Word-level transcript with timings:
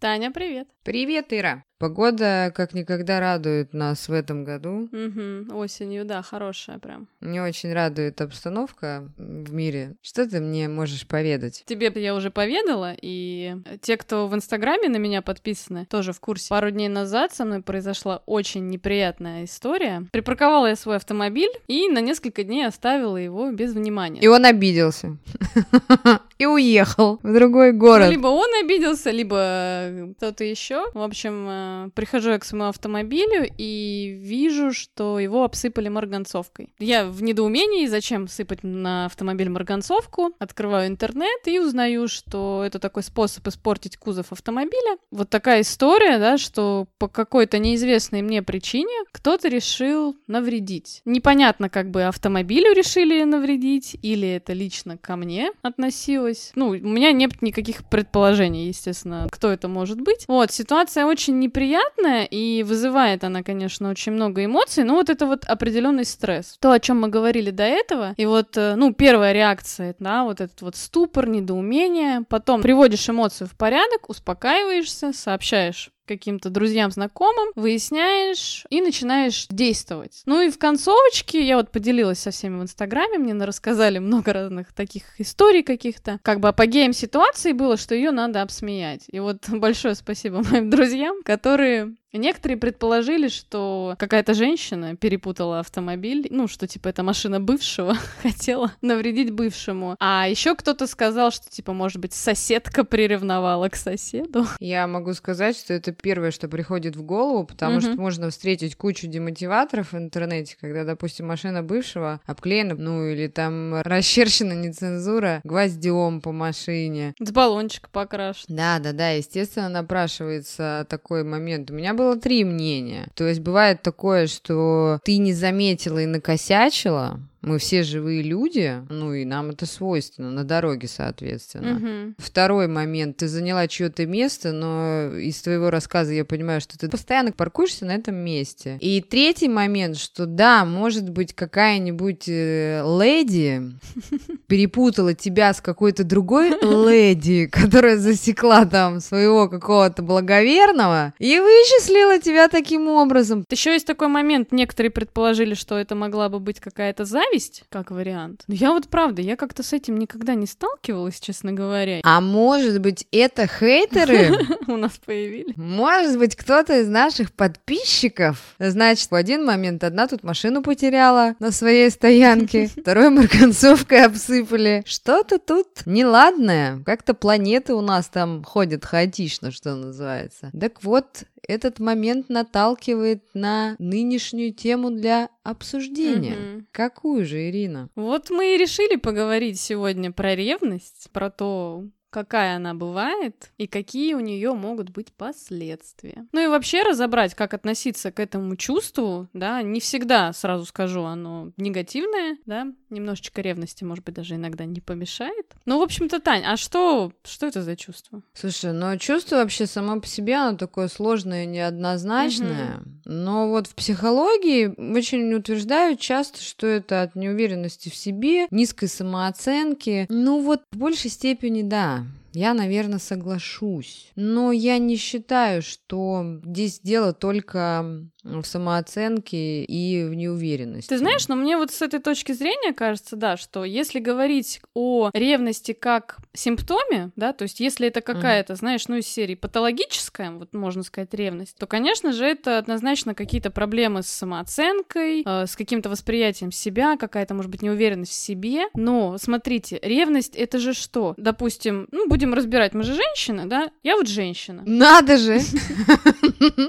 Таня, 0.00 0.30
привет. 0.30 0.66
Привет, 0.82 1.30
Ира. 1.30 1.62
Погода 1.80 2.52
как 2.54 2.74
никогда 2.74 3.20
радует 3.20 3.72
нас 3.72 4.06
в 4.06 4.12
этом 4.12 4.44
году. 4.44 4.90
Угу, 4.92 5.56
осенью, 5.56 6.04
да, 6.04 6.20
хорошая 6.20 6.78
прям. 6.78 7.08
Мне 7.20 7.42
очень 7.42 7.72
радует 7.72 8.20
обстановка 8.20 9.08
в 9.16 9.50
мире. 9.54 9.96
Что 10.02 10.28
ты 10.28 10.40
мне 10.40 10.68
можешь 10.68 11.06
поведать? 11.06 11.62
Тебе 11.64 11.90
я 11.94 12.14
уже 12.14 12.30
поведала, 12.30 12.94
и 13.00 13.56
те, 13.80 13.96
кто 13.96 14.28
в 14.28 14.34
Инстаграме 14.34 14.90
на 14.90 14.98
меня 14.98 15.22
подписаны, 15.22 15.86
тоже 15.86 16.12
в 16.12 16.20
курсе. 16.20 16.50
Пару 16.50 16.70
дней 16.70 16.88
назад 16.88 17.32
со 17.32 17.46
мной 17.46 17.62
произошла 17.62 18.22
очень 18.26 18.68
неприятная 18.68 19.46
история. 19.46 20.04
Припарковала 20.12 20.66
я 20.66 20.76
свой 20.76 20.96
автомобиль 20.96 21.50
и 21.66 21.88
на 21.88 22.02
несколько 22.02 22.44
дней 22.44 22.66
оставила 22.66 23.16
его 23.16 23.50
без 23.52 23.72
внимания. 23.72 24.20
И 24.20 24.26
он 24.26 24.44
обиделся. 24.44 25.16
И 26.38 26.46
уехал 26.46 27.20
в 27.22 27.34
другой 27.34 27.72
город. 27.72 28.06
Ну, 28.06 28.12
либо 28.12 28.28
он 28.28 28.48
обиделся, 28.62 29.10
либо 29.10 30.14
кто-то 30.16 30.42
еще. 30.42 30.90
В 30.94 31.02
общем, 31.02 31.46
э, 31.86 31.90
прихожу 31.94 32.30
я 32.30 32.38
к 32.38 32.44
своему 32.44 32.68
автомобилю 32.68 33.48
и 33.56 34.18
вижу, 34.20 34.72
что 34.72 35.18
его 35.18 35.44
обсыпали 35.44 35.88
марганцовкой. 35.88 36.72
Я 36.78 37.06
в 37.06 37.22
недоумении, 37.22 37.86
зачем 37.86 38.28
сыпать 38.28 38.62
на 38.62 39.06
автомобиль 39.06 39.48
марганцовку. 39.48 40.34
Открываю 40.38 40.88
интернет 40.88 41.46
и 41.46 41.58
узнаю, 41.58 42.08
что 42.08 42.62
это 42.64 42.78
такой 42.78 43.02
способ 43.02 43.46
испортить 43.46 43.96
кузов 43.96 44.32
автомобиля. 44.32 44.98
Вот 45.10 45.30
такая 45.30 45.62
история, 45.62 46.18
да, 46.18 46.38
что 46.38 46.86
по 46.98 47.08
какой-то 47.08 47.58
неизвестной 47.58 48.22
мне 48.22 48.42
причине 48.42 49.04
кто-то 49.12 49.48
решил 49.48 50.16
навредить. 50.26 51.02
Непонятно, 51.04 51.68
как 51.68 51.90
бы 51.90 52.02
автомобилю 52.04 52.72
решили 52.74 53.22
навредить, 53.24 53.96
или 54.02 54.28
это 54.28 54.52
лично 54.52 54.98
ко 54.98 55.16
мне 55.16 55.52
относилось. 55.62 56.52
Ну, 56.54 56.68
у 56.68 56.74
меня 56.74 57.12
нет 57.12 57.42
никаких 57.42 57.88
предположений, 57.88 58.68
естественно, 58.68 59.28
кто 59.30 59.50
это 59.50 59.68
может 59.68 60.00
быть. 60.00 60.24
Вот, 60.28 60.50
ситуация 60.52 61.06
очень 61.06 61.38
неприятная 61.38 61.59
неприятная, 61.60 62.24
и 62.24 62.62
вызывает 62.62 63.24
она, 63.24 63.42
конечно, 63.42 63.90
очень 63.90 64.12
много 64.12 64.44
эмоций, 64.44 64.84
но 64.84 64.94
вот 64.94 65.10
это 65.10 65.26
вот 65.26 65.44
определенный 65.44 66.04
стресс. 66.04 66.56
То, 66.60 66.72
о 66.72 66.80
чем 66.80 67.00
мы 67.00 67.08
говорили 67.08 67.50
до 67.50 67.64
этого, 67.64 68.14
и 68.16 68.26
вот, 68.26 68.56
э, 68.56 68.74
ну, 68.76 68.94
первая 68.94 69.32
реакция, 69.32 69.94
да, 69.98 70.24
вот 70.24 70.40
этот 70.40 70.62
вот 70.62 70.76
ступор, 70.76 71.28
недоумение, 71.28 72.22
потом 72.28 72.62
приводишь 72.62 73.08
эмоцию 73.08 73.48
в 73.48 73.56
порядок, 73.56 74.08
успокаиваешься, 74.08 75.12
сообщаешь 75.12 75.90
каким-то 76.10 76.50
друзьям, 76.50 76.90
знакомым, 76.90 77.52
выясняешь 77.54 78.64
и 78.68 78.80
начинаешь 78.80 79.46
действовать. 79.48 80.22
Ну 80.26 80.42
и 80.42 80.50
в 80.50 80.58
концовочке 80.58 81.46
я 81.46 81.56
вот 81.56 81.70
поделилась 81.70 82.18
со 82.18 82.32
всеми 82.32 82.58
в 82.58 82.62
Инстаграме, 82.62 83.18
мне 83.18 83.32
рассказали 83.44 83.98
много 83.98 84.32
разных 84.32 84.72
таких 84.72 85.20
историй 85.20 85.62
каких-то. 85.62 86.18
Как 86.22 86.40
бы 86.40 86.48
апогеем 86.48 86.92
ситуации 86.92 87.52
было, 87.52 87.76
что 87.76 87.94
ее 87.94 88.10
надо 88.10 88.42
обсмеять. 88.42 89.04
И 89.12 89.20
вот 89.20 89.48
большое 89.48 89.94
спасибо 89.94 90.42
моим 90.50 90.68
друзьям, 90.68 91.22
которые 91.22 91.94
Некоторые 92.12 92.58
предположили, 92.58 93.28
что 93.28 93.94
какая-то 93.98 94.34
женщина 94.34 94.96
перепутала 94.96 95.60
автомобиль, 95.60 96.26
ну, 96.30 96.48
что, 96.48 96.66
типа, 96.66 96.88
это 96.88 97.02
машина 97.02 97.40
бывшего, 97.40 97.94
хотела 98.22 98.72
навредить 98.80 99.30
бывшему. 99.30 99.96
А 100.00 100.26
еще 100.28 100.56
кто-то 100.56 100.86
сказал, 100.86 101.30
что, 101.30 101.48
типа, 101.48 101.72
может 101.72 101.98
быть, 101.98 102.12
соседка 102.12 102.84
приревновала 102.84 103.68
к 103.68 103.76
соседу. 103.76 104.46
Я 104.60 104.86
могу 104.86 105.14
сказать, 105.14 105.56
что 105.56 105.72
это 105.72 105.92
первое, 105.92 106.30
что 106.32 106.48
приходит 106.48 106.96
в 106.96 107.02
голову, 107.02 107.44
потому 107.44 107.76
угу. 107.76 107.82
что 107.82 107.94
можно 107.94 108.30
встретить 108.30 108.76
кучу 108.76 109.06
демотиваторов 109.06 109.92
в 109.92 109.96
интернете, 109.96 110.56
когда, 110.60 110.84
допустим, 110.84 111.28
машина 111.28 111.62
бывшего 111.62 112.20
обклеена, 112.26 112.74
ну, 112.74 113.06
или 113.06 113.28
там 113.28 113.80
расчерчена 113.82 114.52
нецензура 114.52 115.40
гвоздем 115.44 116.20
по 116.20 116.32
машине. 116.32 117.14
С 117.20 117.30
баллончика 117.30 117.88
покрашен. 117.90 118.56
Да-да-да, 118.56 119.10
естественно, 119.10 119.68
напрашивается 119.68 120.86
такой 120.88 121.24
момент. 121.24 121.70
У 121.70 121.74
меня 121.74 121.94
было 122.00 122.16
три 122.16 122.44
мнения. 122.44 123.08
То 123.14 123.26
есть 123.28 123.40
бывает 123.40 123.82
такое, 123.82 124.26
что 124.26 125.00
ты 125.04 125.18
не 125.18 125.34
заметила 125.34 125.98
и 125.98 126.06
накосячила, 126.06 127.20
мы 127.42 127.58
все 127.58 127.82
живые 127.82 128.22
люди, 128.22 128.82
ну 128.90 129.14
и 129.14 129.24
нам 129.24 129.50
это 129.50 129.66
свойственно, 129.66 130.30
на 130.30 130.44
дороге, 130.44 130.88
соответственно. 130.88 131.76
Угу. 131.76 132.14
Второй 132.18 132.68
момент, 132.68 133.16
ты 133.16 133.28
заняла 133.28 133.66
чье-то 133.66 134.06
место, 134.06 134.52
но 134.52 135.16
из 135.16 135.40
твоего 135.40 135.70
рассказа 135.70 136.12
я 136.12 136.24
понимаю, 136.24 136.60
что 136.60 136.78
ты 136.78 136.88
постоянно 136.88 137.32
паркуешься 137.32 137.86
на 137.86 137.92
этом 137.92 138.16
месте. 138.16 138.76
И 138.80 139.00
третий 139.00 139.48
момент, 139.48 139.96
что 139.96 140.26
да, 140.26 140.64
может 140.64 141.08
быть, 141.08 141.34
какая-нибудь 141.34 142.28
э, 142.28 142.82
леди 143.00 143.62
перепутала 144.46 145.14
тебя 145.14 145.54
с 145.54 145.60
какой-то 145.60 146.04
другой 146.04 146.50
леди, 146.50 147.46
которая 147.52 147.96
засекла 147.96 148.66
там 148.66 149.00
своего 149.00 149.48
какого-то 149.48 150.02
благоверного 150.02 151.14
и 151.18 151.38
вычислила 151.38 152.18
тебя 152.18 152.48
таким 152.48 152.88
образом. 152.88 153.44
Еще 153.50 153.72
есть 153.72 153.86
такой 153.86 154.08
момент, 154.08 154.52
некоторые 154.52 154.90
предположили, 154.90 155.54
что 155.54 155.78
это 155.78 155.94
могла 155.94 156.28
бы 156.28 156.38
быть 156.38 156.60
какая-то 156.60 157.04
зависть, 157.04 157.29
зависть, 157.30 157.64
как 157.68 157.90
вариант. 157.90 158.42
Но 158.46 158.54
я 158.54 158.72
вот 158.72 158.88
правда, 158.88 159.22
я 159.22 159.36
как-то 159.36 159.62
с 159.62 159.72
этим 159.72 159.98
никогда 159.98 160.34
не 160.34 160.46
сталкивалась, 160.46 161.20
честно 161.20 161.52
говоря. 161.52 162.00
А 162.02 162.20
может 162.20 162.80
быть, 162.80 163.06
это 163.12 163.46
хейтеры 163.46 164.36
у 164.66 164.76
нас 164.76 164.98
появились? 165.04 165.56
Может 165.56 166.18
быть, 166.18 166.36
кто-то 166.36 166.80
из 166.80 166.88
наших 166.88 167.32
подписчиков. 167.32 168.54
Значит, 168.58 169.10
в 169.10 169.14
один 169.14 169.44
момент 169.44 169.84
одна 169.84 170.06
тут 170.06 170.22
машину 170.22 170.62
потеряла 170.62 171.34
на 171.38 171.50
своей 171.50 171.90
стоянке, 171.90 172.66
второй 172.80 173.10
марканцовкой 173.10 174.04
обсыпали. 174.04 174.82
Что-то 174.86 175.38
тут 175.38 175.86
неладное. 175.86 176.82
Как-то 176.84 177.14
планеты 177.14 177.74
у 177.74 177.80
нас 177.80 178.08
там 178.08 178.44
ходят 178.44 178.84
хаотично, 178.84 179.50
что 179.50 179.74
называется. 179.74 180.50
Так 180.58 180.82
вот, 180.82 181.24
этот 181.46 181.78
момент 181.78 182.28
наталкивает 182.28 183.24
на 183.34 183.76
нынешнюю 183.78 184.52
тему 184.52 184.90
для 184.90 185.30
обсуждения. 185.42 186.36
Угу. 186.56 186.64
Какую 186.72 187.24
же, 187.24 187.48
Ирина? 187.48 187.88
Вот 187.94 188.30
мы 188.30 188.54
и 188.54 188.58
решили 188.58 188.96
поговорить 188.96 189.60
сегодня 189.60 190.12
про 190.12 190.34
ревность, 190.34 191.10
про 191.12 191.30
то, 191.30 191.84
какая 192.10 192.56
она 192.56 192.74
бывает 192.74 193.52
и 193.56 193.66
какие 193.66 194.14
у 194.14 194.20
нее 194.20 194.52
могут 194.52 194.90
быть 194.90 195.12
последствия. 195.12 196.26
Ну 196.32 196.40
и 196.40 196.48
вообще 196.48 196.82
разобрать, 196.82 197.34
как 197.34 197.54
относиться 197.54 198.10
к 198.12 198.20
этому 198.20 198.56
чувству, 198.56 199.28
да, 199.32 199.62
не 199.62 199.80
всегда, 199.80 200.32
сразу 200.32 200.66
скажу, 200.66 201.02
оно 201.04 201.52
негативное, 201.56 202.36
да, 202.46 202.66
немножечко 202.90 203.40
ревности, 203.40 203.84
может 203.84 204.04
быть, 204.04 204.14
даже 204.14 204.34
иногда 204.34 204.64
не 204.64 204.80
помешает. 204.80 205.54
Ну, 205.64 205.78
в 205.78 205.82
общем-то, 205.82 206.20
Тань, 206.20 206.42
а 206.44 206.56
что, 206.56 207.12
что 207.24 207.46
это 207.46 207.62
за 207.62 207.76
чувство? 207.76 208.22
Слушай, 208.34 208.72
ну 208.72 208.96
чувство 208.98 209.36
вообще 209.36 209.66
само 209.66 210.00
по 210.00 210.06
себе, 210.06 210.34
оно 210.34 210.56
такое 210.56 210.88
сложное, 210.88 211.46
неоднозначное, 211.46 212.78
угу. 212.78 212.84
но 213.04 213.48
вот 213.48 213.68
в 213.68 213.74
психологии 213.74 214.66
очень 214.92 215.32
утверждают 215.32 216.00
часто, 216.00 216.42
что 216.42 216.66
это 216.66 217.02
от 217.02 217.14
неуверенности 217.14 217.88
в 217.88 217.94
себе, 217.94 218.46
низкой 218.50 218.88
самооценки. 218.88 220.06
Ну 220.08 220.40
вот 220.40 220.62
в 220.72 220.76
большей 220.76 221.10
степени, 221.10 221.62
да, 221.62 221.99
я, 222.32 222.54
наверное, 222.54 222.98
соглашусь. 222.98 224.10
Но 224.16 224.52
я 224.52 224.78
не 224.78 224.96
считаю, 224.96 225.62
что 225.62 226.40
здесь 226.44 226.80
дело 226.80 227.12
только 227.12 228.08
в 228.22 228.44
самооценке 228.44 229.64
и 229.64 230.04
в 230.04 230.14
неуверенности. 230.14 230.88
Ты 230.88 230.98
знаешь, 230.98 231.26
но 231.28 231.36
мне 231.36 231.56
вот 231.56 231.70
с 231.70 231.80
этой 231.80 232.00
точки 232.00 232.32
зрения 232.32 232.72
кажется, 232.72 233.16
да, 233.16 233.36
что 233.36 233.64
если 233.64 233.98
говорить 233.98 234.60
о 234.74 235.10
ревности 235.14 235.72
как 235.72 236.18
симптоме, 236.34 237.12
да, 237.16 237.32
то 237.32 237.44
есть 237.44 237.60
если 237.60 237.88
это 237.88 238.02
какая-то, 238.02 238.52
mm. 238.52 238.56
знаешь, 238.56 238.88
ну 238.88 238.96
из 238.96 239.06
серии 239.06 239.34
патологическая, 239.34 240.30
вот 240.32 240.52
можно 240.54 240.82
сказать, 240.82 241.14
ревность, 241.14 241.56
то, 241.56 241.66
конечно 241.66 242.12
же, 242.12 242.24
это 242.24 242.58
однозначно 242.58 243.14
какие-то 243.14 243.50
проблемы 243.50 244.02
с 244.02 244.08
самооценкой, 244.08 245.22
э, 245.24 245.46
с 245.46 245.56
каким-то 245.56 245.88
восприятием 245.88 246.52
себя, 246.52 246.96
какая-то, 246.96 247.34
может 247.34 247.50
быть, 247.50 247.62
неуверенность 247.62 248.12
в 248.12 248.14
себе. 248.14 248.64
Но, 248.74 249.16
смотрите, 249.18 249.78
ревность— 249.82 250.36
это 250.36 250.58
же 250.58 250.74
что? 250.74 251.14
Допустим, 251.16 251.88
ну, 251.90 252.06
будем 252.08 252.19
разбирать, 252.34 252.74
мы 252.74 252.82
же 252.82 252.94
женщина, 252.94 253.48
да? 253.48 253.70
Я 253.82 253.96
вот 253.96 254.08
женщина. 254.08 254.62
Надо 254.66 255.16
же! 255.16 255.40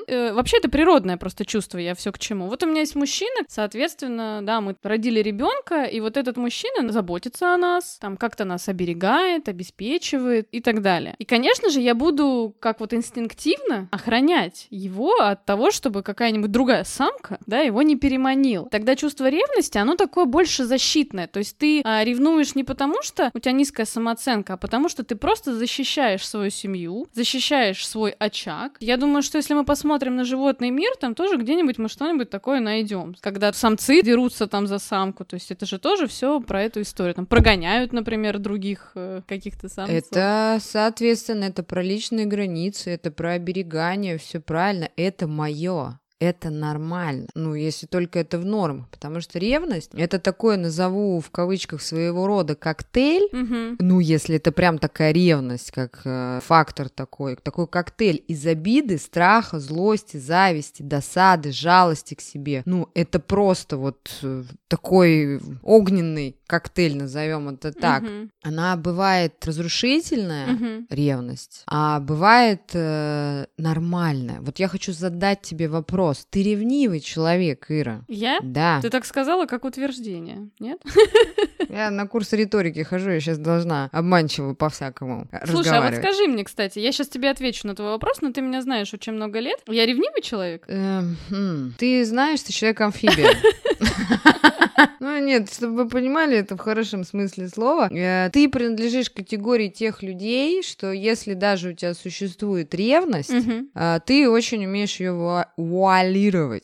Э, 0.08 0.34
вообще 0.34 0.58
это 0.58 0.70
природное 0.70 1.16
просто 1.16 1.32
просто 1.32 1.46
чувство, 1.46 1.78
я 1.78 1.96
все 1.96 2.12
к 2.12 2.20
чему. 2.20 2.48
Вот 2.48 2.62
у 2.64 2.68
меня 2.68 2.82
есть 2.82 2.96
мужчина, 2.96 3.46
соответственно, 3.48 4.42
да, 4.44 4.60
мы 4.60 4.76
родили 4.84 5.22
ребенка, 5.22 5.84
и 5.84 6.02
вот 6.02 6.18
этот 6.18 6.36
мужчина 6.36 6.92
заботится 6.92 7.54
о 7.54 7.58
нас, 7.58 7.98
там 8.02 8.18
как-то 8.18 8.44
нас 8.44 8.68
оберегает, 8.68 9.48
обеспечивает 9.48 10.48
и 10.52 10.60
так 10.60 10.82
далее. 10.82 11.16
И, 11.20 11.26
конечно 11.26 11.70
же, 11.70 11.80
я 11.80 11.96
буду 11.96 12.54
как 12.60 12.82
вот 12.82 12.94
инстинктивно 12.94 13.88
охранять 13.92 14.68
его 14.70 15.14
от 15.22 15.46
того, 15.46 15.72
чтобы 15.72 16.04
какая-нибудь 16.04 16.52
другая 16.52 16.84
самка, 16.84 17.40
да, 17.46 17.60
его 17.60 17.82
не 17.82 17.96
переманила. 17.96 18.68
Тогда 18.70 18.98
чувство 18.98 19.30
ревности, 19.30 19.78
оно 19.78 19.96
такое 19.96 20.26
больше 20.26 20.66
защитное. 20.66 21.28
То 21.28 21.40
есть 21.40 21.58
ты 21.58 21.82
а, 21.86 22.04
ревнуешь 22.04 22.56
не 22.56 22.66
потому, 22.66 23.02
что 23.04 23.32
у 23.34 23.40
тебя 23.40 23.54
низкая 23.54 23.86
самооценка, 23.86 24.54
а 24.54 24.58
потому 24.58 24.90
что 24.90 25.06
ты 25.06 25.16
просто 25.16 25.41
просто 25.42 25.58
защищаешь 25.58 26.28
свою 26.28 26.52
семью, 26.52 27.08
защищаешь 27.14 27.88
свой 27.88 28.12
очаг. 28.12 28.78
Я 28.80 28.98
думаю, 28.98 29.24
что 29.24 29.38
если 29.38 29.56
мы 29.56 29.66
посмотрим 29.66 30.16
на 30.16 30.24
животный 30.24 30.70
мир, 30.70 30.92
там 31.00 31.16
тоже 31.16 31.38
где-нибудь 31.38 31.78
мы 31.80 31.90
что-нибудь 31.90 32.30
такое 32.30 32.60
найдем. 32.60 33.16
Когда 33.22 33.52
самцы 33.54 34.04
дерутся 34.04 34.48
там 34.48 34.68
за 34.68 34.78
самку, 34.78 35.26
то 35.26 35.36
есть 35.36 35.52
это 35.52 35.66
же 35.66 35.80
тоже 35.80 36.08
все 36.08 36.40
про 36.42 36.62
эту 36.62 36.82
историю. 36.82 37.16
Там 37.16 37.26
прогоняют, 37.26 37.92
например, 37.92 38.38
других 38.38 38.92
э, 38.96 39.22
каких-то 39.28 39.68
самцов. 39.68 39.96
Это, 39.96 40.60
соответственно, 40.62 41.46
это 41.46 41.64
про 41.64 41.82
личные 41.82 42.26
границы, 42.26 42.92
это 42.92 43.10
про 43.10 43.32
оберегание, 43.32 44.18
все 44.18 44.40
правильно. 44.40 44.90
Это 44.96 45.28
мое 45.28 46.00
это 46.22 46.52
нормально. 46.52 47.28
Ну, 47.34 47.56
если 47.56 47.88
только 47.88 48.20
это 48.20 48.38
в 48.38 48.46
нормах. 48.46 48.88
Потому 48.90 49.22
что 49.22 49.40
ревность— 49.40 49.90
это 49.94 50.20
такое, 50.20 50.56
назову 50.56 51.20
в 51.20 51.32
кавычках, 51.32 51.82
своего 51.82 52.28
рода 52.28 52.54
коктейль. 52.56 53.28
Мгм. 53.32 53.78
Ну, 53.80 54.00
если 54.00 54.36
это 54.36 54.52
прям 54.52 54.78
такая 54.78 55.12
ревность, 55.14 55.72
как 55.72 56.02
э, 56.06 56.40
фактор 56.44 56.90
такой. 56.90 57.36
Такой 57.38 57.68
коктейль 57.68 58.24
из 58.28 58.46
обиды, 58.46 59.00
страха, 59.00 59.60
злости, 59.60 60.18
зависти, 60.18 60.84
досады, 60.84 61.52
жалости 61.52 62.14
к 62.14 62.22
себе. 62.22 62.62
Ну, 62.66 62.88
это 62.94 63.20
просто 63.20 63.78
вот 63.78 64.12
э, 64.22 64.44
такой 64.68 65.42
огненный 65.64 66.36
коктейль, 66.46 66.98
назовем 66.98 67.50
это 67.50 67.72
так. 67.74 68.04
Мгм. 68.04 68.30
Она 68.44 68.78
бывает 68.78 69.34
разрушительная, 69.46 70.48
Мгм. 70.48 70.88
ревность, 70.90 71.64
а 71.66 72.00
бывает 72.00 72.62
э, 72.74 73.46
нормальная. 73.58 74.40
Вот 74.42 74.60
я 74.60 74.68
хочу 74.68 74.94
задать 74.94 75.42
тебе 75.42 75.68
вопрос. 75.68 76.11
Ты 76.30 76.44
ревнивый 76.44 77.00
человек, 77.00 77.66
Ира? 77.70 78.02
Я? 78.08 78.40
Да. 78.42 78.80
Ты 78.82 78.90
так 78.90 79.06
сказала, 79.06 79.46
как 79.46 79.66
утверждение, 79.66 80.50
нет? 80.60 80.82
Я 81.70 81.90
на 81.90 82.08
курс 82.08 82.34
риторики 82.34 82.84
хожу, 82.84 83.12
я 83.12 83.22
сейчас 83.22 83.38
должна 83.38 83.90
обманчиво 83.94 84.54
по-всякому 84.54 85.28
Слушай, 85.46 85.78
а 85.78 85.82
вот 85.82 85.96
скажи 85.96 86.28
мне, 86.28 86.44
кстати, 86.44 86.80
я 86.80 86.92
сейчас 86.92 87.08
тебе 87.08 87.30
отвечу 87.30 87.66
на 87.66 87.76
твой 87.76 87.90
вопрос, 87.90 88.20
но 88.22 88.34
ты 88.34 88.42
меня 88.42 88.62
знаешь 88.62 88.94
очень 88.94 89.14
много 89.14 89.40
лет. 89.40 89.60
Я 89.68 89.86
ревнивый 89.86 90.22
человек? 90.22 90.66
Эм, 90.68 91.16
хм. 91.30 91.74
Ты 91.78 92.04
знаешь, 92.04 92.42
ты 92.42 92.52
человек-амфибия. 92.52 93.30
Ну 95.00 95.18
нет, 95.20 95.52
чтобы 95.52 95.84
вы 95.84 95.90
понимали, 95.90 96.38
это 96.38 96.56
в 96.56 96.60
хорошем 96.60 97.04
смысле 97.04 97.48
слова. 97.48 97.90
Э, 97.92 98.30
Ты 98.32 98.50
принадлежишь 98.50 99.10
категории 99.10 99.70
тех 99.70 100.04
людей, 100.04 100.64
что 100.64 100.92
если 100.92 101.34
даже 101.34 101.70
у 101.70 101.74
тебя 101.74 101.94
существует 101.94 102.74
ревность, 102.76 103.32
а, 103.74 104.00
ты 104.00 104.30
очень 104.30 104.66
умеешь 104.66 105.00
ее 105.00 105.46
вуалировать. 105.58 106.64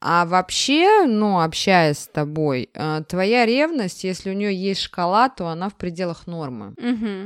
А 0.00 0.24
вообще, 0.26 1.06
ну, 1.06 1.40
общаясь 1.40 1.98
с 1.98 2.06
тобой, 2.08 2.70
а, 2.74 3.02
твоя 3.02 3.46
ревность, 3.46 4.04
если 4.04 4.30
у 4.30 4.34
нее 4.34 4.54
есть 4.54 4.80
шкала, 4.80 5.28
то 5.28 5.48
она 5.48 5.68
в 5.68 5.74
пределах 5.76 6.26
нормы. 6.26 6.74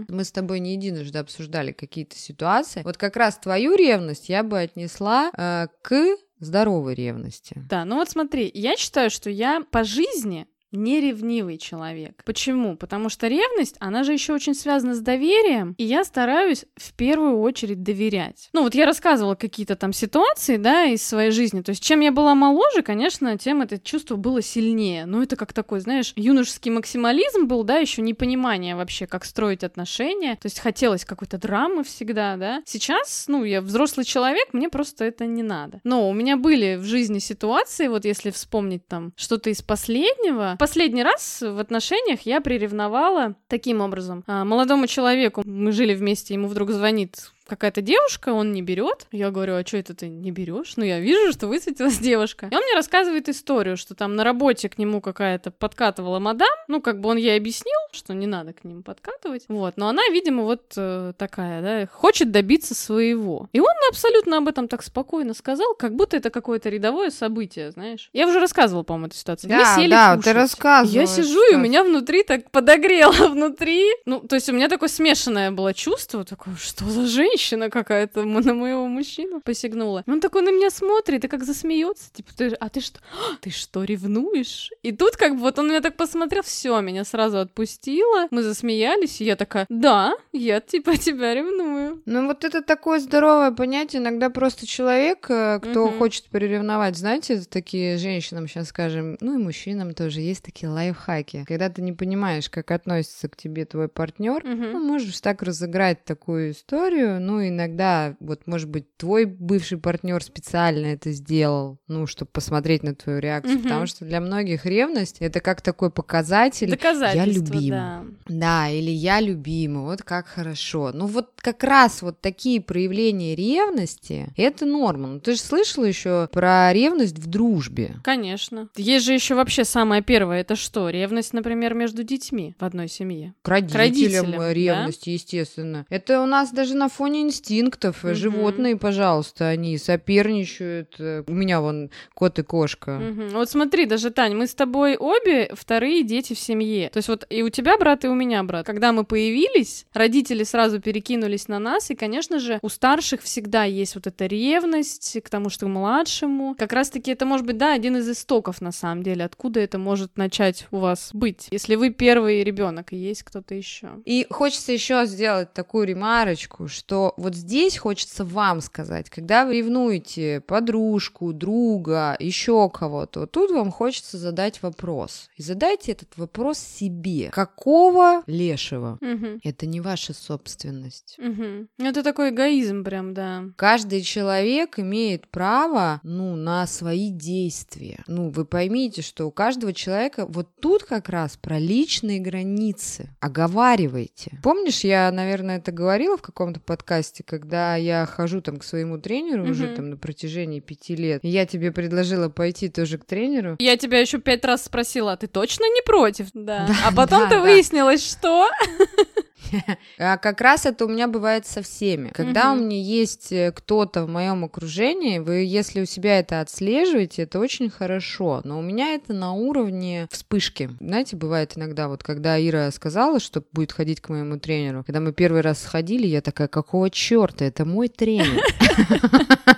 Мы 0.08 0.24
с 0.24 0.32
тобой 0.32 0.60
не 0.60 0.72
единожды 0.74 1.18
обсуждали 1.18 1.72
какие-то 1.72 2.16
ситуации. 2.16 2.82
Вот 2.84 2.96
как 2.96 3.16
раз 3.16 3.36
твою 3.38 3.74
ревность 3.74 4.28
я 4.28 4.42
бы 4.42 4.58
отнесла 4.58 5.30
э, 5.36 5.66
к 5.82 6.16
здоровой 6.38 6.94
ревности. 6.94 7.54
Да, 7.68 7.84
ну 7.84 7.96
вот 7.96 8.10
смотри, 8.10 8.50
я 8.54 8.76
считаю, 8.76 9.10
что 9.10 9.30
я 9.30 9.62
по 9.70 9.84
жизни 9.84 10.46
не 10.72 11.00
ревнивый 11.00 11.58
человек. 11.58 12.22
Почему? 12.24 12.76
Потому 12.76 13.08
что 13.08 13.28
ревность, 13.28 13.76
она 13.80 14.04
же 14.04 14.12
еще 14.12 14.34
очень 14.34 14.54
связана 14.54 14.94
с 14.94 15.00
доверием, 15.00 15.74
и 15.78 15.84
я 15.84 16.04
стараюсь 16.04 16.64
в 16.76 16.92
первую 16.94 17.40
очередь 17.40 17.82
доверять. 17.82 18.50
Ну 18.52 18.62
вот 18.62 18.74
я 18.74 18.86
рассказывала 18.86 19.34
какие-то 19.34 19.76
там 19.76 19.92
ситуации, 19.92 20.56
да, 20.56 20.84
из 20.84 21.02
своей 21.06 21.30
жизни. 21.30 21.62
То 21.62 21.70
есть 21.70 21.82
чем 21.82 22.00
я 22.00 22.12
была 22.12 22.34
моложе, 22.34 22.82
конечно, 22.82 23.38
тем 23.38 23.62
это 23.62 23.78
чувство 23.78 24.16
было 24.16 24.42
сильнее. 24.42 25.06
Ну 25.06 25.22
это 25.22 25.36
как 25.36 25.52
такой, 25.52 25.80
знаешь, 25.80 26.12
юношеский 26.16 26.70
максимализм 26.70 27.46
был, 27.46 27.64
да, 27.64 27.78
еще 27.78 28.02
непонимание 28.02 28.76
вообще, 28.76 29.06
как 29.06 29.24
строить 29.24 29.64
отношения. 29.64 30.36
То 30.36 30.46
есть 30.46 30.60
хотелось 30.60 31.04
какой-то 31.04 31.38
драмы 31.38 31.84
всегда, 31.84 32.36
да. 32.36 32.62
Сейчас, 32.66 33.24
ну, 33.28 33.44
я 33.44 33.62
взрослый 33.62 34.04
человек, 34.04 34.52
мне 34.52 34.68
просто 34.68 35.04
это 35.04 35.26
не 35.26 35.42
надо. 35.42 35.80
Но 35.84 36.08
у 36.08 36.12
меня 36.12 36.36
были 36.36 36.76
в 36.76 36.84
жизни 36.84 37.18
ситуации, 37.18 37.88
вот 37.88 38.04
если 38.04 38.30
вспомнить 38.30 38.86
там 38.86 39.12
что-то 39.16 39.50
из 39.50 39.62
последнего, 39.62 40.56
последний 40.58 41.02
раз 41.02 41.42
в 41.42 41.58
отношениях 41.58 42.22
я 42.22 42.40
приревновала 42.40 43.34
таким 43.46 43.80
образом. 43.80 44.24
А, 44.26 44.44
молодому 44.44 44.86
человеку, 44.86 45.42
мы 45.44 45.72
жили 45.72 45.94
вместе, 45.94 46.34
ему 46.34 46.48
вдруг 46.48 46.70
звонит 46.70 47.32
какая-то 47.48 47.80
девушка, 47.80 48.30
он 48.32 48.52
не 48.52 48.62
берет. 48.62 49.06
Я 49.10 49.30
говорю, 49.30 49.54
а 49.56 49.66
что 49.66 49.76
это 49.78 49.94
ты 49.94 50.08
не 50.08 50.30
берешь? 50.30 50.74
Ну, 50.76 50.84
я 50.84 51.00
вижу, 51.00 51.32
что 51.32 51.46
высветилась 51.48 51.98
девушка. 51.98 52.46
И 52.50 52.54
он 52.54 52.62
мне 52.62 52.74
рассказывает 52.74 53.28
историю, 53.28 53.76
что 53.76 53.94
там 53.94 54.14
на 54.16 54.24
работе 54.24 54.68
к 54.68 54.78
нему 54.78 55.00
какая-то 55.00 55.50
подкатывала 55.50 56.18
мадам. 56.18 56.48
Ну, 56.68 56.80
как 56.80 57.00
бы 57.00 57.08
он 57.08 57.16
ей 57.16 57.36
объяснил, 57.36 57.78
что 57.92 58.14
не 58.14 58.26
надо 58.26 58.52
к 58.52 58.64
ним 58.64 58.82
подкатывать. 58.82 59.44
Вот. 59.48 59.74
Но 59.76 59.88
она, 59.88 60.02
видимо, 60.10 60.42
вот 60.44 60.74
э, 60.76 61.12
такая, 61.16 61.62
да, 61.62 61.88
хочет 61.90 62.30
добиться 62.30 62.74
своего. 62.74 63.48
И 63.52 63.60
он 63.60 63.74
абсолютно 63.90 64.38
об 64.38 64.48
этом 64.48 64.68
так 64.68 64.82
спокойно 64.82 65.32
сказал, 65.34 65.74
как 65.74 65.94
будто 65.94 66.16
это 66.16 66.30
какое-то 66.30 66.68
рядовое 66.68 67.10
событие, 67.10 67.70
знаешь. 67.70 68.10
Я 68.12 68.26
уже 68.28 68.40
рассказывала, 68.40 68.82
по-моему, 68.82 69.06
эту 69.06 69.16
ситуацию. 69.16 69.50
Мы 69.50 69.58
Да, 69.58 69.76
сели 69.76 69.90
да, 69.90 70.10
ты 70.12 70.16
кушать. 70.18 70.34
рассказывала 70.34 71.00
Я 71.00 71.06
сижу, 71.06 71.52
и 71.52 71.54
у 71.54 71.58
меня 71.58 71.82
внутри 71.82 72.22
так 72.22 72.50
подогрело 72.50 73.12
внутри. 73.28 73.86
Ну, 74.04 74.20
то 74.20 74.34
есть 74.36 74.48
у 74.48 74.52
меня 74.52 74.68
такое 74.68 74.88
смешанное 74.88 75.50
было 75.50 75.72
чувство, 75.72 76.24
такое, 76.24 76.54
что 76.56 76.84
за 76.84 77.06
женщина 77.06 77.37
какая-то 77.42 78.20
м- 78.20 78.40
на 78.40 78.54
моего 78.54 78.86
мужчину 78.86 79.40
посягнула. 79.40 80.04
Он 80.06 80.20
такой 80.20 80.42
на 80.42 80.50
меня 80.50 80.70
смотрит 80.70 81.24
и 81.24 81.28
как 81.28 81.44
засмеется, 81.44 82.12
типа, 82.12 82.30
ты, 82.36 82.48
а 82.48 82.68
ты 82.68 82.80
что, 82.80 83.00
«А, 83.12 83.36
ты 83.40 83.50
что, 83.50 83.84
ревнуешь? 83.84 84.70
И 84.82 84.92
тут 84.92 85.16
как 85.16 85.34
бы 85.34 85.40
вот 85.40 85.58
он 85.58 85.68
меня 85.68 85.80
так 85.80 85.96
посмотрел, 85.96 86.42
все, 86.42 86.80
меня 86.80 87.04
сразу 87.04 87.38
отпустило, 87.38 88.28
мы 88.30 88.42
засмеялись, 88.42 89.20
и 89.20 89.24
я 89.24 89.36
такая, 89.36 89.66
да, 89.68 90.14
я 90.32 90.60
типа 90.60 90.96
тебя 90.96 91.34
ревную. 91.34 92.02
Ну, 92.06 92.26
вот 92.26 92.44
это 92.44 92.62
такое 92.62 92.98
здоровое 93.00 93.50
понятие. 93.52 94.00
Иногда 94.02 94.30
просто 94.30 94.66
человек, 94.66 95.26
э, 95.30 95.58
кто 95.60 95.86
Мгм. 95.88 95.98
хочет 95.98 96.24
приревновать, 96.26 96.96
знаете, 96.96 97.40
такие 97.48 97.98
женщинам 97.98 98.46
сейчас 98.48 98.68
скажем, 98.68 99.16
ну 99.20 99.38
и 99.38 99.42
мужчинам 99.42 99.94
тоже 99.94 100.20
есть 100.20 100.42
такие 100.44 100.68
лайфхаки. 100.68 101.44
Когда 101.46 101.68
ты 101.70 101.82
не 101.82 101.92
понимаешь, 101.92 102.48
как 102.50 102.70
относится 102.70 103.28
к 103.28 103.36
тебе 103.36 103.64
твой 103.64 103.88
партнер, 103.88 104.44
Мгм. 104.44 104.72
ну, 104.72 104.78
можешь 104.80 105.20
так 105.20 105.42
разыграть 105.42 106.04
такую 106.04 106.50
историю. 106.52 107.20
Ну, 107.28 107.46
иногда, 107.46 108.16
вот, 108.20 108.46
может 108.46 108.70
быть, 108.70 108.96
твой 108.96 109.26
бывший 109.26 109.76
партнер 109.76 110.22
специально 110.24 110.86
это 110.86 111.12
сделал, 111.12 111.78
ну, 111.86 112.06
чтобы 112.06 112.30
посмотреть 112.32 112.82
на 112.82 112.94
твою 112.94 113.18
реакцию. 113.18 113.56
Мгм. 113.56 113.64
Потому 113.64 113.86
что 113.86 114.06
для 114.06 114.22
многих 114.22 114.64
ревность 114.64 115.18
это 115.20 115.40
как 115.40 115.60
такой 115.60 115.90
показатель. 115.90 116.70
Доказательство, 116.70 117.54
я 117.54 117.60
любим. 117.60 117.70
да. 117.70 118.04
Да, 118.28 118.68
или 118.70 118.90
я 118.90 119.20
любимый, 119.20 119.84
вот 119.84 120.02
как 120.02 120.26
хорошо. 120.26 120.90
Ну 120.94 121.04
вот 121.04 121.32
как 121.36 121.64
раз 121.64 122.00
вот 122.00 122.22
такие 122.22 122.62
проявления 122.62 123.34
ревности, 123.34 124.32
это 124.34 124.64
норма. 124.64 125.08
Ну 125.08 125.20
ты 125.20 125.34
же 125.34 125.40
слышала 125.40 125.84
еще 125.84 126.30
про 126.32 126.72
ревность 126.72 127.18
в 127.18 127.26
дружбе. 127.26 127.96
Конечно. 128.04 128.70
Есть 128.74 129.04
же 129.04 129.12
еще 129.12 129.34
вообще 129.34 129.64
самое 129.64 130.00
первое, 130.00 130.40
это 130.40 130.56
что? 130.56 130.88
Ревность, 130.88 131.34
например, 131.34 131.74
между 131.74 132.04
детьми 132.04 132.54
в 132.58 132.64
одной 132.64 132.88
семье. 132.88 133.34
К 133.42 133.48
родителям, 133.48 133.80
родителям, 133.80 134.32
э, 134.32 134.38
да? 134.38 134.54
ревность, 134.54 135.06
естественно. 135.06 135.84
Это 135.90 136.22
у 136.22 136.26
нас 136.26 136.52
даже 136.52 136.74
на 136.74 136.88
фоне 136.88 137.17
инстинктов. 137.22 138.04
Э, 138.04 138.08
Мгм. 138.08 138.16
Животные, 138.16 138.76
пожалуйста, 138.76 139.48
они 139.48 139.78
соперничают. 139.78 140.96
У 140.98 141.32
меня 141.32 141.60
вон 141.60 141.90
кот 142.14 142.38
и 142.38 142.42
кошка. 142.42 142.98
Мгм. 142.98 143.28
Вот 143.30 143.50
смотри, 143.50 143.86
даже, 143.86 144.10
Тань, 144.10 144.34
мы 144.34 144.46
с 144.46 144.54
тобой 144.54 144.96
обе 144.96 145.50
вторые 145.54 146.02
дети 146.02 146.34
в 146.34 146.38
семье. 146.38 146.90
То 146.90 146.98
есть 146.98 147.08
вот 147.08 147.26
и 147.30 147.42
у 147.42 147.48
тебя 147.48 147.76
брат, 147.78 148.04
и 148.04 148.08
у 148.08 148.14
меня 148.14 148.42
брат. 148.42 148.66
Когда 148.66 148.92
мы 148.92 149.04
появились, 149.04 149.86
родители 149.92 150.42
сразу 150.44 150.80
перекинулись 150.80 151.48
на 151.48 151.58
нас, 151.58 151.90
и, 151.90 151.94
конечно 151.94 152.38
же, 152.38 152.58
у 152.62 152.68
старших 152.68 153.22
всегда 153.22 153.64
есть 153.64 153.94
вот 153.94 154.06
эта 154.06 154.26
ревность 154.26 155.18
к 155.22 155.28
тому, 155.28 155.50
что 155.50 155.66
к 155.66 155.68
младшему. 155.68 156.54
Как 156.58 156.72
раз-таки 156.72 157.10
это 157.10 157.24
может 157.26 157.46
быть, 157.46 157.56
да, 157.58 157.72
один 157.74 157.96
из 157.96 158.08
истоков, 158.08 158.60
на 158.60 158.72
самом 158.72 159.02
деле, 159.02 159.24
откуда 159.24 159.60
это 159.60 159.78
может 159.78 160.16
начать 160.16 160.66
у 160.70 160.78
вас 160.78 161.10
быть, 161.12 161.48
если 161.50 161.74
вы 161.76 161.90
первый 161.90 162.42
ребенок 162.42 162.92
и 162.92 162.96
есть 162.96 163.22
кто-то 163.22 163.54
еще. 163.54 163.88
И 164.04 164.26
хочется 164.30 164.72
еще 164.72 165.04
сделать 165.06 165.52
такую 165.52 165.86
ремарочку, 165.86 166.68
что 166.68 167.07
вот 167.16 167.34
здесь 167.34 167.76
хочется 167.78 168.24
вам 168.24 168.60
сказать, 168.60 169.10
когда 169.10 169.44
вы 169.44 169.58
ревнуете 169.58 170.40
подружку, 170.40 171.32
друга, 171.32 172.16
еще 172.18 172.68
кого-то, 172.70 173.20
вот 173.20 173.30
тут 173.32 173.50
вам 173.50 173.70
хочется 173.70 174.18
задать 174.18 174.62
вопрос. 174.62 175.30
И 175.36 175.42
задайте 175.42 175.92
этот 175.92 176.16
вопрос 176.16 176.58
себе. 176.58 177.30
Какого 177.30 178.22
лешего? 178.26 178.98
Мгм. 179.00 179.40
Это 179.44 179.66
не 179.66 179.80
ваша 179.80 180.12
собственность. 180.12 181.16
Мгм. 181.18 181.68
Это 181.78 182.02
такой 182.02 182.30
эгоизм 182.30 182.84
прям, 182.84 183.14
да. 183.14 183.44
Каждый 183.56 184.02
человек 184.02 184.78
имеет 184.78 185.28
право, 185.28 186.00
ну, 186.02 186.36
на 186.36 186.66
свои 186.66 187.10
действия. 187.10 188.02
Ну, 188.06 188.30
вы 188.30 188.44
поймите, 188.44 189.02
что 189.02 189.26
у 189.26 189.30
каждого 189.30 189.72
человека 189.72 190.26
вот 190.26 190.48
тут 190.60 190.84
как 190.84 191.08
раз 191.08 191.36
про 191.36 191.58
личные 191.58 192.20
границы. 192.20 193.10
Оговаривайте. 193.20 194.38
Помнишь, 194.42 194.84
я, 194.84 195.10
наверное, 195.12 195.58
это 195.58 195.72
говорила 195.72 196.16
в 196.16 196.22
каком-то 196.22 196.60
подкасте, 196.60 196.87
когда 197.22 197.76
я 197.76 198.06
хожу 198.06 198.40
там 198.40 198.56
к 198.58 198.64
своему 198.64 198.98
тренеру 198.98 199.44
уже 199.48 199.66
Мгм. 199.66 199.76
там 199.76 199.90
на 199.90 199.96
протяжении 199.96 200.60
пяти 200.60 200.96
лет, 200.96 201.20
я 201.22 201.46
тебе 201.46 201.70
предложила 201.72 202.28
пойти 202.28 202.68
тоже 202.68 202.98
к 202.98 203.04
тренеру. 203.04 203.56
Я 203.58 203.76
тебя 203.76 203.98
еще 204.00 204.18
пять 204.18 204.44
раз 204.44 204.64
спросила, 204.64 205.12
а 205.12 205.16
ты 205.16 205.26
точно 205.26 205.64
не 205.64 205.82
против? 205.82 206.28
Да. 206.34 206.66
Да, 206.66 206.74
а 206.86 206.92
потом 206.92 207.20
да, 207.24 207.28
ты 207.28 207.34
да. 207.36 207.40
выяснилось, 207.42 208.04
что 208.08 208.48
А 209.98 210.16
как 210.16 210.40
раз 210.40 210.66
это 210.66 210.84
у 210.84 210.88
меня 210.88 211.08
бывает 211.08 211.46
со 211.46 211.62
всеми. 211.62 212.10
Когда 212.10 212.52
у 212.52 212.56
меня 212.56 212.80
есть 212.80 213.32
э, 213.32 213.52
кто-то 213.52 214.04
в 214.04 214.08
моем 214.08 214.44
окружении, 214.44 215.18
вы, 215.18 215.36
если 215.36 215.80
у 215.80 215.86
себя 215.86 216.18
это 216.18 216.40
отслеживаете, 216.40 217.22
это 217.22 217.38
очень 217.38 217.70
хорошо. 217.70 218.40
Но 218.44 218.58
у 218.58 218.62
меня 218.62 218.94
это 218.94 219.12
на 219.12 219.32
уровне 219.32 220.06
вспышки. 220.10 220.70
Знаете, 220.80 221.16
бывает 221.16 221.56
иногда, 221.56 221.88
вот 221.88 222.02
когда 222.02 222.40
Ира 222.40 222.70
сказала, 222.70 223.20
что 223.20 223.42
будет 223.52 223.72
ходить 223.72 224.00
к 224.00 224.08
моему 224.08 224.38
тренеру, 224.38 224.84
когда 224.84 225.00
мы 225.00 225.12
первый 225.12 225.40
раз 225.40 225.62
сходили, 225.62 226.06
я 226.06 226.20
такая, 226.20 226.48
какого 226.48 226.90
черта, 226.90 227.44
это 227.44 227.64
мой 227.64 227.88
тренер. 227.88 228.42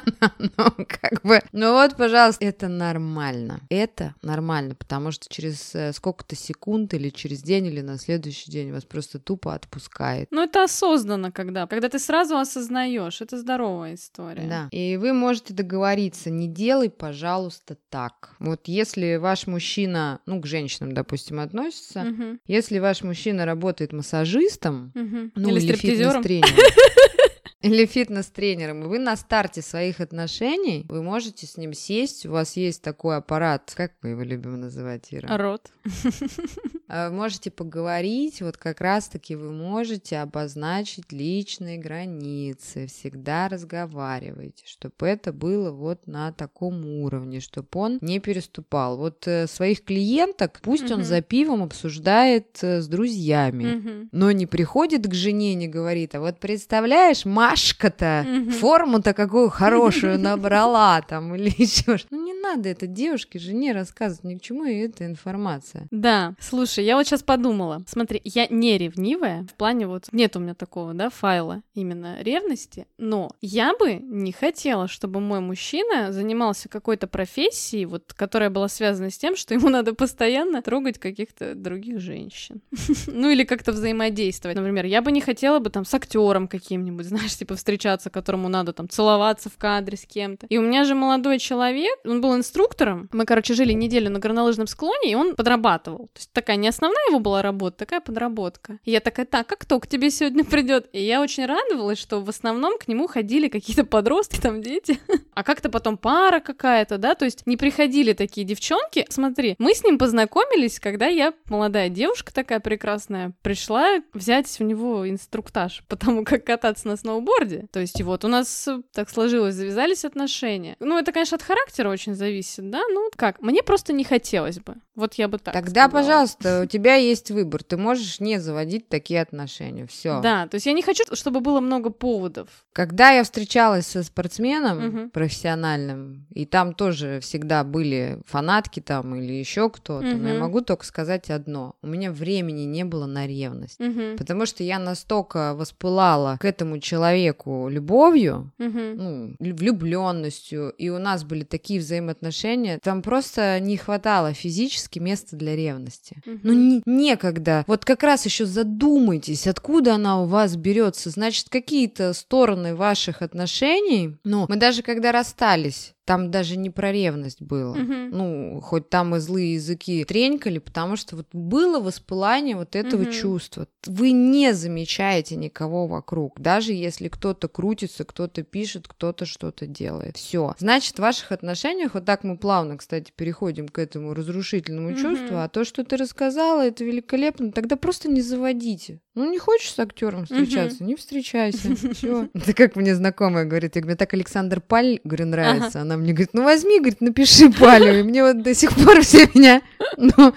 Ну, 0.56 0.86
как 0.88 1.22
бы, 1.22 1.40
ну 1.52 1.72
вот, 1.72 1.96
пожалуйста, 1.96 2.44
это 2.44 2.68
нормально. 2.68 3.60
Это 3.68 4.14
нормально, 4.22 4.74
потому 4.74 5.10
что 5.12 5.26
через 5.28 5.74
э, 5.74 5.92
сколько-то 5.92 6.34
секунд 6.36 6.94
или 6.94 7.10
через 7.10 7.42
день 7.42 7.66
или 7.66 7.80
на 7.82 7.98
следующий 7.98 8.50
день 8.50 8.72
вас 8.72 8.84
просто 8.84 9.18
тупо 9.18 9.54
отпускает. 9.54 10.28
Ну, 10.30 10.42
это 10.42 10.64
осознанно, 10.64 11.30
когда. 11.30 11.66
Когда 11.66 11.88
ты 11.88 11.98
сразу 11.98 12.36
осознаешь, 12.38 13.20
это 13.20 13.38
здоровая 13.38 13.94
история. 13.94 14.46
Да. 14.48 14.68
И 14.70 14.96
вы 14.96 15.12
можете 15.12 15.52
договориться, 15.54 16.30
не 16.30 16.48
делай, 16.48 16.88
пожалуйста, 16.90 17.76
так. 17.90 18.30
Вот 18.38 18.62
если 18.66 19.16
ваш 19.16 19.46
мужчина, 19.46 20.20
ну, 20.26 20.40
к 20.40 20.46
женщинам, 20.46 20.92
допустим, 20.92 21.40
относится, 21.40 22.00
Мгм. 22.04 22.40
если 22.46 22.78
ваш 22.78 23.02
мужчина 23.02 23.44
работает 23.44 23.92
массажистом, 23.92 24.92
Мгм. 24.94 25.32
ну, 25.34 25.48
Или 25.50 25.58
или 25.60 25.74
стриптизером. 25.74 26.22
или 27.60 27.86
фитнес-тренером, 27.86 28.84
и 28.84 28.86
вы 28.86 28.98
на 28.98 29.16
старте 29.16 29.62
своих 29.62 30.00
отношений, 30.00 30.86
вы 30.88 31.02
можете 31.02 31.46
с 31.46 31.56
ним 31.56 31.74
сесть, 31.74 32.26
у 32.26 32.32
вас 32.32 32.56
есть 32.56 32.82
такой 32.82 33.16
аппарат, 33.16 33.72
как 33.76 33.92
мы 34.02 34.10
его 34.10 34.22
любим 34.22 34.60
называть, 34.60 35.08
Ира? 35.10 35.36
Рот. 35.36 35.70
А, 36.92 37.10
Можете 37.10 37.50
поговорить, 37.52 38.42
вот 38.42 38.56
как 38.56 38.80
раз-таки 38.80 39.36
вы 39.36 39.52
можете 39.52 40.18
обозначить 40.18 41.12
личные 41.12 41.78
границы, 41.78 42.86
всегда 42.88 43.48
разговаривайте, 43.48 44.64
чтобы 44.66 45.06
это 45.06 45.32
было 45.32 45.70
вот 45.70 46.06
на 46.08 46.32
таком 46.32 46.84
уровне, 46.84 47.38
чтобы 47.40 47.68
он 47.74 47.98
не 48.00 48.18
переступал. 48.18 48.96
Вот 48.96 49.26
э, 49.28 49.46
своих 49.46 49.84
клиенток 49.84 50.58
пусть 50.62 50.90
он 50.90 50.98
Мгм. 51.00 51.04
за 51.04 51.20
пивом 51.22 51.62
обсуждает 51.62 52.58
э, 52.62 52.80
с 52.80 52.88
друзьями. 52.88 53.64
Мгм. 53.76 54.08
Но 54.10 54.32
не 54.32 54.46
приходит 54.46 55.06
к 55.06 55.14
жене, 55.14 55.54
не 55.54 55.68
говорит, 55.68 56.14
а 56.16 56.20
вот 56.20 56.40
представляешь, 56.40 57.24
Машка-то 57.24 58.24
Мгм. 58.26 58.50
форму-то 58.50 59.14
какую 59.14 59.48
хорошую 59.48 60.18
набрала 60.18 61.00
там 61.02 61.34
или 61.36 61.50
еще 61.56 61.98
что 61.98 62.08
Ну 62.10 62.24
не 62.24 62.34
надо 62.34 62.68
это 62.68 62.86
девушке, 62.88 63.38
жене 63.38 63.72
рассказывать, 63.72 64.24
ни 64.24 64.34
к 64.38 64.42
чему 64.42 64.64
и 64.64 64.74
эта 64.78 65.06
информация. 65.06 65.86
Да, 65.92 66.34
слушай, 66.40 66.79
я 66.80 66.96
вот 66.96 67.06
сейчас 67.06 67.22
подумала. 67.22 67.82
Смотри, 67.86 68.20
я 68.24 68.46
не 68.48 68.78
ревнивая, 68.78 69.46
в 69.50 69.54
плане 69.54 69.86
вот 69.86 70.08
нет 70.12 70.36
у 70.36 70.40
меня 70.40 70.54
такого, 70.54 70.94
да, 70.94 71.10
файла 71.10 71.62
именно 71.74 72.22
ревности, 72.22 72.86
но 72.98 73.30
я 73.40 73.74
бы 73.76 73.94
не 73.94 74.32
хотела, 74.32 74.88
чтобы 74.88 75.20
мой 75.20 75.40
мужчина 75.40 76.12
занимался 76.12 76.68
какой-то 76.68 77.06
профессией, 77.06 77.86
вот, 77.86 78.12
которая 78.14 78.50
была 78.50 78.68
связана 78.68 79.10
с 79.10 79.18
тем, 79.18 79.36
что 79.36 79.54
ему 79.54 79.68
надо 79.68 79.94
постоянно 79.94 80.62
трогать 80.62 80.98
каких-то 80.98 81.54
других 81.54 82.00
женщин. 82.00 82.60
Ну 83.06 83.28
или 83.28 83.44
как-то 83.44 83.72
взаимодействовать. 83.72 84.56
Например, 84.56 84.84
я 84.84 85.02
бы 85.02 85.12
не 85.12 85.20
хотела 85.20 85.58
бы 85.58 85.70
там 85.70 85.84
с 85.84 85.92
актером 85.94 86.48
каким-нибудь, 86.48 87.06
знаешь, 87.08 87.36
типа 87.36 87.56
встречаться, 87.56 88.10
которому 88.10 88.48
надо 88.48 88.72
там 88.72 88.88
целоваться 88.88 89.50
в 89.50 89.56
кадре 89.56 89.96
с 89.96 90.06
кем-то. 90.06 90.46
И 90.46 90.58
у 90.58 90.62
меня 90.62 90.84
же 90.84 90.94
молодой 90.94 91.38
человек, 91.38 91.98
он 92.04 92.20
был 92.20 92.34
инструктором. 92.34 93.08
Мы, 93.12 93.24
короче, 93.24 93.54
жили 93.54 93.72
неделю 93.72 94.10
на 94.10 94.18
горнолыжном 94.18 94.66
склоне, 94.66 95.12
и 95.12 95.14
он 95.14 95.34
подрабатывал. 95.34 96.08
То 96.12 96.18
есть 96.18 96.32
такая 96.32 96.56
не 96.56 96.68
основная 96.70 97.06
его 97.08 97.20
была 97.20 97.42
работа, 97.42 97.78
такая 97.78 98.00
подработка. 98.00 98.78
Я 98.84 99.00
такая, 99.00 99.26
так, 99.26 99.50
а 99.52 99.56
кто 99.56 99.78
к 99.78 99.86
тебе 99.86 100.10
сегодня 100.10 100.44
придет? 100.44 100.88
И 100.92 101.02
я 101.02 101.20
очень 101.20 101.46
радовалась, 101.46 101.98
что 101.98 102.20
в 102.20 102.28
основном 102.28 102.78
к 102.78 102.88
нему 102.88 103.06
ходили 103.06 103.48
какие-то 103.48 103.84
подростки, 103.84 104.40
там 104.40 104.62
дети. 104.62 104.98
А 105.32 105.42
как-то 105.42 105.70
потом 105.70 105.96
пара 105.96 106.40
какая-то, 106.40 106.98
да, 106.98 107.14
то 107.14 107.24
есть 107.24 107.46
не 107.46 107.56
приходили 107.56 108.12
такие 108.12 108.46
девчонки. 108.46 109.06
Смотри, 109.08 109.54
мы 109.58 109.74
с 109.74 109.82
ним 109.82 109.96
познакомились, 109.96 110.78
когда 110.78 111.06
я, 111.06 111.32
молодая 111.46 111.88
девушка 111.88 112.34
такая 112.34 112.60
прекрасная, 112.60 113.32
пришла 113.40 114.00
взять 114.12 114.60
у 114.60 114.64
него 114.64 115.08
инструктаж 115.08 115.82
по 115.88 115.96
тому, 115.96 116.24
как 116.24 116.44
кататься 116.44 116.88
на 116.88 116.96
сноуборде. 116.96 117.68
То 117.72 117.80
есть 117.80 118.00
и 118.00 118.02
вот 118.02 118.24
у 118.24 118.28
нас 118.28 118.68
так 118.92 119.08
сложилось, 119.08 119.54
завязались 119.54 120.04
отношения. 120.04 120.76
Ну, 120.80 120.98
это, 120.98 121.12
конечно, 121.12 121.36
от 121.36 121.42
характера 121.42 121.88
очень 121.88 122.14
зависит, 122.14 122.68
да, 122.68 122.82
ну, 122.90 123.08
как, 123.16 123.40
мне 123.40 123.62
просто 123.62 123.92
не 123.92 124.04
хотелось 124.04 124.58
бы. 124.58 124.76
Вот 125.00 125.14
я 125.14 125.28
бы 125.28 125.38
так 125.38 125.54
Тогда, 125.54 125.86
сказала. 125.88 125.90
пожалуйста, 126.02 126.60
у 126.64 126.66
тебя 126.66 126.94
есть 126.96 127.30
выбор. 127.30 127.62
Ты 127.62 127.76
можешь 127.78 128.20
не 128.20 128.38
заводить 128.38 128.88
такие 128.88 129.22
отношения. 129.22 129.86
Все. 129.86 130.20
Да, 130.20 130.46
то 130.46 130.56
есть 130.56 130.66
я 130.66 130.72
не 130.74 130.82
хочу, 130.82 131.04
чтобы 131.14 131.40
было 131.40 131.60
много 131.60 131.88
поводов. 131.90 132.48
Когда 132.72 133.10
я 133.10 133.24
встречалась 133.24 133.86
со 133.86 134.02
спортсменом 134.02 134.78
Мгм. 134.86 135.10
профессиональным, 135.10 136.26
и 136.34 136.44
там 136.44 136.74
тоже 136.74 137.20
всегда 137.20 137.64
были 137.64 138.18
фанатки 138.26 138.80
там 138.80 139.14
или 139.14 139.32
еще 139.32 139.70
кто-то, 139.70 140.06
но 140.16 140.28
я 140.28 140.34
могу 140.38 140.60
только 140.60 140.84
сказать 140.84 141.30
одно. 141.30 141.74
У 141.82 141.86
меня 141.86 142.12
времени 142.12 142.62
не 142.64 142.84
было 142.84 143.06
на 143.06 143.26
ревность. 143.26 143.80
Мгм. 143.80 144.16
Потому 144.18 144.44
что 144.46 144.62
я 144.62 144.78
настолько 144.78 145.54
воспылала 145.54 146.36
к 146.40 146.44
этому 146.44 146.78
человеку 146.78 147.68
любовью, 147.70 148.52
Мгм. 148.58 148.96
ну, 148.96 149.34
влюбленностью, 149.38 150.70
и 150.70 150.88
у 150.90 150.98
нас 150.98 151.24
были 151.24 151.44
такие 151.44 151.80
взаимоотношения, 151.80 152.78
там 152.82 153.02
просто 153.02 153.58
не 153.60 153.76
хватало 153.76 154.32
физически 154.34 154.89
места 154.98 155.36
для 155.36 155.54
ревности. 155.54 156.20
Мгм. 156.26 156.40
Ну, 156.42 156.52
не- 156.52 156.82
некогда. 156.86 157.64
Вот 157.66 157.84
как 157.84 158.02
раз 158.02 158.24
еще 158.24 158.46
задумайтесь, 158.46 159.46
откуда 159.46 159.94
она 159.94 160.22
у 160.22 160.26
вас 160.26 160.56
берется. 160.56 161.10
Значит, 161.10 161.48
какие-то 161.48 162.12
стороны 162.12 162.74
ваших 162.74 163.22
отношений. 163.22 164.16
Ну, 164.24 164.46
мы 164.48 164.56
даже 164.56 164.82
когда 164.82 165.12
расстались, 165.12 165.94
там 166.04 166.30
даже 166.30 166.56
не 166.56 166.70
про 166.70 166.92
ревность 166.92 167.40
было. 167.42 167.74
Мгм. 167.74 168.10
Ну, 168.10 168.60
хоть 168.62 168.88
там 168.88 169.14
и 169.14 169.20
злые 169.20 169.54
языки 169.54 170.04
тренькали, 170.04 170.58
потому 170.58 170.96
что 170.96 171.16
вот 171.16 171.26
было 171.32 171.78
воспылание 171.80 172.56
вот 172.56 172.74
этого 172.74 173.02
Мгм. 173.02 173.10
чувства. 173.12 173.66
Вы 173.86 174.10
не 174.12 174.52
замечаете 174.52 175.36
никого 175.36 175.86
вокруг, 175.86 176.40
даже 176.40 176.72
если 176.72 177.08
кто-то 177.08 177.48
крутится, 177.48 178.04
кто-то 178.04 178.42
пишет, 178.42 178.88
кто-то 178.88 179.24
что-то 179.26 179.66
делает. 179.66 180.16
Все. 180.16 180.54
Значит, 180.58 180.96
в 180.96 181.00
ваших 181.00 181.32
отношениях, 181.32 181.94
вот 181.94 182.04
так 182.04 182.24
мы 182.24 182.36
плавно, 182.36 182.76
кстати, 182.76 183.12
переходим 183.14 183.68
к 183.68 183.78
этому 183.78 184.14
разрушительному 184.14 184.90
Мгм. 184.90 184.96
чувству, 184.96 185.36
а 185.36 185.48
то, 185.48 185.64
что 185.64 185.84
ты 185.84 185.96
рассказала, 185.96 186.66
это 186.66 186.84
великолепно, 186.84 187.52
тогда 187.52 187.76
просто 187.76 188.10
не 188.10 188.20
заводите. 188.22 189.00
Ну, 189.16 189.28
не 189.28 189.38
хочешь 189.38 189.72
с 189.72 189.78
актером 189.78 190.24
встречаться, 190.24 190.84
не 190.84 190.94
встречайся. 190.94 191.74
Все. 191.94 192.28
Это 192.32 192.54
как 192.54 192.76
мне 192.76 192.94
знакомая 192.94 193.44
говорит, 193.44 193.74
я 193.74 193.82
говорю, 193.82 193.94
«Мне 193.94 193.96
так 193.96 194.14
Александр 194.14 194.60
Паль, 194.60 195.00
говорю, 195.02 195.26
нравится. 195.26 195.80
Она 195.80 195.96
мне 195.96 196.12
говорит, 196.12 196.30
ну 196.32 196.44
возьми, 196.44 196.78
говорит, 196.78 197.00
напиши 197.00 197.50
Палю. 197.50 197.98
И 197.98 198.02
мне 198.04 198.22
вот 198.22 198.42
до 198.42 198.54
сих 198.54 198.72
пор 198.72 199.00
все 199.02 199.28
меня, 199.34 199.62
ну, 199.96 200.32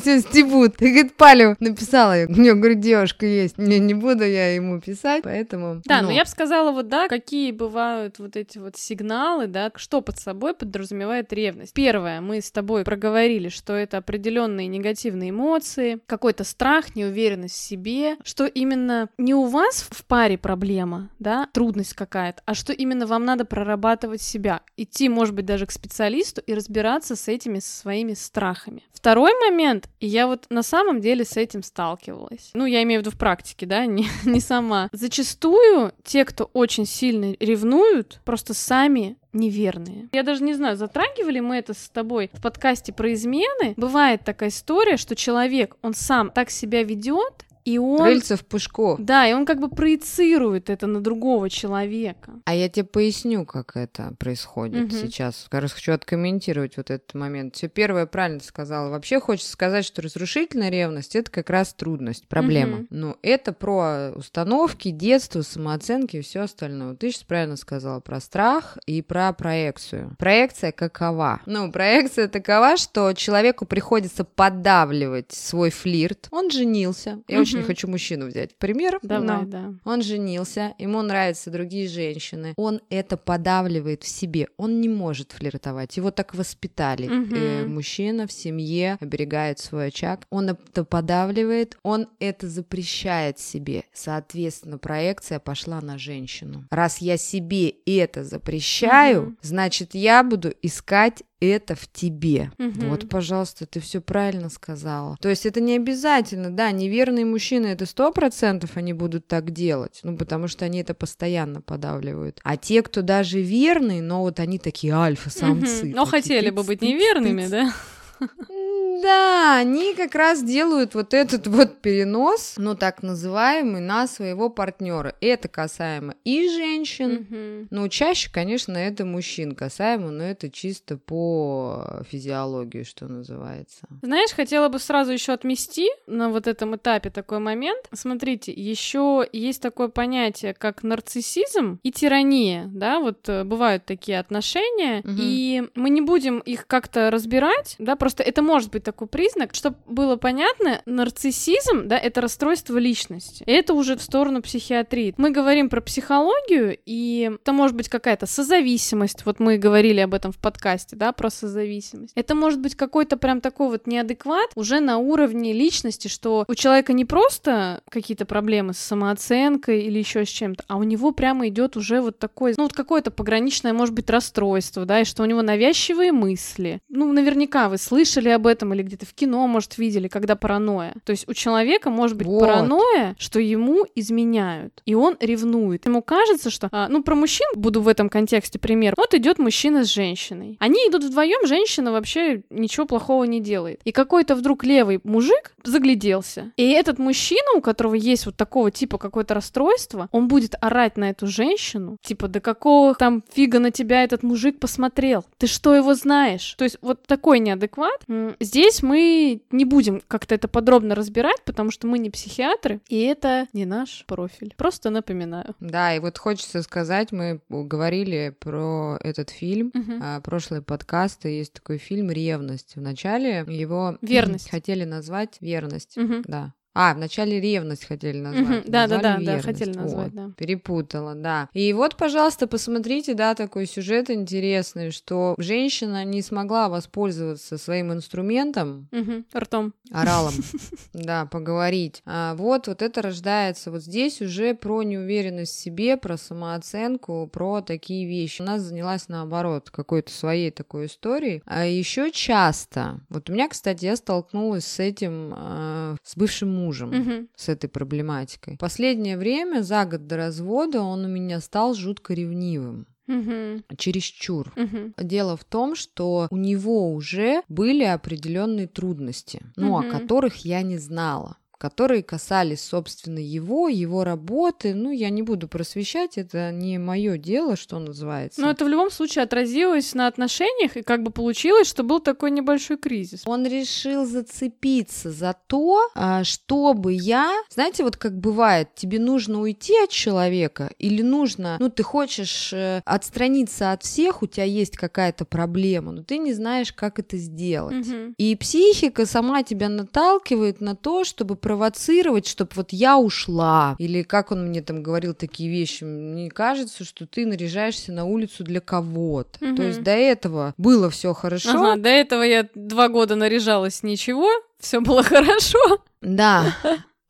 все 0.00 0.20
стебут. 0.20 0.80
И 0.80 0.90
говорит, 0.90 1.16
Палю 1.16 1.56
написала. 1.60 2.20
Я 2.20 2.26
говорю, 2.26 2.74
говорю, 2.74 2.80
девушка 2.80 3.26
есть. 3.26 3.58
Не, 3.58 3.78
не 3.78 3.94
буду 3.94 4.24
я 4.24 4.54
ему 4.54 4.80
писать, 4.80 5.22
поэтому... 5.22 5.82
Да, 5.84 6.00
но 6.00 6.08
ну, 6.08 6.14
я 6.14 6.24
бы 6.24 6.28
сказала, 6.28 6.72
вот 6.72 6.88
да, 6.88 7.08
какие 7.08 7.52
бывают 7.52 8.18
вот 8.18 8.36
эти 8.36 8.58
вот 8.58 8.76
сигналы, 8.76 9.46
да, 9.46 9.70
что 9.76 10.00
под 10.00 10.18
собой 10.18 10.54
подразумевает 10.54 11.32
ревность. 11.32 11.74
Первое, 11.74 12.20
мы 12.20 12.40
с 12.40 12.50
тобой 12.50 12.84
проговорили, 12.84 13.48
что 13.48 13.74
это 13.74 13.98
определенные 13.98 14.66
негативные 14.66 15.30
эмоции, 15.30 16.00
какой-то 16.06 16.44
страх, 16.44 16.96
неуверенность 16.96 17.54
в 17.54 17.60
себе, 17.60 18.16
что 18.24 18.46
именно 18.46 19.08
не 19.18 19.34
у 19.34 19.46
вас 19.46 19.86
в 19.90 20.04
паре 20.04 20.38
проблема, 20.38 21.10
да, 21.18 21.48
трудность 21.52 21.94
какая-то, 21.94 22.42
а 22.46 22.54
что 22.54 22.72
именно 22.72 23.06
вам 23.06 23.24
надо 23.24 23.44
прорабатывать 23.44 24.22
себя, 24.22 24.60
идти, 24.76 25.08
может 25.08 25.34
быть, 25.34 25.46
даже 25.46 25.66
к 25.66 25.72
специалисту 25.72 26.40
и 26.40 26.54
разбираться 26.54 27.16
с 27.16 27.28
этими 27.28 27.58
своими 27.58 28.14
страхами. 28.14 28.82
Второй 28.92 29.32
момент, 29.40 29.63
и 30.00 30.06
я 30.06 30.26
вот 30.26 30.46
на 30.50 30.62
самом 30.62 31.00
деле 31.00 31.24
с 31.24 31.36
этим 31.36 31.62
сталкивалась. 31.62 32.50
Ну, 32.54 32.66
я 32.66 32.82
имею 32.82 33.00
в 33.00 33.02
виду 33.04 33.14
в 33.14 33.18
практике, 33.18 33.66
да, 33.66 33.86
не, 33.86 34.06
не 34.24 34.40
сама. 34.40 34.88
Зачастую 34.92 35.92
те, 36.02 36.24
кто 36.24 36.50
очень 36.52 36.86
сильно 36.86 37.34
ревнуют, 37.40 38.20
просто 38.24 38.54
сами 38.54 39.16
неверные. 39.32 40.08
Я 40.12 40.22
даже 40.22 40.44
не 40.44 40.54
знаю, 40.54 40.76
затрагивали 40.76 41.40
мы 41.40 41.56
это 41.56 41.74
с 41.74 41.88
тобой 41.88 42.30
в 42.32 42.40
подкасте 42.40 42.92
про 42.92 43.12
измены. 43.12 43.74
Бывает 43.76 44.22
такая 44.24 44.50
история, 44.50 44.96
что 44.96 45.16
человек, 45.16 45.76
он 45.82 45.94
сам 45.94 46.30
так 46.30 46.50
себя 46.50 46.82
ведет, 46.82 47.44
и 47.64 47.78
он... 47.78 48.02
Рыльца 48.04 48.36
в 48.36 48.44
пушку. 48.44 48.96
Да, 48.98 49.26
и 49.26 49.32
он 49.32 49.46
как 49.46 49.58
бы 49.60 49.68
проецирует 49.68 50.68
это 50.70 50.86
на 50.86 51.00
другого 51.00 51.48
человека. 51.48 52.32
А 52.44 52.54
я 52.54 52.68
тебе 52.68 52.84
поясню, 52.84 53.44
как 53.46 53.76
это 53.76 54.14
происходит 54.18 54.84
Мгм. 54.84 54.90
сейчас. 54.90 55.46
Как 55.48 55.62
раз 55.62 55.72
хочу 55.72 55.92
откомментировать 55.92 56.76
вот 56.76 56.90
этот 56.90 57.14
момент. 57.14 57.56
Все 57.56 57.68
первое 57.68 58.06
правильно 58.06 58.40
сказала. 58.40 58.90
Вообще 58.90 59.18
хочется 59.20 59.50
сказать, 59.52 59.84
что 59.84 60.02
разрушительная 60.02 60.68
ревность 60.70 61.16
это 61.16 61.30
как 61.30 61.48
раз 61.50 61.72
трудность, 61.74 62.28
проблема. 62.28 62.76
Мгм. 62.78 62.86
Но 62.90 63.16
это 63.22 63.52
про 63.52 64.10
установки, 64.14 64.90
детство, 64.90 65.42
самооценки 65.42 66.16
и 66.18 66.20
все 66.22 66.40
остальное. 66.40 66.94
Ты 66.94 67.10
сейчас 67.10 67.22
правильно 67.24 67.56
сказала 67.56 68.00
про 68.00 68.20
страх 68.20 68.76
и 68.86 69.00
про 69.00 69.32
проекцию. 69.32 70.14
Проекция 70.18 70.72
какова? 70.72 71.40
Ну, 71.46 71.72
проекция 71.72 72.28
такова, 72.28 72.76
что 72.76 73.12
человеку 73.14 73.64
приходится 73.64 74.24
подавливать 74.24 75.32
свой 75.32 75.70
флирт. 75.70 76.28
Он 76.30 76.50
женился. 76.50 77.20
Я 77.28 77.40
очень 77.40 77.53
не 77.58 77.62
хочу 77.62 77.88
мужчину 77.88 78.26
взять. 78.26 78.56
Пример. 78.58 78.98
Давай, 79.02 79.26
но 79.26 79.44
да. 79.44 79.74
Он 79.84 80.02
женился, 80.02 80.74
ему 80.78 81.02
нравятся 81.02 81.50
другие 81.50 81.88
женщины. 81.88 82.54
Он 82.56 82.80
это 82.90 83.16
подавливает 83.16 84.02
в 84.02 84.08
себе. 84.08 84.48
Он 84.56 84.80
не 84.80 84.88
может 84.88 85.32
флиртовать. 85.32 85.96
Его 85.96 86.10
так 86.10 86.34
воспитали. 86.34 87.06
Мгм. 87.08 87.34
Э, 87.34 87.66
мужчина 87.66 88.26
в 88.26 88.32
семье 88.32 88.98
оберегает 89.00 89.58
свой 89.58 89.88
очаг. 89.88 90.26
Он 90.30 90.50
это 90.50 90.84
подавливает, 90.84 91.78
он 91.82 92.08
это 92.18 92.48
запрещает 92.48 93.38
себе. 93.38 93.84
Соответственно, 93.92 94.78
проекция 94.78 95.38
пошла 95.38 95.80
на 95.80 95.98
женщину. 95.98 96.66
Раз 96.70 96.98
я 96.98 97.16
себе 97.16 97.68
это 97.86 98.24
запрещаю, 98.24 99.22
Мгм. 99.22 99.38
значит, 99.42 99.94
я 99.94 100.22
буду 100.22 100.52
искать 100.62 101.22
это 101.48 101.74
в 101.74 101.86
тебе. 101.90 102.50
Мгм. 102.58 102.88
Вот, 102.88 103.08
пожалуйста, 103.08 103.66
ты 103.66 103.80
все 103.80 104.00
правильно 104.00 104.48
сказала. 104.48 105.16
То 105.20 105.28
есть 105.28 105.46
это 105.46 105.60
не 105.60 105.76
обязательно, 105.76 106.50
да, 106.50 106.70
неверные 106.70 107.24
мужчины 107.24 107.66
это 107.66 107.86
сто 107.86 108.12
процентов 108.12 108.76
они 108.76 108.92
будут 108.92 109.26
так 109.26 109.50
делать, 109.50 110.00
ну 110.02 110.16
потому 110.16 110.48
что 110.48 110.64
они 110.64 110.80
это 110.80 110.94
постоянно 110.94 111.60
подавливают. 111.60 112.40
А 112.42 112.56
те, 112.56 112.82
кто 112.82 113.02
даже 113.02 113.40
верные, 113.40 114.02
но 114.02 114.22
вот 114.22 114.40
они 114.40 114.58
такие 114.58 114.94
альфа-самцы. 114.94 115.86
Мгм. 115.86 115.96
Но 115.96 116.04
такие 116.04 116.22
хотели 116.22 116.50
бы 116.50 116.62
быть 116.62 116.82
неверными, 116.82 117.46
да? 117.46 117.72
Да, 119.02 119.56
они 119.58 119.94
как 119.94 120.14
раз 120.14 120.42
делают 120.42 120.94
вот 120.94 121.14
этот 121.14 121.46
вот 121.46 121.80
перенос, 121.80 122.54
ну 122.58 122.74
так 122.74 123.02
называемый, 123.02 123.80
на 123.80 124.06
своего 124.06 124.48
партнера. 124.50 125.14
Это 125.20 125.48
касаемо 125.48 126.14
и 126.24 126.48
женщин, 126.48 127.26
Мгм. 127.30 127.68
ну, 127.70 127.88
чаще, 127.88 128.30
конечно, 128.32 128.76
это 128.76 129.04
мужчин 129.04 129.54
касаемо, 129.54 130.10
но 130.10 130.24
это 130.24 130.50
чисто 130.50 130.96
по 130.96 132.02
физиологии, 132.10 132.82
что 132.82 133.06
называется. 133.08 133.86
Знаешь, 134.02 134.30
хотела 134.30 134.68
бы 134.68 134.78
сразу 134.78 135.12
еще 135.12 135.32
отмести 135.32 135.88
на 136.06 136.28
вот 136.30 136.46
этом 136.46 136.76
этапе 136.76 137.10
такой 137.10 137.38
момент. 137.38 137.86
Смотрите, 137.92 138.52
еще 138.52 139.26
есть 139.32 139.62
такое 139.62 139.88
понятие, 139.88 140.54
как 140.54 140.82
нарциссизм 140.82 141.78
и 141.82 141.92
тирания, 141.92 142.70
да, 142.72 143.00
вот 143.00 143.28
э, 143.28 143.44
бывают 143.44 143.84
такие 143.84 144.18
отношения, 144.18 145.00
Мгм. 145.04 145.16
и 145.18 145.62
мы 145.74 145.90
не 145.90 146.00
будем 146.00 146.38
их 146.40 146.66
как-то 146.66 147.10
разбирать, 147.10 147.76
да, 147.78 147.96
просто 147.96 148.22
это 148.22 148.42
может 148.42 148.70
быть 148.74 148.84
такой 148.84 149.06
признак, 149.06 149.54
чтобы 149.54 149.76
было 149.86 150.16
понятно, 150.16 150.82
нарциссизм, 150.84 151.86
да, 151.86 151.96
это 151.96 152.20
расстройство 152.20 152.76
личности. 152.76 153.44
Это 153.46 153.72
уже 153.72 153.96
в 153.96 154.02
сторону 154.02 154.42
психиатрии. 154.42 155.14
Мы 155.16 155.30
говорим 155.30 155.68
про 155.68 155.80
психологию, 155.80 156.76
и 156.84 157.30
это 157.40 157.52
может 157.52 157.76
быть 157.76 157.88
какая-то 157.88 158.26
созависимость, 158.26 159.24
вот 159.24 159.40
мы 159.40 159.58
говорили 159.58 160.00
об 160.00 160.12
этом 160.12 160.32
в 160.32 160.38
подкасте, 160.38 160.96
да, 160.96 161.12
про 161.12 161.30
созависимость. 161.30 162.12
Это 162.16 162.34
может 162.34 162.60
быть 162.60 162.74
какой-то 162.74 163.16
прям 163.16 163.40
такой 163.40 163.68
вот 163.68 163.86
неадекват 163.86 164.50
уже 164.56 164.80
на 164.80 164.98
уровне 164.98 165.52
личности, 165.52 166.08
что 166.08 166.44
у 166.48 166.54
человека 166.54 166.92
не 166.92 167.04
просто 167.04 167.82
какие-то 167.88 168.26
проблемы 168.26 168.74
с 168.74 168.78
самооценкой 168.78 169.82
или 169.82 169.98
еще 169.98 170.24
с 170.24 170.28
чем-то, 170.28 170.64
а 170.66 170.76
у 170.76 170.82
него 170.82 171.12
прямо 171.12 171.48
идет 171.48 171.76
уже 171.76 172.00
вот 172.00 172.18
такой, 172.18 172.54
ну 172.56 172.64
вот 172.64 172.72
какое-то 172.72 173.10
пограничное, 173.10 173.72
может 173.72 173.94
быть, 173.94 174.10
расстройство, 174.10 174.84
да, 174.84 175.00
и 175.00 175.04
что 175.04 175.22
у 175.22 175.26
него 175.26 175.42
навязчивые 175.42 176.10
мысли. 176.10 176.80
Ну, 176.88 177.12
наверняка 177.12 177.68
вы 177.68 177.78
слышали 177.78 178.30
об 178.30 178.46
этом 178.46 178.63
или 178.72 178.82
где-то 178.82 179.04
в 179.04 179.12
кино, 179.14 179.46
может, 179.46 179.76
видели, 179.78 180.08
когда 180.08 180.36
паранойя. 180.36 180.94
То 181.04 181.10
есть 181.10 181.28
у 181.28 181.34
человека 181.34 181.90
может 181.90 182.16
быть 182.16 182.26
Вот. 182.26 182.40
паранойя, 182.40 183.14
что 183.18 183.40
ему 183.40 183.84
изменяют, 183.94 184.82
и 184.86 184.94
он 184.94 185.16
ревнует. 185.20 185.84
Ему 185.86 186.02
кажется, 186.02 186.50
что, 186.50 186.68
а, 186.72 186.88
ну, 186.88 187.02
про 187.02 187.14
мужчин 187.14 187.46
буду 187.56 187.80
в 187.82 187.88
этом 187.88 188.08
контексте 188.08 188.58
пример. 188.58 188.94
Вот 188.96 189.14
идет 189.14 189.38
мужчина 189.38 189.84
с 189.84 189.92
женщиной. 189.92 190.56
Они 190.60 190.78
идут 190.88 191.04
вдвоем, 191.04 191.46
женщина 191.46 191.92
вообще 191.92 192.42
ничего 192.50 192.86
плохого 192.86 193.24
не 193.24 193.40
делает. 193.40 193.80
И 193.84 193.92
какой-то 193.92 194.34
вдруг 194.34 194.64
левый 194.64 195.00
мужик 195.04 195.54
загляделся. 195.64 196.52
И 196.56 196.70
этот 196.70 196.98
мужчина, 196.98 197.56
у 197.56 197.60
которого 197.60 197.94
есть 197.94 198.26
вот 198.26 198.36
такого 198.36 198.70
типа 198.70 198.98
какое-то 198.98 199.34
расстройство, 199.34 200.08
он 200.12 200.28
будет 200.28 200.54
орать 200.60 200.96
на 200.96 201.10
эту 201.10 201.26
женщину, 201.26 201.96
типа, 202.02 202.28
да 202.28 202.40
какого 202.40 202.94
там 202.94 203.22
фига 203.34 203.58
на 203.58 203.70
тебя 203.70 204.02
этот 204.04 204.22
мужик 204.22 204.58
посмотрел? 204.58 205.24
Ты 205.38 205.46
что 205.46 205.74
его 205.74 205.94
знаешь? 205.94 206.54
То 206.56 206.64
есть 206.64 206.78
вот 206.80 207.02
такой 207.06 207.38
неадекват. 207.38 208.00
М, 208.08 208.36
Здесь 208.54 208.84
мы 208.84 209.42
не 209.50 209.64
будем 209.64 210.00
как-то 210.06 210.36
это 210.36 210.46
подробно 210.46 210.94
разбирать, 210.94 211.42
потому 211.44 211.72
что 211.72 211.88
мы 211.88 211.98
не 211.98 212.08
психиатры, 212.08 212.80
и 212.88 213.00
это 213.02 213.48
не 213.52 213.64
наш 213.64 214.04
профиль. 214.06 214.54
Просто 214.56 214.90
напоминаю. 214.90 215.56
Да, 215.58 215.92
и 215.92 215.98
вот 215.98 216.18
хочется 216.18 216.62
сказать, 216.62 217.10
мы 217.10 217.40
говорили 217.48 218.32
про 218.38 218.96
этот 219.00 219.30
фильм, 219.30 219.72
а, 220.00 220.20
прошлые 220.20 220.62
подкасты, 220.62 221.30
есть 221.30 221.54
такой 221.54 221.78
фильм 221.78 222.12
«Ревность». 222.12 222.76
Вначале 222.76 223.44
его 223.48 223.98
Верность. 224.02 224.48
хотели 224.48 224.84
назвать 224.84 225.38
«Верность». 225.40 225.96
Мгм. 225.96 226.22
Да. 226.24 226.54
А, 226.74 226.92
вначале 226.94 227.40
ревность 227.40 227.84
хотели 227.84 228.18
назвать. 228.18 228.64
Да, 228.68 228.88
да, 228.88 229.00
да, 229.00 229.20
да, 229.20 229.38
хотели 229.40 229.72
назвать, 229.72 230.12
Вот, 230.12 230.14
да. 230.14 230.30
Перепутала, 230.36 231.14
да. 231.14 231.48
И 231.52 231.72
вот, 231.72 231.96
пожалуйста, 231.96 232.48
посмотрите, 232.48 233.14
да, 233.14 233.36
такой 233.36 233.66
сюжет 233.66 234.10
интересный, 234.10 234.90
что 234.90 235.36
женщина 235.38 236.04
не 236.04 236.20
смогла 236.20 236.68
воспользоваться 236.68 237.58
своим 237.58 237.92
инструментом, 237.92 238.88
Мгм. 238.90 239.24
Ртом. 239.36 239.72
оралом, 239.92 240.34
да, 240.92 241.26
поговорить. 241.26 242.02
А 242.06 242.34
вот, 242.34 242.66
вот 242.66 242.82
это 242.82 243.02
рождается. 243.02 243.70
Вот 243.70 243.82
здесь 243.82 244.20
уже 244.20 244.54
про 244.54 244.82
неуверенность 244.82 245.52
в 245.52 245.60
себе, 245.60 245.96
про 245.96 246.16
самооценку, 246.16 247.28
про 247.32 247.60
такие 247.60 248.06
вещи. 248.08 248.42
У 248.42 248.44
нас 248.44 248.62
занялась 248.62 249.08
наоборот 249.08 249.70
какой-то 249.70 250.10
своей 250.10 250.50
такой 250.50 250.86
историей. 250.86 251.42
А 251.46 251.64
еще 251.66 252.10
часто, 252.10 253.00
вот 253.08 253.30
у 253.30 253.32
меня, 253.32 253.48
кстати, 253.48 253.84
я 253.84 253.94
столкнулась 253.96 254.66
с 254.66 254.80
этим, 254.80 255.32
а, 255.36 255.96
с 256.02 256.16
бывшим 256.16 256.63
мужем 256.64 256.90
Мгм. 256.90 257.28
с 257.36 257.48
этой 257.48 257.68
проблематикой. 257.68 258.56
Последнее 258.58 259.16
время, 259.18 259.62
за 259.62 259.84
год 259.84 260.06
до 260.06 260.16
развода, 260.16 260.80
он 260.82 261.04
у 261.04 261.08
меня 261.08 261.40
стал 261.40 261.74
жутко 261.74 262.14
ревнивым. 262.14 262.86
Мгм. 263.06 263.64
Чересчур. 263.76 264.52
Мгм. 264.56 264.94
Дело 264.98 265.36
в 265.36 265.44
том, 265.44 265.74
что 265.74 266.26
у 266.30 266.36
него 266.36 266.92
уже 266.94 267.42
были 267.48 267.84
определенные 267.84 268.66
трудности, 268.66 269.42
ну, 269.56 269.78
Мгм. 269.78 269.88
о 269.88 269.90
которых 270.00 270.36
я 270.44 270.62
не 270.62 270.78
знала 270.78 271.36
которые 271.58 272.02
касались, 272.02 272.62
собственно, 272.62 273.18
его, 273.18 273.68
его 273.68 274.04
работы. 274.04 274.74
Ну, 274.74 274.90
я 274.90 275.10
не 275.10 275.22
буду 275.22 275.48
просвещать, 275.48 276.18
это 276.18 276.50
не 276.52 276.78
мое 276.78 277.18
дело, 277.18 277.56
что 277.56 277.78
называется. 277.78 278.40
Но 278.40 278.50
это 278.50 278.64
в 278.64 278.68
любом 278.68 278.90
случае 278.90 279.24
отразилось 279.24 279.94
на 279.94 280.06
отношениях, 280.06 280.76
и 280.76 280.82
как 280.82 281.02
бы 281.02 281.10
получилось, 281.10 281.68
что 281.68 281.82
был 281.82 282.00
такой 282.00 282.30
небольшой 282.30 282.76
кризис. 282.76 283.22
Он 283.26 283.46
решил 283.46 284.04
зацепиться 284.04 285.10
за 285.10 285.34
то, 285.46 285.88
а, 285.94 286.24
чтобы 286.24 286.92
я, 286.92 287.32
знаете, 287.50 287.84
вот 287.84 287.96
как 287.96 288.18
бывает, 288.18 288.74
тебе 288.74 288.98
нужно 288.98 289.40
уйти 289.40 289.74
от 289.82 289.90
человека 289.90 290.70
или 290.78 291.02
нужно, 291.02 291.56
ну, 291.60 291.70
ты 291.70 291.82
хочешь 291.82 292.52
э, 292.52 292.82
отстраниться 292.84 293.72
от 293.72 293.82
всех, 293.82 294.22
у 294.22 294.26
тебя 294.26 294.44
есть 294.44 294.76
какая-то 294.76 295.24
проблема, 295.24 295.92
но 295.92 296.02
ты 296.02 296.18
не 296.18 296.32
знаешь, 296.32 296.72
как 296.72 296.98
это 296.98 297.16
сделать. 297.16 297.86
Мгм. 297.86 298.14
И 298.18 298.36
психика 298.36 299.06
сама 299.06 299.42
тебя 299.42 299.68
наталкивает 299.68 300.60
на 300.60 300.74
то, 300.74 301.04
чтобы 301.04 301.36
провоцировать, 301.44 302.26
чтобы 302.26 302.52
вот 302.54 302.72
я 302.72 302.96
ушла. 302.96 303.76
Или 303.78 304.02
как 304.02 304.32
он 304.32 304.48
мне 304.48 304.62
там 304.62 304.82
говорил 304.82 305.12
такие 305.12 305.50
вещи, 305.50 305.84
мне 305.84 306.30
кажется, 306.30 306.84
что 306.84 307.06
ты 307.06 307.26
наряжаешься 307.26 307.92
на 307.92 308.06
улицу 308.06 308.44
для 308.44 308.60
кого-то. 308.60 309.44
Мгм. 309.44 309.56
То 309.56 309.62
есть 309.62 309.82
до 309.82 309.90
этого 309.90 310.54
было 310.56 310.88
все 310.88 311.12
хорошо. 311.12 311.50
Ага, 311.50 311.76
до 311.76 311.90
этого 311.90 312.22
я 312.22 312.48
два 312.54 312.88
года 312.88 313.14
наряжалась 313.14 313.82
ничего, 313.82 314.30
все 314.58 314.80
было 314.80 315.02
хорошо. 315.04 315.82
Да. 316.00 316.56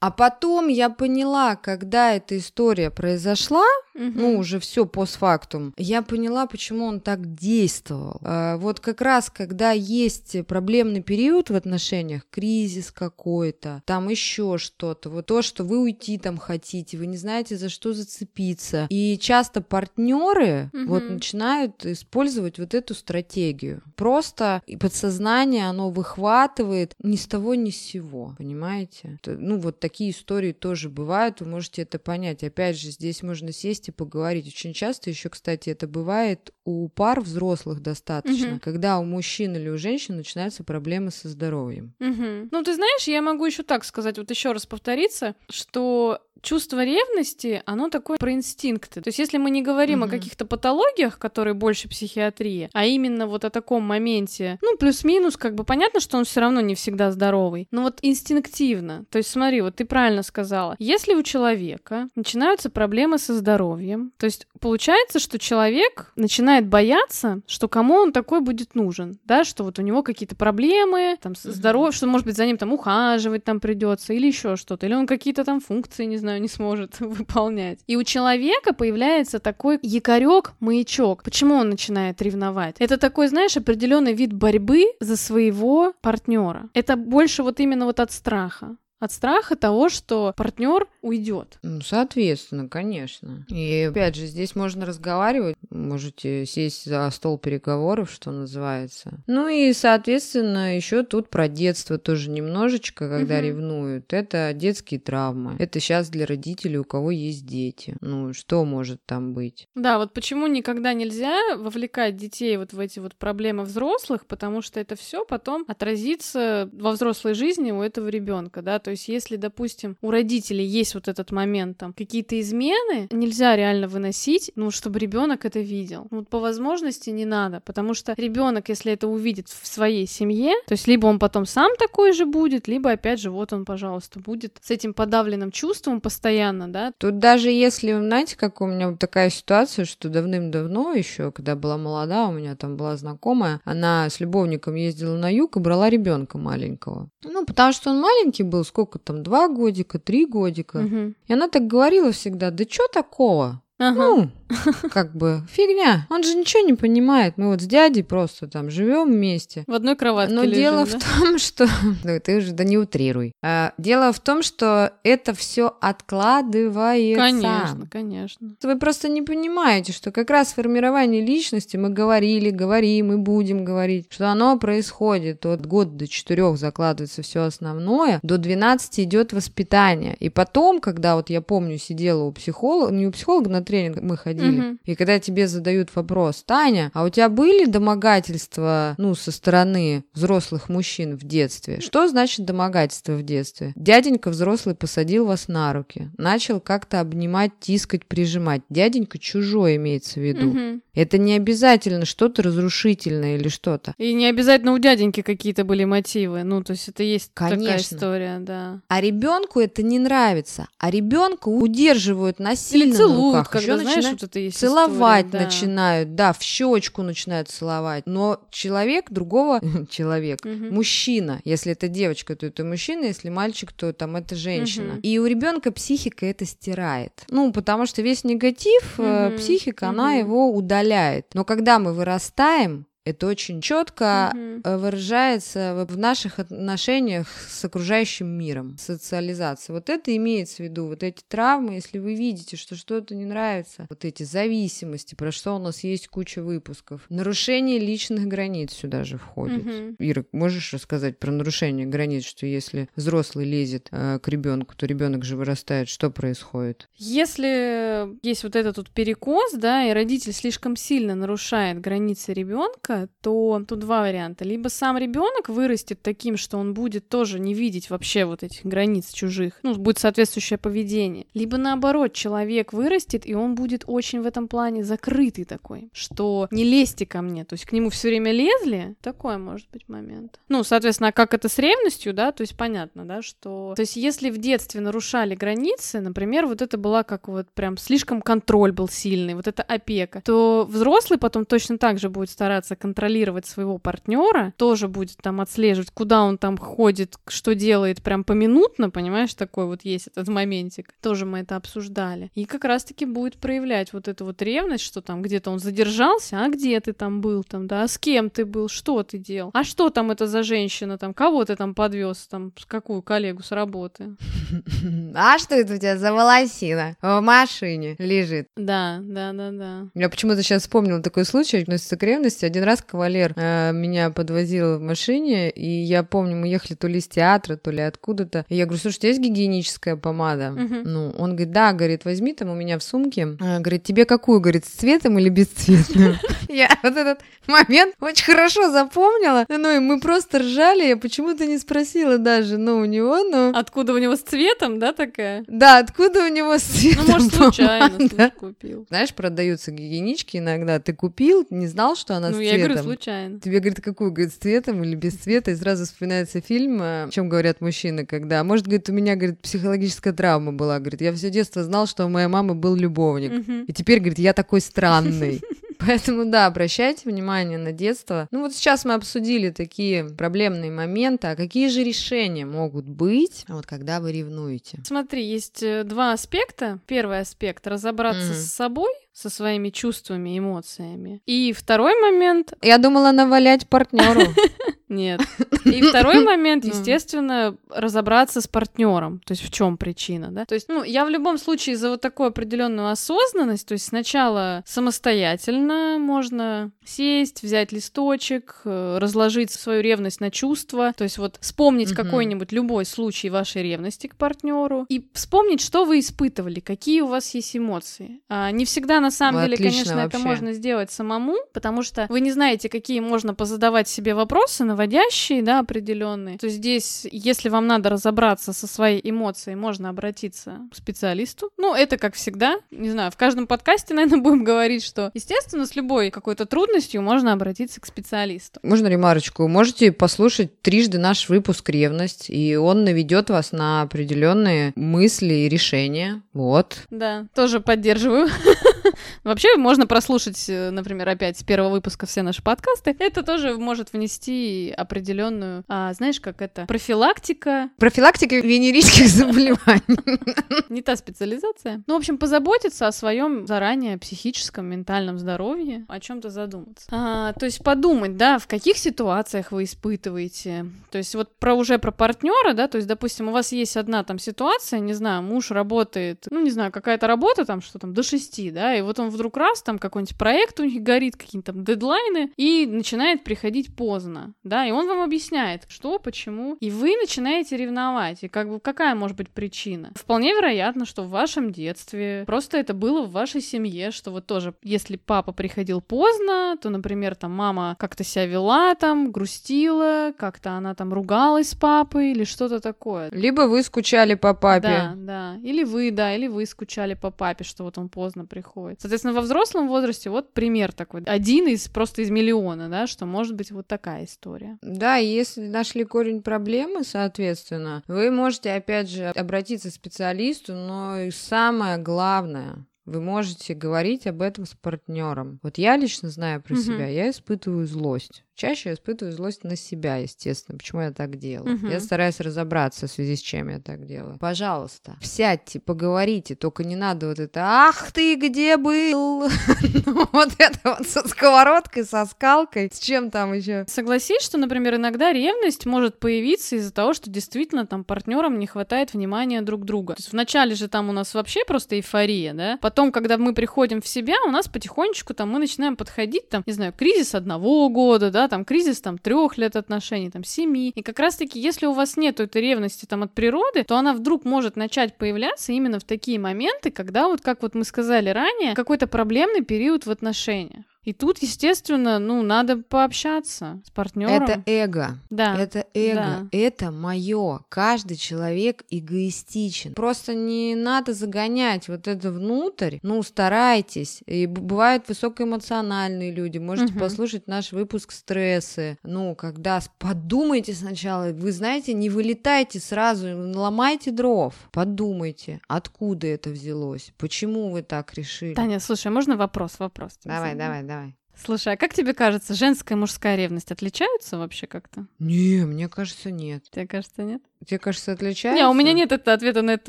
А 0.00 0.10
потом 0.10 0.66
я 0.66 0.90
поняла, 0.90 1.54
когда 1.54 2.12
эта 2.12 2.36
история 2.36 2.90
произошла, 2.90 3.64
ну, 3.94 4.38
уже 4.38 4.58
все 4.58 4.86
постфактум, 4.86 5.72
я 5.76 6.02
поняла, 6.02 6.46
почему 6.46 6.86
он 6.86 7.00
так 7.00 7.34
действовал. 7.34 8.20
А, 8.22 8.56
Вот 8.56 8.80
как 8.80 9.00
раз, 9.00 9.30
когда 9.30 9.70
есть 9.72 10.46
проблемный 10.46 11.02
период 11.02 11.50
в 11.50 11.54
отношениях, 11.54 12.22
кризис 12.30 12.90
какой-то, 12.90 13.82
там 13.86 14.08
еще 14.08 14.58
что-то, 14.58 15.10
вот 15.10 15.26
то, 15.26 15.42
что 15.42 15.64
вы 15.64 15.80
уйти 15.80 16.18
там 16.18 16.38
хотите, 16.38 16.98
вы 16.98 17.06
не 17.06 17.16
знаете, 17.16 17.56
за 17.56 17.68
что 17.68 17.92
зацепиться. 17.92 18.86
И 18.90 19.18
часто 19.18 19.60
партнеры 19.60 20.70
Мгм. 20.72 20.86
вот 20.88 21.08
начинают 21.08 21.84
использовать 21.86 22.58
вот 22.58 22.74
эту 22.74 22.94
стратегию. 22.94 23.82
Просто 23.96 24.62
и 24.66 24.76
подсознание, 24.76 25.68
оно 25.68 25.90
выхватывает 25.90 26.94
ни 27.02 27.16
с 27.16 27.26
того, 27.26 27.54
ни 27.54 27.70
с 27.70 27.76
сего, 27.76 28.34
понимаете? 28.38 29.18
Ну, 29.26 29.58
вот 29.58 29.80
такие 29.80 30.10
истории 30.10 30.52
тоже 30.52 30.88
бывают, 30.88 31.40
вы 31.40 31.46
можете 31.46 31.82
это 31.82 31.98
понять. 31.98 32.42
Опять 32.42 32.78
же, 32.78 32.90
здесь 32.90 33.22
можно 33.22 33.52
сесть 33.52 33.83
и 33.88 33.92
поговорить. 33.92 34.46
Очень 34.48 34.72
часто 34.72 35.10
еще, 35.10 35.28
кстати, 35.28 35.70
это 35.70 35.86
бывает 35.86 36.52
у 36.64 36.88
пар 36.88 37.20
взрослых 37.20 37.80
достаточно, 37.80 38.48
Мгм. 38.52 38.60
когда 38.60 38.98
у 38.98 39.04
мужчин 39.04 39.54
или 39.56 39.68
у 39.68 39.76
женщин 39.78 40.16
начинаются 40.16 40.64
проблемы 40.64 41.10
со 41.10 41.28
здоровьем. 41.28 41.94
Мгм. 41.98 42.48
Ну, 42.50 42.62
ты 42.62 42.74
знаешь, 42.74 43.06
я 43.06 43.20
могу 43.22 43.44
еще 43.46 43.62
так 43.62 43.84
сказать, 43.84 44.18
вот 44.18 44.30
еще 44.30 44.52
раз 44.52 44.66
повториться, 44.66 45.34
что 45.50 46.20
чувство 46.42 46.84
ревности, 46.84 47.62
оно 47.66 47.88
такое 47.88 48.18
про 48.18 48.32
инстинкты. 48.32 49.00
То 49.00 49.08
есть 49.08 49.18
если 49.18 49.38
мы 49.38 49.50
не 49.50 49.62
говорим 49.62 50.00
угу. 50.00 50.08
о 50.08 50.10
каких-то 50.10 50.44
патологиях, 50.44 51.18
которые 51.18 51.54
больше 51.54 51.88
психиатрии, 51.88 52.70
а 52.72 52.84
именно 52.84 53.26
вот 53.26 53.44
о 53.44 53.50
таком 53.50 53.82
моменте, 53.82 54.58
ну, 54.62 54.76
плюс-минус, 54.76 55.36
как 55.36 55.54
бы 55.54 55.64
понятно, 55.64 56.00
что 56.00 56.18
он 56.18 56.24
все 56.24 56.40
равно 56.40 56.60
не 56.60 56.74
всегда 56.74 57.10
здоровый, 57.10 57.68
но 57.70 57.82
вот 57.82 57.98
инстинктивно. 58.02 59.04
То 59.10 59.18
есть 59.18 59.30
смотри, 59.30 59.60
вот 59.60 59.76
ты 59.76 59.84
правильно 59.84 60.22
сказала, 60.22 60.76
если 60.78 61.14
у 61.14 61.22
человека 61.22 62.08
начинаются 62.14 62.70
проблемы 62.70 63.18
со 63.18 63.34
здоровьем, 63.34 64.12
то 64.18 64.26
есть 64.26 64.46
получается, 64.60 65.18
что 65.18 65.38
человек 65.38 66.12
начинает 66.16 66.66
бояться, 66.66 67.40
что 67.46 67.68
кому 67.68 67.94
он 67.94 68.12
такой 68.12 68.40
будет 68.40 68.74
нужен, 68.74 69.18
да, 69.24 69.44
что 69.44 69.64
вот 69.64 69.78
у 69.78 69.82
него 69.82 70.02
какие-то 70.02 70.36
проблемы, 70.36 71.16
там, 71.20 71.34
с 71.34 71.42
здоровьем, 71.42 71.92
что, 71.92 72.06
может 72.06 72.26
быть, 72.26 72.36
за 72.36 72.46
ним 72.46 72.58
там 72.58 72.72
ухаживать 72.72 73.44
там 73.44 73.60
придется 73.60 74.12
или 74.12 74.26
еще 74.26 74.56
что-то, 74.56 74.86
или 74.86 74.94
он 74.94 75.06
какие-то 75.06 75.44
там 75.44 75.60
функции, 75.60 76.04
не 76.04 76.18
знаю, 76.24 76.40
не 76.40 76.48
сможет 76.48 77.00
выполнять. 77.00 77.78
И 77.86 77.96
у 77.96 78.02
человека 78.02 78.72
появляется 78.72 79.38
такой 79.38 79.78
якорек, 79.82 80.54
маячок. 80.60 81.22
Почему 81.22 81.54
он 81.54 81.68
начинает 81.68 82.22
ревновать? 82.22 82.76
Это 82.78 82.96
такой, 82.96 83.28
знаешь, 83.28 83.56
определенный 83.56 84.14
вид 84.14 84.32
борьбы 84.32 84.86
за 85.00 85.16
своего 85.16 85.92
партнера. 86.00 86.68
Это 86.74 86.96
больше 86.96 87.42
вот 87.42 87.60
именно 87.60 87.84
вот 87.84 88.00
от 88.00 88.10
страха 88.12 88.76
от 89.00 89.12
страха 89.12 89.56
того, 89.56 89.88
что 89.88 90.32
партнер 90.36 90.86
уйдет. 91.02 91.58
Ну, 91.62 91.80
соответственно, 91.82 92.68
конечно. 92.68 93.44
И 93.48 93.88
опять 93.90 94.14
же, 94.14 94.26
здесь 94.26 94.54
можно 94.56 94.86
разговаривать, 94.86 95.56
можете 95.70 96.46
сесть 96.46 96.86
за 96.86 97.10
стол 97.10 97.38
переговоров, 97.38 98.10
что 98.10 98.30
называется. 98.30 99.22
Ну 99.26 99.48
и, 99.48 99.72
соответственно, 99.72 100.76
еще 100.76 101.02
тут 101.02 101.28
про 101.28 101.48
детство 101.48 101.98
тоже 101.98 102.30
немножечко, 102.30 103.08
когда 103.08 103.36
угу. 103.38 103.44
ревнуют. 103.44 104.12
Это 104.12 104.52
детские 104.54 105.00
травмы. 105.00 105.56
Это 105.58 105.80
сейчас 105.80 106.08
для 106.08 106.26
родителей, 106.26 106.78
у 106.78 106.84
кого 106.84 107.10
есть 107.10 107.46
дети. 107.46 107.96
Ну, 108.00 108.32
что 108.32 108.64
может 108.64 109.04
там 109.04 109.34
быть? 109.34 109.68
Да, 109.74 109.98
вот 109.98 110.14
почему 110.14 110.46
никогда 110.46 110.94
нельзя 110.94 111.56
вовлекать 111.56 112.16
детей 112.16 112.56
вот 112.56 112.72
в 112.72 112.78
эти 112.78 112.98
вот 112.98 113.16
проблемы 113.16 113.64
взрослых, 113.64 114.26
потому 114.26 114.62
что 114.62 114.80
это 114.80 114.96
все 114.96 115.24
потом 115.24 115.64
отразится 115.68 116.70
во 116.72 116.92
взрослой 116.92 117.34
жизни 117.34 117.70
у 117.70 117.82
этого 117.82 118.08
ребенка, 118.08 118.62
да, 118.62 118.78
то 118.84 118.90
есть 118.90 119.08
если, 119.08 119.36
допустим, 119.36 119.96
у 120.02 120.10
родителей 120.10 120.64
есть 120.64 120.94
вот 120.94 121.08
этот 121.08 121.32
момент, 121.32 121.78
там, 121.78 121.94
какие-то 121.94 122.38
измены, 122.40 123.08
нельзя 123.10 123.56
реально 123.56 123.88
выносить, 123.88 124.52
ну, 124.56 124.70
чтобы 124.70 124.98
ребенок 124.98 125.46
это 125.46 125.60
видел. 125.60 126.06
Ну, 126.10 126.18
вот 126.18 126.28
по 126.28 126.38
возможности 126.38 127.08
не 127.08 127.24
надо, 127.24 127.60
потому 127.60 127.94
что 127.94 128.14
ребенок, 128.18 128.68
если 128.68 128.92
это 128.92 129.08
увидит 129.08 129.48
в 129.48 129.66
своей 129.66 130.06
семье, 130.06 130.52
то 130.66 130.72
есть 130.72 130.86
либо 130.86 131.06
он 131.06 131.18
потом 131.18 131.46
сам 131.46 131.70
такой 131.78 132.12
же 132.12 132.26
будет, 132.26 132.68
либо, 132.68 132.90
опять 132.90 133.20
же, 133.20 133.30
вот 133.30 133.54
он, 133.54 133.64
пожалуйста, 133.64 134.20
будет 134.20 134.58
с 134.62 134.70
этим 134.70 134.92
подавленным 134.92 135.50
чувством 135.50 136.02
постоянно, 136.02 136.68
да. 136.68 136.92
Тут 136.98 137.18
даже 137.18 137.50
если, 137.50 137.92
знаете, 137.92 138.36
как 138.36 138.60
у 138.60 138.66
меня 138.66 138.94
такая 138.96 139.30
ситуация, 139.30 139.86
что 139.86 140.10
давным-давно 140.10 140.92
еще, 140.92 141.32
когда 141.32 141.56
была 141.56 141.78
молода, 141.78 142.26
у 142.28 142.32
меня 142.32 142.54
там 142.54 142.76
была 142.76 142.98
знакомая, 142.98 143.62
она 143.64 144.10
с 144.10 144.20
любовником 144.20 144.74
ездила 144.74 145.16
на 145.16 145.32
юг 145.32 145.56
и 145.56 145.60
брала 145.60 145.88
ребенка 145.88 146.36
маленького. 146.36 147.08
Ну, 147.22 147.46
потому 147.46 147.72
что 147.72 147.90
он 147.90 148.00
маленький 148.00 148.42
был, 148.42 148.64
сколько 148.74 148.98
там, 148.98 149.22
два 149.22 149.46
годика, 149.46 150.00
три 150.00 150.26
годика. 150.26 150.78
Угу. 150.78 151.14
И 151.28 151.32
она 151.32 151.48
так 151.48 151.68
говорила 151.68 152.10
всегда, 152.10 152.50
да 152.50 152.64
что 152.68 152.88
такого? 152.88 153.62
Ага. 153.78 153.94
Ну, 153.94 154.30
как 154.92 155.14
бы 155.14 155.42
фигня. 155.48 156.06
Он 156.10 156.22
же 156.22 156.34
ничего 156.34 156.62
не 156.62 156.74
понимает. 156.74 157.34
Мы 157.36 157.48
вот 157.48 157.60
с 157.60 157.66
дядей 157.66 158.02
просто 158.02 158.46
там 158.46 158.70
живем 158.70 159.12
вместе. 159.12 159.64
В 159.66 159.72
одной 159.72 159.96
кроватке. 159.96 160.34
Но 160.34 160.42
лежим, 160.42 160.54
дело 160.54 160.86
да? 160.86 160.98
в 160.98 161.20
том, 161.20 161.38
что. 161.38 161.68
Ну, 162.04 162.20
ты 162.20 162.38
уже 162.38 162.52
да 162.52 162.64
не 162.64 162.78
утрируй. 162.78 163.32
А, 163.42 163.72
дело 163.78 164.12
в 164.12 164.20
том, 164.20 164.42
что 164.42 164.92
это 165.02 165.34
все 165.34 165.76
откладывается. 165.80 167.20
Конечно, 167.20 167.88
конечно. 167.90 168.54
Вы 168.62 168.78
просто 168.78 169.08
не 169.08 169.22
понимаете, 169.22 169.92
что 169.92 170.10
как 170.12 170.30
раз 170.30 170.52
формирование 170.52 171.24
личности 171.24 171.76
мы 171.76 171.90
говорили, 171.90 172.50
говорим 172.50 173.12
и 173.12 173.16
будем 173.16 173.64
говорить, 173.64 174.06
что 174.10 174.30
оно 174.30 174.58
происходит 174.58 175.44
от 175.46 175.66
года 175.66 175.90
до 175.90 176.08
четырех 176.08 176.56
закладывается 176.56 177.22
все 177.22 177.42
основное, 177.42 178.20
до 178.22 178.38
12 178.38 179.00
идет 179.00 179.32
воспитание. 179.32 180.16
И 180.20 180.28
потом, 180.28 180.80
когда 180.80 181.16
вот 181.16 181.30
я 181.30 181.40
помню, 181.40 181.78
сидела 181.78 182.24
у 182.24 182.32
психолога, 182.32 182.92
не 182.92 183.06
у 183.06 183.12
психолога, 183.12 183.50
на 183.50 183.62
тренинг 183.62 184.00
мы 184.02 184.16
ходили. 184.16 184.33
Угу. 184.42 184.78
И 184.84 184.94
когда 184.94 185.18
тебе 185.18 185.48
задают 185.48 185.94
вопрос, 185.94 186.42
Таня, 186.46 186.90
а 186.94 187.04
у 187.04 187.08
тебя 187.08 187.28
были 187.28 187.66
домогательства, 187.66 188.94
ну, 188.98 189.14
со 189.14 189.32
стороны 189.32 190.04
взрослых 190.14 190.68
мужчин 190.68 191.16
в 191.16 191.24
детстве? 191.24 191.80
Что 191.80 192.08
значит 192.08 192.44
домогательство 192.44 193.12
в 193.12 193.22
детстве? 193.22 193.72
Дяденька 193.76 194.30
взрослый 194.30 194.74
посадил 194.74 195.26
вас 195.26 195.48
на 195.48 195.72
руки, 195.72 196.10
начал 196.16 196.60
как-то 196.60 197.00
обнимать, 197.00 197.52
тискать, 197.60 198.06
прижимать. 198.06 198.62
Дяденька 198.68 199.18
чужой 199.18 199.76
имеется 199.76 200.20
в 200.20 200.22
виду. 200.22 200.48
Угу. 200.48 200.80
Это 200.94 201.18
не 201.18 201.34
обязательно 201.34 202.04
что-то 202.04 202.42
разрушительное 202.42 203.36
или 203.36 203.48
что-то. 203.48 203.94
И 203.98 204.14
не 204.14 204.26
обязательно 204.26 204.72
у 204.72 204.78
дяденьки 204.78 205.22
какие-то 205.22 205.64
были 205.64 205.84
мотивы. 205.84 206.44
Ну, 206.44 206.62
то 206.62 206.72
есть 206.72 206.88
это 206.88 207.02
есть 207.02 207.30
Конечно. 207.34 207.64
такая 207.64 207.80
история, 207.80 208.38
да. 208.40 208.80
А 208.88 209.00
ребенку 209.00 209.60
это 209.60 209.82
не 209.82 209.98
нравится. 209.98 210.68
А 210.78 210.90
ребенка 210.90 211.48
удерживают 211.48 212.38
насильно 212.38 212.84
Или 212.84 212.92
целуют, 212.92 213.18
на 213.18 213.38
руках. 213.38 213.50
когда, 213.50 213.74
Еще 213.74 213.82
знаешь, 213.82 214.06
вот 214.20 214.22
это 214.24 214.38
есть 214.38 214.58
Целовать 214.58 215.26
история, 215.26 215.40
да. 215.40 215.44
начинают, 215.46 216.14
да, 216.14 216.32
в 216.32 216.42
щечку 216.42 217.02
начинают 217.02 217.48
целовать. 217.48 218.04
Но 218.06 218.40
человек 218.50 219.10
другого 219.10 219.60
человек, 219.90 220.40
угу. 220.44 220.74
мужчина, 220.74 221.40
если 221.44 221.72
это 221.72 221.88
девочка, 221.88 222.36
то 222.36 222.46
это 222.46 222.64
мужчина, 222.64 223.04
если 223.04 223.28
мальчик, 223.28 223.72
то 223.72 223.92
там 223.92 224.16
это 224.16 224.34
женщина. 224.34 224.94
Угу. 224.94 225.00
И 225.02 225.18
у 225.18 225.26
ребенка 225.26 225.72
психика 225.72 226.26
это 226.26 226.44
стирает. 226.44 227.24
Ну, 227.28 227.52
потому 227.52 227.86
что 227.86 228.02
весь 228.02 228.24
негатив, 228.24 228.98
угу. 228.98 229.36
психика, 229.36 229.84
угу. 229.84 229.90
она 229.90 230.14
его 230.14 230.50
удаляет. 230.52 231.26
Но 231.34 231.44
когда 231.44 231.78
мы 231.78 231.92
вырастаем, 231.92 232.86
это 233.04 233.26
очень 233.26 233.60
четко 233.60 234.32
угу. 234.32 234.78
выражается 234.78 235.86
в 235.88 235.96
наших 235.98 236.38
отношениях 236.38 237.28
с 237.48 237.64
окружающим 237.64 238.26
миром, 238.26 238.76
социализация. 238.78 239.74
Вот 239.74 239.90
это 239.90 240.14
имеется 240.16 240.56
в 240.56 240.60
виду, 240.60 240.86
вот 240.86 241.02
эти 241.02 241.22
травмы, 241.28 241.74
если 241.74 241.98
вы 241.98 242.14
видите, 242.14 242.56
что 242.56 242.76
что-то 242.76 243.14
не 243.14 243.26
нравится, 243.26 243.86
вот 243.90 244.04
эти 244.04 244.22
зависимости, 244.22 245.14
про 245.14 245.32
что 245.32 245.56
у 245.56 245.58
нас 245.58 245.84
есть 245.84 246.08
куча 246.08 246.42
выпусков. 246.42 247.02
Нарушение 247.10 247.78
личных 247.78 248.26
границ 248.26 248.72
сюда 248.72 249.04
же 249.04 249.18
входит. 249.18 249.66
Угу. 249.66 249.96
Ира, 249.98 250.24
можешь 250.32 250.72
рассказать 250.72 251.18
про 251.18 251.30
нарушение 251.30 251.86
границ, 251.86 252.24
что 252.24 252.46
если 252.46 252.88
взрослый 252.96 253.44
лезет 253.44 253.88
э, 253.90 254.18
к 254.22 254.28
ребенку, 254.28 254.74
то 254.76 254.86
ребенок 254.86 255.24
же 255.24 255.36
вырастает, 255.36 255.88
что 255.88 256.10
происходит? 256.10 256.88
Если 256.96 258.08
есть 258.26 258.44
вот 258.44 258.56
этот 258.56 258.78
вот 258.78 258.90
перекос, 258.90 259.52
да, 259.52 259.84
и 259.84 259.92
родитель 259.92 260.32
слишком 260.32 260.76
сильно 260.76 261.14
нарушает 261.14 261.80
границы 261.80 262.32
ребенка, 262.32 262.93
ребенка, 262.94 263.12
то 263.20 263.62
тут 263.66 263.78
два 263.80 264.02
варианта. 264.02 264.44
Либо 264.44 264.68
сам 264.68 264.98
ребенок 264.98 265.48
вырастет 265.48 266.02
таким, 266.02 266.36
что 266.36 266.58
он 266.58 266.74
будет 266.74 267.08
тоже 267.08 267.38
не 267.40 267.54
видеть 267.54 267.90
вообще 267.90 268.24
вот 268.24 268.42
этих 268.42 268.64
границ 268.64 269.12
чужих, 269.12 269.58
ну, 269.62 269.74
будет 269.74 269.98
соответствующее 269.98 270.58
поведение. 270.58 271.26
Либо 271.34 271.56
наоборот, 271.56 272.12
человек 272.12 272.72
вырастет, 272.72 273.26
и 273.26 273.34
он 273.34 273.54
будет 273.54 273.84
очень 273.86 274.20
в 274.20 274.26
этом 274.26 274.48
плане 274.48 274.84
закрытый 274.84 275.44
такой, 275.44 275.90
что 275.92 276.48
не 276.50 276.64
лезьте 276.64 277.06
ко 277.06 277.22
мне, 277.22 277.44
то 277.44 277.54
есть 277.54 277.64
к 277.64 277.72
нему 277.72 277.90
все 277.90 278.08
время 278.08 278.32
лезли, 278.32 278.96
такой 279.00 279.38
может 279.38 279.68
быть 279.70 279.88
момент. 279.88 280.40
Ну, 280.48 280.64
соответственно, 280.64 281.08
а 281.08 281.12
как 281.12 281.34
это 281.34 281.48
с 281.48 281.58
ревностью, 281.58 282.14
да, 282.14 282.32
то 282.32 282.42
есть 282.42 282.56
понятно, 282.56 283.04
да, 283.04 283.22
что... 283.22 283.74
То 283.76 283.82
есть 283.82 283.96
если 283.96 284.30
в 284.30 284.38
детстве 284.38 284.80
нарушали 284.80 285.34
границы, 285.34 286.00
например, 286.00 286.46
вот 286.46 286.62
это 286.62 286.76
была 286.78 287.02
как 287.02 287.28
вот 287.28 287.48
прям 287.54 287.76
слишком 287.76 288.20
контроль 288.20 288.72
был 288.72 288.88
сильный, 288.88 289.34
вот 289.34 289.46
это 289.46 289.62
опека, 289.62 290.22
то 290.24 290.66
взрослый 290.68 291.18
потом 291.18 291.46
точно 291.46 291.78
так 291.78 291.98
же 291.98 292.08
будет 292.08 292.30
стараться 292.30 292.76
контролировать 292.84 293.46
своего 293.46 293.78
партнера, 293.78 294.52
тоже 294.58 294.88
будет 294.88 295.16
там 295.22 295.40
отслеживать, 295.40 295.90
куда 295.90 296.22
он 296.22 296.36
там 296.36 296.58
ходит, 296.58 297.14
что 297.28 297.54
делает 297.54 298.02
прям 298.02 298.24
поминутно, 298.24 298.90
понимаешь, 298.90 299.32
такой 299.32 299.64
вот 299.64 299.86
есть 299.86 300.08
этот 300.08 300.28
моментик. 300.28 300.92
Тоже 301.00 301.24
мы 301.24 301.38
это 301.38 301.56
обсуждали. 301.56 302.30
И 302.34 302.44
как 302.44 302.66
раз-таки 302.66 303.06
будет 303.06 303.38
проявлять 303.38 303.94
вот 303.94 304.06
эту 304.06 304.26
вот 304.26 304.42
ревность, 304.42 304.84
что 304.84 305.00
там 305.00 305.22
где-то 305.22 305.50
он 305.50 305.60
задержался, 305.60 306.44
а 306.44 306.48
где 306.50 306.78
ты 306.78 306.92
там 306.92 307.22
был 307.22 307.42
там, 307.42 307.66
да, 307.66 307.84
а 307.84 307.88
с 307.88 307.96
кем 307.96 308.28
ты 308.28 308.44
был, 308.44 308.68
что 308.68 309.02
ты 309.02 309.16
делал, 309.16 309.50
а 309.54 309.64
что 309.64 309.88
там 309.88 310.10
это 310.10 310.26
за 310.26 310.42
женщина 310.42 310.98
там, 310.98 311.14
кого 311.14 311.46
ты 311.46 311.56
там 311.56 311.74
подвез 311.74 312.26
там, 312.26 312.52
с 312.58 312.66
какую 312.66 313.00
коллегу 313.00 313.42
с 313.42 313.50
работы. 313.50 314.16
А 315.16 315.38
что 315.38 315.54
это 315.54 315.74
у 315.74 315.78
тебя 315.78 315.96
за 315.96 316.12
волосина 316.12 316.96
в 317.00 317.20
машине 317.20 317.96
лежит? 317.98 318.48
Да, 318.56 318.98
да, 319.00 319.32
да, 319.32 319.50
да. 319.50 319.86
Я 319.94 320.08
почему-то 320.08 320.42
сейчас 320.42 320.62
вспомнила 320.62 321.00
такой 321.00 321.24
случай, 321.24 321.62
относится 321.62 321.96
к 321.96 322.02
ревности. 322.02 322.44
Один 322.44 322.64
раз 322.64 322.73
раз 322.74 322.82
кавалер 322.82 323.32
э, 323.36 323.72
меня 323.72 324.10
подвозил 324.10 324.78
в 324.78 324.80
машине, 324.80 325.50
и 325.50 325.66
я 325.82 326.02
помню, 326.02 326.36
мы 326.36 326.48
ехали 326.48 326.74
то 326.74 326.88
ли 326.88 326.98
из 326.98 327.06
театра, 327.06 327.56
то 327.56 327.70
ли 327.70 327.80
откуда-то. 327.80 328.44
И 328.48 328.56
я 328.56 328.64
говорю, 328.66 328.80
слушай, 328.80 328.96
у 328.96 329.00
тебя 329.00 329.08
есть 329.10 329.20
гигиеническая 329.20 329.96
помада? 329.96 330.50
Мгм. 330.50 330.82
Ну, 330.84 331.10
он 331.18 331.30
говорит, 331.30 331.52
да, 331.52 331.72
говорит, 331.72 332.04
возьми 332.04 332.34
там 332.34 332.50
у 332.50 332.54
меня 332.54 332.78
в 332.78 332.82
сумке. 332.82 333.36
А, 333.40 333.60
Говорит, 333.60 333.84
тебе 333.84 334.04
какую, 334.04 334.40
говорит, 334.40 334.64
с 334.64 334.70
цветом 334.70 335.18
или 335.18 335.28
бесцветную? 335.28 336.18
Я 336.48 336.68
вот 336.82 336.96
этот 336.96 337.20
момент 337.46 337.94
очень 338.00 338.24
хорошо 338.24 338.70
запомнила. 338.70 339.46
Ну, 339.48 339.76
и 339.76 339.78
мы 339.78 340.00
просто 340.00 340.40
ржали, 340.40 340.86
я 340.86 340.96
почему-то 340.96 341.46
не 341.46 341.58
спросила 341.58 342.18
даже, 342.18 342.58
ну, 342.58 342.78
у 342.78 342.84
него, 342.84 343.18
ну... 343.24 343.50
Откуда 343.54 343.92
у 343.92 343.98
него 343.98 344.16
с 344.16 344.20
цветом, 344.20 344.78
да, 344.78 344.92
такая? 344.92 345.44
Да, 345.46 345.78
откуда 345.78 346.24
у 346.24 346.28
него 346.28 346.58
с 346.58 346.62
цветом 346.62 347.04
Ну, 347.06 347.12
может, 347.12 347.34
случайно 347.34 348.30
купил. 348.38 348.86
Знаешь, 348.88 349.14
продаются 349.14 349.70
гигиенички 349.70 350.36
иногда. 350.36 350.78
Ты 350.78 350.92
купил, 350.92 351.46
не 351.50 351.66
знал, 351.66 351.96
что 351.96 352.16
она 352.16 352.30
Ну, 352.30 352.38
с 352.38 352.40
я 352.40 352.52
цветом. 352.66 352.82
говорю, 352.84 352.96
случайно. 352.98 353.40
Тебе 353.40 353.58
говорит, 353.60 353.80
какую, 353.80 354.12
говорит, 354.12 354.32
с 354.32 354.36
цветом 354.36 354.82
или 354.84 354.94
без 354.94 355.14
цвета, 355.14 355.50
и 355.50 355.54
сразу 355.56 355.84
вспоминается 355.84 356.40
фильм, 356.40 356.80
э, 356.82 357.04
о 357.04 357.08
чем 357.10 357.28
говорят 357.28 357.60
мужчины, 357.60 358.06
когда, 358.06 358.42
может, 358.44 358.66
говорит, 358.66 358.88
у 358.88 358.92
меня, 358.92 359.16
говорит, 359.16 359.40
психологическая 359.40 360.12
травма 360.12 360.52
была, 360.52 360.78
говорит, 360.80 361.00
я 361.00 361.12
все 361.12 361.30
детство 361.30 361.62
знал, 361.62 361.86
что 361.86 362.06
у 362.06 362.08
моей 362.08 362.28
мамы 362.28 362.54
был 362.54 362.74
любовник, 362.76 363.32
и 363.68 363.72
теперь, 363.72 363.98
говорит, 364.00 364.18
я 364.18 364.32
такой 364.32 364.60
странный. 364.60 365.40
Поэтому, 365.86 366.24
да, 366.24 366.46
обращайте 366.46 367.02
внимание 367.10 367.58
на 367.58 367.72
детство. 367.72 368.26
Ну 368.30 368.40
вот 368.42 368.54
сейчас 368.54 368.84
мы 368.86 368.94
обсудили 368.94 369.50
такие 369.50 370.04
проблемные 370.04 370.70
моменты, 370.70 371.26
а 371.26 371.36
какие 371.36 371.68
же 371.68 371.82
решения 371.82 372.46
могут 372.46 372.86
быть, 372.86 373.44
вот 373.48 373.66
когда 373.66 374.00
вы 374.00 374.12
ревнуете? 374.12 374.78
Смотри, 374.84 375.24
есть 375.26 375.62
э, 375.62 375.82
два 375.84 376.12
аспекта. 376.12 376.78
Первый 376.86 377.20
аспект— 377.20 377.66
разобраться 377.66 378.24
Мгм. 378.32 378.34
с 378.34 378.52
собой, 378.52 378.92
со 379.14 379.30
своими 379.30 379.70
чувствами, 379.70 380.38
эмоциями. 380.38 381.22
И 381.24 381.52
второй 381.52 381.98
момент 382.00 382.52
Я 382.62 382.78
думала 382.78 383.12
навалять 383.12 383.66
партнеру. 383.68 384.22
Нет. 384.88 385.20
И 385.64 385.82
второй 385.82 386.22
момент, 386.22 386.64
Ну. 386.64 386.70
естественно, 386.70 387.56
разобраться 387.70 388.40
с 388.40 388.46
партнером. 388.46 389.20
То 389.24 389.32
есть 389.32 389.42
в 389.42 389.50
чем 389.50 389.76
причина, 389.76 390.30
да? 390.30 390.44
То 390.44 390.54
есть, 390.54 390.68
ну, 390.68 390.84
я 390.84 391.04
в 391.04 391.08
любом 391.08 391.38
случае 391.38 391.76
за 391.76 391.90
вот 391.90 392.00
такую 392.00 392.28
определенную 392.28 392.90
осознанность, 392.90 393.66
то 393.66 393.72
есть 393.72 393.86
сначала 393.86 394.62
самостоятельно 394.66 395.96
можно 395.98 396.70
сесть, 396.84 397.42
взять 397.42 397.72
листочек, 397.72 398.60
э, 398.64 398.98
разложить 398.98 399.50
свою 399.50 399.80
ревность 399.80 400.20
на 400.20 400.30
чувства, 400.30 400.92
то 400.96 401.04
есть 401.04 401.18
вот 401.18 401.38
вспомнить 401.40 401.92
какой-нибудь 401.92 402.52
любой 402.52 402.84
случай 402.84 403.30
вашей 403.30 403.62
ревности 403.62 404.06
к 404.06 404.16
партнеру 404.16 404.86
и 404.88 405.08
вспомнить, 405.14 405.60
что 405.60 405.84
вы 405.84 406.00
испытывали, 406.00 406.60
какие 406.60 407.00
у 407.00 407.06
вас 407.06 407.34
есть 407.34 407.56
эмоции. 407.56 408.20
А, 408.28 408.50
не 408.50 408.64
всегда 408.64 409.00
на 409.04 409.10
самом 409.10 409.42
деле, 409.42 409.58
конечно, 409.58 409.90
это 409.90 410.16
вообще. 410.16 410.18
можно 410.18 410.52
сделать 410.54 410.90
самому, 410.90 411.36
потому 411.52 411.82
что 411.82 412.06
вы 412.08 412.20
не 412.20 412.32
знаете, 412.32 412.70
какие 412.70 413.00
можно 413.00 413.34
позадавать 413.34 413.86
себе 413.86 414.14
вопросы, 414.14 414.64
наводящие, 414.64 415.42
да, 415.42 415.58
определенные. 415.58 416.38
То 416.38 416.48
здесь, 416.48 417.06
если 417.12 417.50
вам 417.50 417.66
надо 417.66 417.90
разобраться 417.90 418.54
со 418.54 418.66
своей 418.66 419.00
эмоцией, 419.02 419.56
можно 419.56 419.90
обратиться 419.90 420.60
к 420.72 420.76
специалисту. 420.76 421.50
Ну, 421.58 421.74
это 421.74 421.98
как 421.98 422.14
всегда. 422.14 422.56
Не 422.70 422.90
знаю, 422.90 423.10
в 423.10 423.16
каждом 423.18 423.46
подкасте, 423.46 423.92
наверное, 423.94 424.22
будем 424.22 424.42
говорить, 424.42 424.82
что, 424.82 425.10
естественно, 425.12 425.66
с 425.66 425.76
любой 425.76 426.10
какой-то 426.10 426.46
трудностью 426.46 427.02
можно 427.02 427.34
обратиться 427.34 427.82
к 427.82 427.86
специалисту. 427.86 428.60
Можно 428.62 428.86
ремарочку? 428.86 429.46
Можете 429.48 429.92
послушать 429.92 430.62
трижды 430.62 430.98
наш 430.98 431.28
выпуск 431.28 431.68
«Ревность», 431.68 432.30
и 432.30 432.56
он 432.56 432.84
наведет 432.84 433.28
вас 433.28 433.52
на 433.52 433.82
определенные 433.82 434.72
мысли 434.76 435.34
и 435.34 435.48
решения. 435.50 436.22
Вот. 436.32 436.78
Да, 436.90 437.26
тоже 437.34 437.60
поддерживаю. 437.60 438.28
Вообще, 439.24 439.56
можно 439.56 439.86
прослушать, 439.86 440.48
э, 440.48 440.70
например, 440.70 441.08
опять 441.08 441.38
с 441.38 441.42
первого 441.42 441.70
выпуска 441.70 442.06
все 442.06 442.22
наши 442.22 442.42
подкасты. 442.42 442.94
Это 442.98 443.22
тоже 443.22 443.56
может 443.56 443.92
внести 443.92 444.72
определенную, 444.76 445.64
а, 445.68 445.92
знаешь, 445.94 446.20
как 446.20 446.42
это, 446.42 446.66
профилактика, 446.66 447.70
Профилактика 447.78 448.36
венерических 448.36 449.08
заболеваний. 449.08 450.64
не 450.68 450.82
та 450.82 450.96
специализация. 450.96 451.82
Ну, 451.86 451.94
в 451.94 451.98
общем, 451.98 452.18
позаботиться 452.18 452.86
о 452.86 452.92
своем 452.92 453.46
заранее 453.46 453.98
психическом, 453.98 454.66
ментальном 454.66 455.18
здоровье, 455.18 455.84
о 455.88 456.00
чем-то 456.00 456.30
задуматься. 456.30 456.86
А, 456.90 457.32
то 457.34 457.46
есть 457.46 457.62
подумать, 457.62 458.16
да, 458.16 458.38
в 458.38 458.46
каких 458.46 458.76
ситуациях 458.78 459.52
вы 459.52 459.64
испытываете. 459.64 460.66
То 460.90 460.98
есть 460.98 461.14
вот 461.14 461.36
про 461.38 461.54
уже 461.54 461.78
про 461.78 461.90
партнера, 461.90 462.52
да, 462.54 462.68
то 462.68 462.76
есть, 462.76 462.88
допустим, 462.88 463.28
у 463.28 463.32
вас 463.32 463.52
есть 463.52 463.76
одна 463.76 464.04
там 464.04 464.18
ситуация, 464.18 464.80
не 464.80 464.94
знаю, 464.94 465.22
муж 465.22 465.50
работает, 465.50 466.26
ну, 466.30 466.42
не 466.42 466.50
знаю, 466.50 466.72
какая-то 466.72 467.06
работа 467.06 467.44
там, 467.44 467.60
что 467.62 467.78
там, 467.78 467.94
до 467.94 468.02
шести, 468.02 468.50
да, 468.50 468.73
и 468.74 468.82
вот 468.82 468.98
он 468.98 469.10
вдруг 469.10 469.36
раз, 469.36 469.62
там 469.62 469.78
какой-нибудь 469.78 470.16
проект 470.16 470.60
у 470.60 470.64
них 470.64 470.82
горит, 470.82 471.16
какие-то 471.16 471.52
там 471.52 471.64
дедлайны, 471.64 472.32
и 472.36 472.66
начинает 472.66 473.24
приходить 473.24 473.74
поздно, 473.74 474.34
да, 474.42 474.66
и 474.66 474.70
он 474.70 474.86
вам 474.86 475.00
объясняет, 475.00 475.64
что, 475.68 475.98
почему, 475.98 476.56
и 476.60 476.70
вы 476.70 476.96
начинаете 476.96 477.56
ревновать, 477.56 478.22
и 478.22 478.28
как 478.28 478.48
бы 478.48 478.60
какая 478.60 478.94
может 478.94 479.16
быть 479.16 479.30
причина? 479.30 479.90
Вполне 479.94 480.34
вероятно, 480.34 480.86
что 480.86 481.02
в 481.02 481.10
вашем 481.10 481.52
детстве 481.52 482.24
просто 482.26 482.58
это 482.58 482.74
было 482.74 483.02
в 483.02 483.10
вашей 483.10 483.40
семье, 483.40 483.90
что 483.90 484.10
вот 484.10 484.26
тоже, 484.26 484.54
если 484.62 484.96
папа 484.96 485.32
приходил 485.32 485.80
поздно, 485.80 486.56
то, 486.60 486.70
например, 486.70 487.14
там 487.14 487.32
мама 487.32 487.76
как-то 487.78 488.04
себя 488.04 488.26
вела 488.26 488.74
там, 488.74 489.12
грустила, 489.12 490.12
как-то 490.16 490.52
она 490.52 490.74
там 490.74 490.92
ругалась 490.92 491.50
с 491.50 491.54
папой 491.54 492.12
или 492.12 492.24
что-то 492.24 492.60
такое. 492.60 493.10
Либо 493.12 493.42
вы 493.42 493.62
скучали 493.62 494.14
по 494.14 494.34
папе. 494.34 494.62
Да, 494.68 494.92
да. 494.96 495.36
Или 495.42 495.64
вы, 495.64 495.90
да, 495.90 496.14
или 496.14 496.26
вы 496.26 496.46
скучали 496.46 496.94
по 496.94 497.10
папе, 497.10 497.44
что 497.44 497.64
вот 497.64 497.78
он 497.78 497.88
поздно 497.88 498.26
приходит. 498.26 498.44
Соответственно, 498.78 499.14
во 499.14 499.20
взрослом 499.20 499.68
возрасте 499.68 500.10
вот 500.10 500.32
пример 500.32 500.72
такой. 500.72 501.02
Один 501.04 501.48
из 501.48 501.68
просто 501.68 502.02
из 502.02 502.10
миллиона, 502.10 502.68
да, 502.68 502.86
что 502.86 503.06
может 503.06 503.34
быть 503.36 503.50
вот 503.50 503.66
такая 503.66 504.04
история. 504.04 504.58
Да, 504.62 504.98
и 504.98 505.06
если 505.06 505.46
нашли 505.46 505.84
корень 505.84 506.22
проблемы, 506.22 506.84
соответственно, 506.84 507.82
вы 507.86 508.10
можете, 508.10 508.52
опять 508.52 508.88
же, 508.88 509.06
обратиться 509.08 509.70
к 509.70 509.74
специалисту, 509.74 510.54
но 510.54 510.98
и 511.00 511.10
самое 511.10 511.78
главное, 511.78 512.64
вы 512.84 513.00
можете 513.00 513.54
говорить 513.54 514.06
об 514.06 514.20
этом 514.22 514.46
с 514.46 514.54
партнером. 514.54 515.38
Вот 515.42 515.58
я 515.58 515.76
лично 515.76 516.08
знаю 516.10 516.42
про 516.42 516.54
Мгм. 516.54 516.62
себя, 516.62 516.86
я 516.86 517.10
испытываю 517.10 517.66
злость. 517.66 518.23
Чаще 518.36 518.70
я 518.70 518.74
испытываю 518.74 519.12
злость 519.14 519.44
на 519.44 519.54
себя, 519.54 519.96
естественно. 519.96 520.58
Почему 520.58 520.80
я 520.82 520.90
так 520.90 521.16
делаю? 521.18 521.56
Мгм. 521.56 521.70
Я 521.70 521.78
стараюсь 521.78 522.18
разобраться 522.20 522.88
в 522.88 522.90
связи 522.90 523.14
с 523.14 523.20
чем 523.20 523.48
я 523.48 523.60
так 523.60 523.86
делаю. 523.86 524.18
Пожалуйста, 524.18 524.96
сядьте, 525.00 525.60
поговорите, 525.60 526.34
только 526.34 526.64
не 526.64 526.74
надо 526.74 527.08
вот 527.08 527.20
это 527.20 527.40
«Ах 527.44 527.92
ты, 527.92 528.16
где 528.16 528.56
был?» 528.56 529.28
Ну, 529.86 530.08
Вот 530.12 530.32
это 530.38 530.58
вот 530.64 530.88
со 530.88 531.06
сковородкой, 531.06 531.84
со 531.84 532.06
скалкой, 532.06 532.70
с 532.72 532.78
чем 532.78 533.10
там 533.10 533.32
еще? 533.34 533.64
Согласись, 533.68 534.22
что, 534.22 534.38
например, 534.38 534.76
иногда 534.76 535.12
ревность 535.12 535.66
может 535.66 535.98
появиться 536.00 536.56
из-за 536.56 536.72
того, 536.72 536.94
что 536.94 537.10
действительно 537.10 537.66
там 537.66 537.84
партнерам 537.84 538.38
не 538.38 538.46
хватает 538.46 538.94
внимания 538.94 539.42
друг 539.42 539.64
друга. 539.64 539.94
То 539.94 540.00
есть 540.00 540.12
вначале 540.12 540.54
же 540.54 540.68
там 540.68 540.88
у 540.88 540.92
нас 540.92 541.14
вообще 541.14 541.44
просто 541.44 541.76
эйфория, 541.76 542.32
да? 542.32 542.58
Потом, 542.60 542.92
когда 542.92 543.18
мы 543.18 543.34
приходим 543.34 543.80
в 543.80 543.86
себя, 543.86 544.14
у 544.26 544.30
нас 544.30 544.48
потихонечку 544.48 545.14
там 545.14 545.30
мы 545.30 545.38
начинаем 545.38 545.76
подходить, 545.76 546.28
там, 546.28 546.42
не 546.46 546.52
знаю, 546.52 546.72
кризис 546.72 547.14
одного 547.14 547.68
года, 547.68 548.10
да, 548.10 548.23
там 548.28 548.44
кризис 548.44 548.80
там 548.80 548.98
трех 548.98 549.38
лет 549.38 549.56
отношений, 549.56 550.10
там 550.10 550.24
семи. 550.24 550.70
И 550.74 550.82
как 550.82 550.98
раз-таки, 550.98 551.40
если 551.40 551.66
у 551.66 551.72
вас 551.72 551.96
нет 551.96 552.20
этой 552.20 552.42
ревности 552.42 552.86
там 552.86 553.02
от 553.02 553.12
природы, 553.12 553.64
то 553.64 553.76
она 553.76 553.92
вдруг 553.94 554.24
может 554.24 554.56
начать 554.56 554.96
появляться 554.96 555.52
именно 555.52 555.78
в 555.78 555.84
такие 555.84 556.18
моменты, 556.18 556.70
когда 556.70 557.08
вот, 557.08 557.20
как 557.20 557.42
вот 557.42 557.54
мы 557.54 557.64
сказали 557.64 558.10
ранее, 558.10 558.54
какой-то 558.54 558.86
проблемный 558.86 559.42
период 559.42 559.86
в 559.86 559.90
отношениях. 559.90 560.64
И 560.84 560.92
тут, 560.92 561.18
естественно, 561.18 561.98
ну, 561.98 562.22
надо 562.22 562.58
пообщаться 562.58 563.60
с 563.64 563.70
партнером. 563.70 564.22
Это 564.22 564.42
эго. 564.46 564.98
Да. 565.10 565.36
Это 565.38 565.66
эго, 565.74 565.94
да. 565.94 566.28
это 566.30 566.70
мое. 566.70 567.40
Каждый 567.48 567.96
человек 567.96 568.64
эгоистичен. 568.70 569.74
Просто 569.74 570.14
не 570.14 570.54
надо 570.54 570.92
загонять 570.92 571.68
вот 571.68 571.88
это 571.88 572.10
внутрь. 572.10 572.78
Ну, 572.82 573.02
старайтесь. 573.02 574.02
И 574.06 574.26
бывают 574.26 574.88
высокоэмоциональные 574.88 576.10
люди. 576.12 576.38
Можете 576.38 576.72
Мгм. 576.72 576.80
послушать 576.80 577.26
наш 577.26 577.52
выпуск 577.52 577.92
стрессы. 577.92 578.78
Ну, 578.82 579.14
когда 579.14 579.60
подумайте 579.78 580.52
сначала. 580.52 581.12
Вы 581.12 581.32
знаете, 581.32 581.72
не 581.72 581.88
вылетайте 581.88 582.60
сразу, 582.60 583.06
ломайте 583.34 583.90
дров. 583.90 584.34
Подумайте, 584.52 585.40
откуда 585.48 586.06
это 586.08 586.30
взялось, 586.30 586.92
почему 586.98 587.50
вы 587.50 587.62
так 587.62 587.94
решили. 587.94 588.34
Таня, 588.34 588.60
слушай, 588.60 588.88
а 588.88 588.90
можно 588.90 589.16
вопрос? 589.16 589.58
Вопрос. 589.58 589.98
Давай, 590.04 590.32
задам? 590.32 590.46
давай, 590.46 590.62
давай. 590.74 590.96
Слушай, 591.16 591.52
а 591.54 591.56
как 591.56 591.72
тебе 591.72 591.94
кажется, 591.94 592.34
женская 592.34 592.74
и 592.74 592.76
мужская 592.76 593.16
ревность 593.16 593.52
отличаются 593.52 594.18
вообще 594.18 594.48
как-то? 594.48 594.86
Не, 594.98 595.44
мне 595.46 595.68
кажется, 595.68 596.10
нет. 596.10 596.42
Тебе 596.50 596.66
кажется, 596.66 597.02
нет? 597.04 597.22
Тебе 597.46 597.60
кажется, 597.60 597.92
отличается? 597.92 598.42
Не, 598.42 598.48
у 598.48 598.52
меня 598.52 598.72
нет 598.72 598.90
это- 598.90 599.12
ответа 599.12 599.42
на 599.42 599.52
этот 599.52 599.68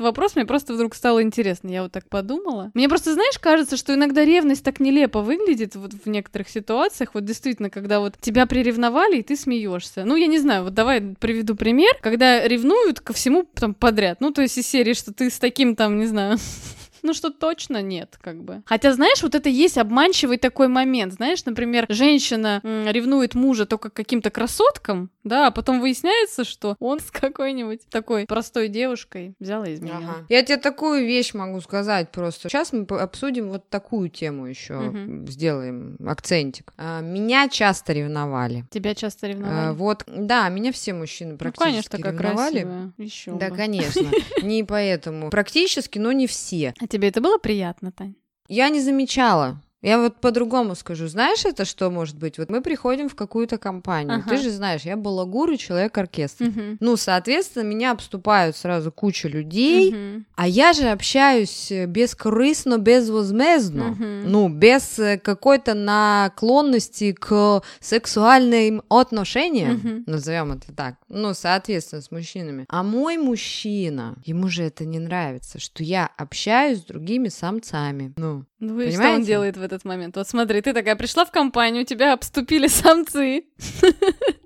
вопрос, 0.00 0.34
мне 0.34 0.44
просто 0.44 0.74
вдруг 0.74 0.94
стало 0.96 1.22
интересно, 1.22 1.68
я 1.68 1.84
вот 1.84 1.92
так 1.92 2.08
подумала. 2.08 2.72
Мне 2.74 2.88
просто, 2.88 3.14
знаешь, 3.14 3.38
кажется, 3.38 3.76
что 3.76 3.94
иногда 3.94 4.24
ревность 4.24 4.64
так 4.64 4.80
нелепо 4.80 5.22
выглядит 5.22 5.76
вот 5.76 5.92
в 5.92 6.08
некоторых 6.08 6.48
ситуациях, 6.48 7.10
вот 7.14 7.24
действительно, 7.24 7.70
когда 7.70 8.00
вот 8.00 8.16
тебя 8.20 8.46
приревновали, 8.46 9.18
и 9.18 9.22
ты 9.22 9.36
смеешься. 9.36 10.04
Ну, 10.04 10.16
я 10.16 10.26
не 10.26 10.40
знаю, 10.40 10.64
вот 10.64 10.74
давай 10.74 11.00
приведу 11.00 11.54
пример, 11.54 11.92
когда 12.02 12.46
ревнуют 12.46 13.00
ко 13.00 13.12
всему 13.12 13.44
там 13.44 13.72
подряд, 13.74 14.20
ну, 14.20 14.32
то 14.32 14.42
есть 14.42 14.58
из 14.58 14.66
серии, 14.66 14.94
что 14.94 15.12
ты 15.14 15.30
с 15.30 15.38
таким 15.38 15.76
там, 15.76 15.96
не 15.98 16.06
знаю, 16.06 16.38
ну 17.06 17.14
что 17.14 17.30
точно 17.30 17.80
нет, 17.82 18.18
как 18.20 18.42
бы. 18.42 18.62
Хотя, 18.66 18.92
знаешь, 18.92 19.22
вот 19.22 19.34
это 19.34 19.48
есть 19.48 19.78
обманчивый 19.78 20.38
такой 20.38 20.68
момент. 20.68 21.14
Знаешь, 21.14 21.44
например, 21.44 21.86
женщина 21.88 22.60
м, 22.62 22.88
ревнует 22.90 23.34
мужа 23.34 23.64
только 23.66 23.90
к 23.90 23.94
каким-то 23.94 24.30
красоткам, 24.30 25.10
да, 25.24 25.46
а 25.46 25.50
потом 25.50 25.80
выясняется, 25.80 26.44
что 26.44 26.76
он 26.78 27.00
с 27.00 27.10
какой-нибудь 27.10 27.80
такой 27.90 28.26
простой 28.26 28.68
девушкой 28.68 29.34
взял 29.40 29.64
и 29.64 29.74
изменил. 29.74 29.96
Ага. 29.96 30.26
Я 30.28 30.42
тебе 30.42 30.56
такую 30.58 31.06
вещь 31.06 31.32
могу 31.34 31.60
сказать 31.60 32.10
просто. 32.12 32.48
Сейчас 32.48 32.72
мы 32.72 32.84
обсудим 32.98 33.48
вот 33.48 33.68
такую 33.68 34.08
тему 34.08 34.46
еще, 34.46 34.74
Мгм. 34.74 35.26
сделаем 35.28 35.96
акцентик. 36.06 36.72
А, 36.76 37.00
Меня 37.00 37.48
часто 37.48 37.92
ревновали. 37.92 38.64
Тебя 38.70 38.94
часто 38.94 39.26
А, 39.26 39.30
ревновали? 39.30 39.74
Вот, 39.76 40.04
да, 40.06 40.48
меня 40.48 40.72
все 40.72 40.92
мужчины 40.92 41.32
ну, 41.32 41.38
практически 41.38 41.64
конечно, 41.70 41.90
такая 41.98 42.12
ревновали. 42.12 42.52
красивая. 42.60 42.92
Еще 42.98 43.30
Да, 43.32 43.50
бы. 43.50 43.56
конечно. 43.56 44.10
Не 44.42 44.64
поэтому. 44.64 45.30
Практически, 45.30 45.98
но 45.98 46.12
не 46.12 46.26
все. 46.26 46.74
А 46.80 46.86
тебе 46.96 47.08
это 47.08 47.20
было 47.20 47.38
приятно, 47.38 47.92
Тань? 47.92 48.14
Я 48.48 48.68
не 48.68 48.80
замечала. 48.80 49.60
Я 49.86 50.00
вот 50.00 50.16
по-другому 50.20 50.74
скажу. 50.74 51.06
Знаешь, 51.06 51.44
это 51.44 51.64
что 51.64 51.90
может 51.90 52.18
быть? 52.18 52.38
Вот 52.38 52.50
мы 52.50 52.60
приходим 52.60 53.08
в 53.08 53.14
какую-то 53.14 53.56
компанию. 53.56 54.16
Ага. 54.16 54.30
Ты 54.30 54.36
же 54.38 54.50
знаешь, 54.50 54.82
я 54.82 54.96
балагур 54.96 55.50
и 55.52 55.56
человек-оркестр. 55.58 56.46
Мгм. 56.46 56.76
Ну, 56.80 56.96
соответственно, 56.96 57.62
меня 57.62 57.92
обступают 57.92 58.56
сразу 58.56 58.90
куча 58.90 59.28
людей, 59.28 59.92
Мгм. 59.92 60.26
а 60.34 60.48
я 60.48 60.72
же 60.72 60.88
общаюсь 60.88 61.70
э, 61.70 61.86
бескорыстно, 61.86 62.78
безвозмездно. 62.78 63.84
Мгм. 63.90 64.22
Ну, 64.32 64.48
без 64.48 64.98
э, 64.98 65.18
какой-то 65.18 65.74
наклонности 65.74 67.12
к 67.12 67.62
сексуальным 67.78 68.82
отношениям, 68.88 69.74
Мгм. 69.74 70.04
назовем 70.06 70.52
это 70.52 70.72
так. 70.74 70.96
Ну, 71.08 71.32
соответственно, 71.32 72.02
с 72.02 72.10
мужчинами. 72.10 72.64
А 72.68 72.82
мой 72.82 73.16
мужчина, 73.18 74.16
ему 74.24 74.48
же 74.48 74.64
это 74.64 74.84
не 74.84 74.98
нравится, 74.98 75.60
что 75.60 75.84
я 75.84 76.10
общаюсь 76.16 76.80
с 76.80 76.84
другими 76.84 77.28
самцами. 77.28 78.12
Ну, 78.16 78.44
Ну 78.58 78.80
и 78.80 78.90
что 78.90 79.12
он 79.12 79.22
делает 79.22 79.56
в 79.56 79.62
этот 79.62 79.75
момент? 79.84 80.16
Вот 80.16 80.28
смотри, 80.28 80.60
ты 80.60 80.72
такая 80.72 80.96
пришла 80.96 81.24
в 81.24 81.30
компанию, 81.30 81.84
тебя 81.84 82.12
обступили 82.12 82.68
самцы. 82.68 83.44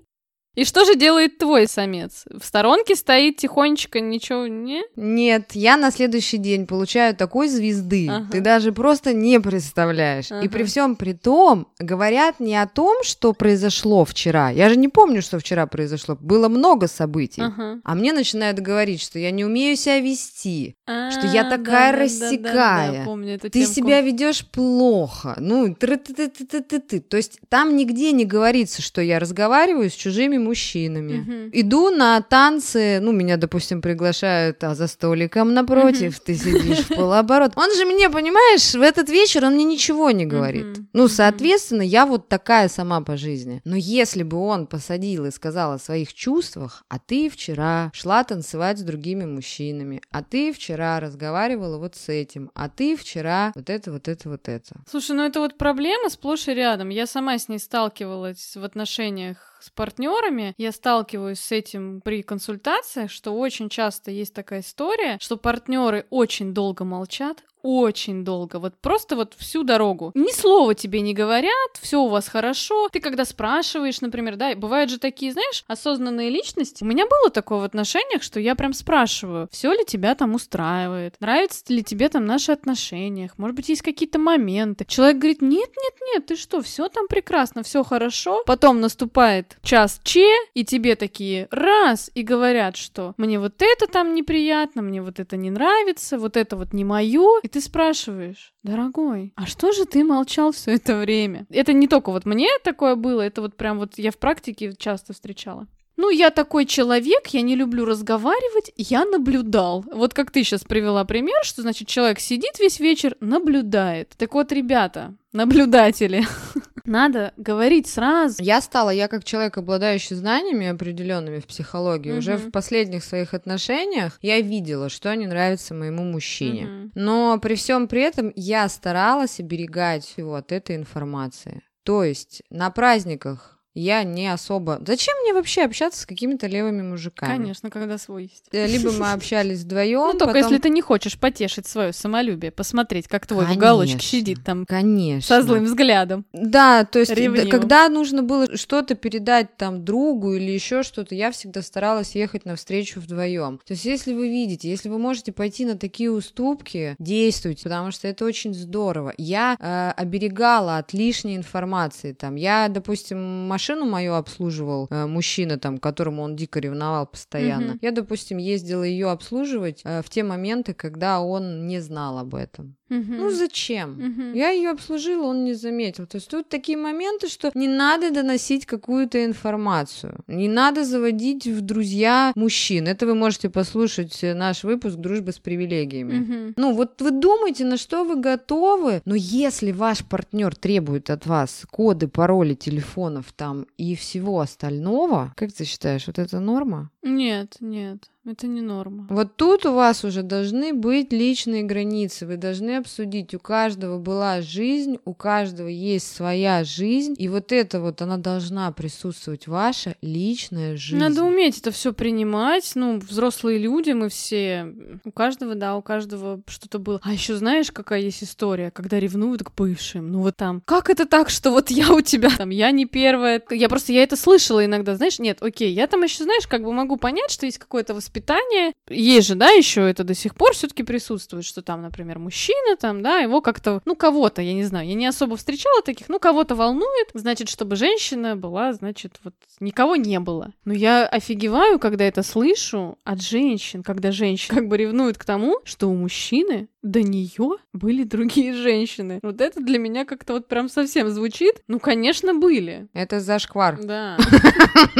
И 0.53 0.65
что 0.65 0.83
же 0.83 0.95
делает 0.95 1.37
твой 1.37 1.65
самец? 1.67 2.25
В 2.29 2.43
сторонке 2.43 2.95
стоит 2.97 3.37
тихонечко, 3.37 4.01
ничего 4.01 4.47
не? 4.47 4.83
Нет, 4.97 5.51
я 5.53 5.77
на 5.77 5.91
следующий 5.91 6.37
день 6.37 6.67
получаю 6.67 7.15
такой 7.15 7.47
звезды, 7.47 8.07
Ага. 8.09 8.27
ты 8.31 8.41
даже 8.41 8.73
просто 8.73 9.13
не 9.13 9.39
представляешь. 9.39 10.29
И 10.29 10.33
Ага. 10.33 10.49
при 10.49 10.63
всем 10.65 10.95
при 10.97 11.13
том 11.13 11.67
говорят 11.79 12.39
не 12.41 12.55
о 12.61 12.67
том, 12.67 13.01
что 13.03 13.31
произошло 13.31 14.03
вчера. 14.03 14.49
Я 14.49 14.67
же 14.67 14.75
не 14.75 14.89
помню, 14.89 15.21
что 15.21 15.39
вчера 15.39 15.67
произошло. 15.67 16.17
Было 16.19 16.49
много 16.49 16.87
событий. 16.87 17.41
Ага. 17.43 17.79
А 17.85 17.95
мне 17.95 18.11
начинают 18.11 18.59
говорить, 18.59 19.01
что 19.01 19.19
я 19.19 19.31
не 19.31 19.45
умею 19.45 19.77
себя 19.77 19.99
вести, 20.01 20.75
что 20.85 21.21
А, 21.21 21.31
я 21.33 21.43
такая 21.45 21.93
да-да-да-да-да, 21.93 21.97
рассекая. 22.03 23.05
помню 23.05 23.35
эту 23.35 23.49
ты 23.49 23.59
темку. 23.61 23.73
себя 23.73 24.01
ведешь 24.01 24.45
плохо. 24.45 25.35
Ну, 25.39 25.73
тры-ты-ты-ты-ты-ты. 25.75 26.99
То 26.99 27.15
есть 27.17 27.39
там 27.49 27.77
нигде 27.77 28.11
не 28.11 28.25
говорится, 28.25 28.81
что 28.81 29.01
я 29.01 29.17
разговариваю 29.19 29.89
с 29.89 29.93
чужими 29.93 30.40
мужчинами. 30.41 31.13
Мгм. 31.13 31.49
Иду 31.53 31.89
на 31.89 32.21
танцы, 32.21 32.99
ну, 33.01 33.11
меня, 33.11 33.37
допустим, 33.37 33.81
приглашают, 33.81 34.63
а 34.63 34.75
за 34.75 34.87
столиком 34.87 35.53
напротив 35.53 36.19
ты 36.19 36.35
сидишь 36.35 36.85
в 36.85 36.95
полуоборот. 36.95 37.53
Он 37.55 37.73
же 37.75 37.85
мне, 37.85 38.09
понимаешь, 38.09 38.73
в 38.73 38.81
этот 38.81 39.09
вечер 39.09 39.45
он 39.45 39.53
мне 39.53 39.63
ничего 39.63 40.11
не 40.11 40.25
говорит. 40.25 40.65
Мгм. 40.65 40.87
Ну, 40.93 41.07
соответственно, 41.07 41.81
я 41.81 42.05
вот 42.05 42.27
такая 42.27 42.67
сама 42.69 43.01
по 43.01 43.17
жизни. 43.17 43.61
Но 43.65 43.75
если 43.75 44.23
бы 44.23 44.37
он 44.37 44.67
посадил 44.67 45.25
и 45.25 45.31
сказал 45.31 45.73
о 45.73 45.79
своих 45.79 46.13
чувствах, 46.13 46.83
а 46.89 46.99
ты 46.99 47.29
вчера 47.29 47.91
шла 47.93 48.23
танцевать 48.23 48.79
с 48.79 48.81
другими 48.81 49.25
мужчинами, 49.25 50.01
а 50.11 50.23
ты 50.23 50.53
вчера 50.53 50.99
разговаривала 50.99 51.77
вот 51.77 51.95
с 51.95 52.09
этим, 52.09 52.51
а 52.55 52.69
ты 52.69 52.95
вчера 52.95 53.51
вот 53.55 53.69
это, 53.69 53.91
вот 53.91 54.07
это, 54.07 54.29
вот 54.29 54.47
это. 54.47 54.75
Слушай, 54.89 55.15
ну 55.15 55.23
это 55.23 55.39
вот 55.39 55.57
проблема 55.57 56.09
сплошь 56.09 56.47
и 56.47 56.53
рядом. 56.53 56.89
Я 56.89 57.07
сама 57.07 57.37
с 57.37 57.49
ней 57.49 57.59
сталкивалась 57.59 58.55
в 58.55 58.63
отношениях 58.63 59.50
с 59.61 59.69
партнерами. 59.69 60.53
Я 60.57 60.71
сталкиваюсь 60.71 61.39
с 61.39 61.51
этим 61.51 62.01
при 62.01 62.21
консультациях, 62.23 63.11
что 63.11 63.31
очень 63.31 63.69
часто 63.69 64.11
есть 64.11 64.33
такая 64.33 64.61
история, 64.61 65.17
что 65.19 65.37
партнеры 65.37 66.05
очень 66.09 66.53
долго 66.53 66.83
молчат, 66.83 67.43
очень 67.63 68.23
долго, 68.23 68.57
вот 68.59 68.75
просто 68.81 69.15
вот 69.15 69.33
всю 69.37 69.63
дорогу. 69.63 70.11
Ни 70.15 70.31
слова 70.31 70.75
тебе 70.75 71.01
не 71.01 71.13
говорят, 71.13 71.71
все 71.81 72.01
у 72.01 72.07
вас 72.07 72.27
хорошо. 72.27 72.89
Ты 72.89 72.99
когда 72.99 73.25
спрашиваешь, 73.25 74.01
например, 74.01 74.35
да, 74.35 74.55
бывают 74.55 74.89
же 74.89 74.99
такие, 74.99 75.31
знаешь, 75.31 75.63
осознанные 75.67 76.29
личности. 76.29 76.83
У 76.83 76.87
меня 76.87 77.05
было 77.05 77.29
такое 77.29 77.59
в 77.59 77.63
отношениях, 77.63 78.23
что 78.23 78.39
я 78.39 78.55
прям 78.55 78.73
спрашиваю, 78.73 79.47
все 79.51 79.71
ли 79.71 79.85
тебя 79.85 80.15
там 80.15 80.35
устраивает, 80.35 81.15
нравятся 81.19 81.63
ли 81.69 81.83
тебе 81.83 82.09
там 82.09 82.25
наши 82.25 82.51
отношения, 82.51 83.31
может 83.37 83.55
быть, 83.55 83.69
есть 83.69 83.81
какие-то 83.81 84.19
моменты. 84.19 84.85
Человек 84.85 85.17
говорит, 85.17 85.41
нет, 85.41 85.69
нет, 85.69 85.93
нет, 86.13 86.25
ты 86.25 86.35
что, 86.35 86.61
все 86.61 86.89
там 86.89 87.07
прекрасно, 87.07 87.63
все 87.63 87.83
хорошо. 87.83 88.43
Потом 88.45 88.81
наступает 88.81 89.57
час 89.61 89.99
че, 90.03 90.27
и 90.53 90.63
тебе 90.63 90.95
такие 90.95 91.47
раз, 91.51 92.11
и 92.13 92.23
говорят, 92.23 92.75
что 92.77 93.13
мне 93.17 93.39
вот 93.39 93.55
это 93.59 93.87
там 93.87 94.13
неприятно, 94.13 94.81
мне 94.81 95.01
вот 95.01 95.19
это 95.19 95.37
не 95.37 95.49
нравится, 95.49 96.17
вот 96.17 96.37
это 96.37 96.55
вот 96.55 96.73
не 96.73 96.83
мое. 96.83 97.39
И 97.43 97.47
ты 97.51 97.61
спрашиваешь, 97.61 98.53
дорогой, 98.63 99.33
а 99.35 99.45
что 99.45 99.71
же 99.71 99.85
ты 99.85 100.03
молчал 100.03 100.51
все 100.51 100.71
это 100.71 100.97
время? 100.97 101.45
Это 101.49 101.73
не 101.73 101.87
только 101.87 102.11
вот 102.11 102.25
мне 102.25 102.49
такое 102.63 102.95
было, 102.95 103.21
это 103.21 103.41
вот 103.41 103.55
прям 103.55 103.77
вот 103.77 103.97
я 103.97 104.11
в 104.11 104.17
практике 104.17 104.73
часто 104.77 105.13
встречала. 105.13 105.67
Ну, 105.97 106.09
я 106.09 106.31
такой 106.31 106.65
человек, 106.65 107.27
я 107.27 107.41
не 107.41 107.55
люблю 107.55 107.85
разговаривать, 107.85 108.71
я 108.75 109.05
наблюдал. 109.05 109.85
Вот 109.93 110.15
как 110.15 110.31
ты 110.31 110.43
сейчас 110.43 110.63
привела 110.63 111.05
пример, 111.05 111.43
что, 111.43 111.61
значит, 111.61 111.87
человек 111.87 112.19
сидит 112.19 112.57
весь 112.59 112.79
вечер, 112.79 113.15
наблюдает. 113.19 114.13
Так 114.17 114.33
вот, 114.33 114.51
ребята, 114.51 115.13
наблюдатели, 115.31 116.25
надо 116.85 117.33
говорить 117.37 117.87
сразу. 117.87 118.35
Я 118.41 118.61
стала, 118.61 118.89
я 118.89 119.07
как 119.07 119.23
человек, 119.23 119.57
обладающий 119.57 120.15
знаниями 120.15 120.67
определенными 120.67 121.39
в 121.39 121.47
психологии, 121.47 122.11
уже 122.11 122.33
Мгм. 122.37 122.41
в 122.47 122.51
последних 122.51 123.03
своих 123.03 123.33
отношениях 123.33 124.17
я 124.21 124.41
видела, 124.41 124.89
что 124.89 125.13
не 125.15 125.27
нравится 125.27 125.73
моему 125.73 126.03
мужчине. 126.03 126.65
Мгм. 126.65 126.91
Но 126.95 127.39
при 127.39 127.55
всем 127.55 127.87
при 127.87 128.01
этом 128.01 128.31
я 128.35 128.67
старалась 128.69 129.39
оберегать 129.39 130.13
его 130.17 130.35
от 130.35 130.51
этой 130.51 130.75
информации. 130.75 131.61
То 131.83 132.03
есть 132.03 132.43
на 132.49 132.69
праздниках 132.69 133.57
я 133.73 134.03
не 134.03 134.27
особо... 134.31 134.81
Зачем 134.85 135.15
мне 135.23 135.33
вообще 135.33 135.63
общаться 135.63 136.01
с 136.01 136.05
какими-то 136.05 136.47
левыми 136.47 136.81
мужиками? 136.81 137.31
Конечно, 137.37 137.69
когда 137.69 137.97
свой 137.97 138.23
есть. 138.23 138.45
Э, 138.51 138.67
Либо 138.67 138.91
мы 138.91 139.11
общались 139.13 139.59
вдвоем, 139.61 140.11
Ну, 140.13 140.19
только 140.19 140.33
потом- 140.33 140.41
если 140.51 140.57
ты 140.57 140.69
не 140.69 140.81
хочешь 140.81 141.17
потешить 141.17 141.67
свое 141.67 141.93
самолюбие, 141.93 142.51
посмотреть, 142.51 143.07
как 143.07 143.25
твой 143.27 143.45
Конечно. 143.45 143.99
сидит 143.99 144.43
там 144.43 144.65
Конечно. 144.65 145.21
со 145.21 145.41
злым 145.41 145.65
взглядом. 145.65 146.25
Да, 146.33 146.83
то 146.85 146.99
есть, 146.99 147.11
Ревнивым. 147.11 147.49
когда 147.49 147.87
нужно 147.89 148.23
было 148.23 148.57
что-то 148.57 148.95
передать 148.95 149.55
там 149.57 149.85
другу 149.85 150.33
или 150.33 150.51
еще 150.51 150.83
что-то, 150.83 151.15
я 151.15 151.31
всегда 151.31 151.61
старалась 151.61 152.15
ехать 152.15 152.45
навстречу 152.45 152.99
вдвоем. 152.99 153.59
То 153.65 153.73
есть, 153.73 153.85
если 153.85 154.13
вы 154.13 154.27
видите, 154.29 154.69
если 154.69 154.89
вы 154.89 154.97
можете 154.99 155.31
пойти 155.31 155.65
на 155.65 155.77
такие 155.77 156.11
уступки, 156.11 156.95
действуйте, 156.99 157.63
потому 157.63 157.91
что 157.91 158.07
это 158.07 158.25
очень 158.25 158.53
здорово. 158.53 159.13
Я 159.17 159.55
э, 159.59 159.91
оберегала 160.01 160.77
от 160.77 160.93
лишней 160.93 161.37
информации. 161.37 162.13
Там, 162.13 162.35
я, 162.35 162.67
допустим, 162.67 163.47
машину 163.61 163.85
мою 163.85 164.13
обслуживал 164.13 164.87
э, 164.89 165.05
мужчина, 165.05 165.57
там, 165.57 165.77
которому 165.77 166.23
он 166.23 166.35
дико 166.35 166.59
ревновал 166.59 167.05
постоянно. 167.05 167.73
Мгм. 167.73 167.79
Я, 167.81 167.91
допустим, 167.91 168.37
ездила 168.39 168.83
ее 168.83 169.11
обслуживать 169.11 169.81
э, 169.85 170.01
в 170.01 170.09
те 170.09 170.23
моменты, 170.23 170.73
когда 170.73 171.21
он 171.21 171.67
не 171.67 171.81
знал 171.81 172.17
об 172.17 172.33
этом. 172.33 172.75
Мгм. 172.91 173.17
Ну 173.17 173.29
зачем? 173.31 173.91
Мгм. 173.91 174.33
Я 174.33 174.49
ее 174.49 174.69
обслужила, 174.71 175.27
он 175.27 175.45
не 175.45 175.53
заметил. 175.53 176.05
То 176.05 176.17
есть 176.17 176.29
тут 176.29 176.49
такие 176.49 176.77
моменты, 176.77 177.29
что 177.29 177.49
не 177.53 177.69
надо 177.69 178.11
доносить 178.11 178.65
какую-то 178.65 179.23
информацию. 179.23 180.19
Не 180.27 180.49
надо 180.49 180.83
заводить 180.83 181.47
в 181.47 181.61
друзья 181.61 182.33
мужчин. 182.35 182.87
Это 182.87 183.05
вы 183.05 183.15
можете 183.15 183.49
послушать 183.49 184.21
э, 184.23 184.33
наш 184.33 184.65
выпуск 184.65 184.97
«Дружба 184.97 185.31
с 185.31 185.39
привилегиями». 185.39 186.13
Мгм. 186.19 186.53
Ну, 186.57 186.73
вот 186.73 187.01
вы 187.01 187.11
думаете, 187.11 187.63
на 187.63 187.77
что 187.77 188.03
вы 188.03 188.17
готовы, 188.17 189.01
но 189.05 189.15
если 189.15 189.71
ваш 189.71 190.03
партнер 190.03 190.53
требует 190.53 191.09
от 191.09 191.25
вас 191.25 191.63
коды, 191.71 192.09
пароли 192.09 192.55
телефонов 192.55 193.31
там 193.31 193.67
и 193.77 193.95
всего 193.95 194.41
остального, 194.41 195.33
как 195.37 195.53
ты 195.53 195.63
считаешь, 195.63 196.07
вот 196.07 196.19
это 196.19 196.41
норма? 196.41 196.89
Нет, 197.01 197.55
нет, 197.61 198.10
это 198.23 198.45
не 198.45 198.61
норма. 198.61 199.07
Вот 199.09 199.35
тут 199.35 199.65
у 199.65 199.73
вас 199.73 200.03
уже 200.03 200.21
должны 200.21 200.73
быть 200.73 201.11
личные 201.11 201.63
границы. 201.63 202.27
Вы 202.27 202.37
должны 202.37 202.77
обсудить, 202.77 203.33
у 203.33 203.39
каждого 203.39 203.97
была 203.97 204.41
жизнь, 204.41 204.99
у 205.05 205.15
каждого 205.15 205.67
есть 205.67 206.15
своя 206.15 206.63
жизнь, 206.63 207.15
и 207.17 207.27
вот 207.29 207.51
это 207.51 207.81
вот, 207.81 208.01
она 208.01 208.17
должна 208.17 208.71
присутствовать, 208.71 209.47
ваша 209.47 209.95
личная 210.01 210.77
жизнь. 210.77 210.99
Надо 210.99 211.23
уметь 211.23 211.57
это 211.57 211.71
все 211.71 211.93
принимать. 211.93 212.71
Ну, 212.75 212.99
взрослые 212.99 213.57
люди, 213.57 213.91
мы 213.91 214.09
все. 214.09 214.71
У 215.03 215.11
каждого, 215.11 215.55
да, 215.55 215.75
у 215.75 215.81
каждого 215.81 216.41
что-то 216.45 216.77
было. 216.77 216.99
А 217.03 217.13
еще 217.13 217.35
знаешь, 217.35 217.71
какая 217.71 218.01
есть 218.01 218.23
история, 218.23 218.69
когда 218.69 218.99
ревнуют 218.99 219.41
к 219.43 219.51
бывшим. 219.55 220.11
Ну 220.11 220.19
вот 220.19 220.37
там. 220.37 220.61
Как 220.65 220.91
это 220.91 221.07
так, 221.07 221.31
что 221.31 221.49
вот 221.49 221.71
я 221.71 221.91
у 221.91 222.01
тебя 222.01 222.29
там, 222.37 222.51
я 222.51 222.69
не 222.69 222.85
первая. 222.85 223.41
Я 223.49 223.67
просто 223.67 223.93
я 223.93 224.03
это 224.03 224.15
слышала 224.15 224.63
иногда, 224.63 224.95
знаешь, 224.95 225.17
нет, 225.17 225.41
окей, 225.41 225.73
я 225.73 225.87
там 225.87 226.03
еще, 226.03 226.23
знаешь, 226.23 226.45
как 226.45 226.63
бы 226.63 226.71
могу 226.71 226.97
понять, 226.97 227.31
что 227.31 227.47
есть 227.47 227.57
какое-то 227.57 227.95
воспитания. 228.11 228.73
Есть 228.89 229.27
же, 229.27 229.35
да, 229.35 229.49
еще 229.49 229.89
это 229.89 230.03
до 230.03 230.13
сих 230.13 230.35
пор 230.35 230.53
все-таки 230.53 230.83
присутствует, 230.83 231.45
что 231.45 231.61
там, 231.61 231.81
например, 231.81 232.19
мужчина 232.19 232.75
там, 232.77 233.01
да, 233.01 233.19
его 233.19 233.41
как-то, 233.41 233.81
ну, 233.85 233.95
кого-то, 233.95 234.41
я 234.41 234.53
не 234.53 234.63
знаю, 234.63 234.87
я 234.87 234.95
не 234.95 235.07
особо 235.07 235.37
встречала 235.37 235.81
таких, 235.81 236.09
ну, 236.09 236.19
кого-то 236.19 236.55
волнует, 236.55 237.09
значит, 237.13 237.49
чтобы 237.49 237.75
женщина 237.75 238.35
была, 238.35 238.73
значит, 238.73 239.19
вот 239.23 239.33
никого 239.59 239.95
не 239.95 240.19
было. 240.19 240.53
Но 240.65 240.73
я 240.73 241.07
офигеваю, 241.07 241.79
когда 241.79 242.05
это 242.05 242.23
слышу 242.23 242.97
от 243.03 243.21
женщин, 243.21 243.83
когда 243.83 244.11
женщина 244.11 244.55
как 244.59 244.67
бы 244.67 244.77
ревнует 244.77 245.17
к 245.17 245.25
тому, 245.25 245.59
что 245.63 245.87
у 245.87 245.95
мужчины 245.95 246.67
до 246.81 247.01
нее 247.01 247.57
были 247.73 248.03
другие 248.03 248.53
женщины. 248.61 249.19
Вот 249.21 249.41
это 249.41 249.61
для 249.61 249.77
меня 249.77 250.05
как-то 250.05 250.33
вот 250.33 250.47
прям 250.47 250.69
совсем 250.69 251.09
звучит. 251.09 251.61
Ну, 251.67 251.79
конечно, 251.79 252.33
были. 252.33 252.87
Это 252.93 253.19
зашквар. 253.19 253.79
Да. 253.83 254.17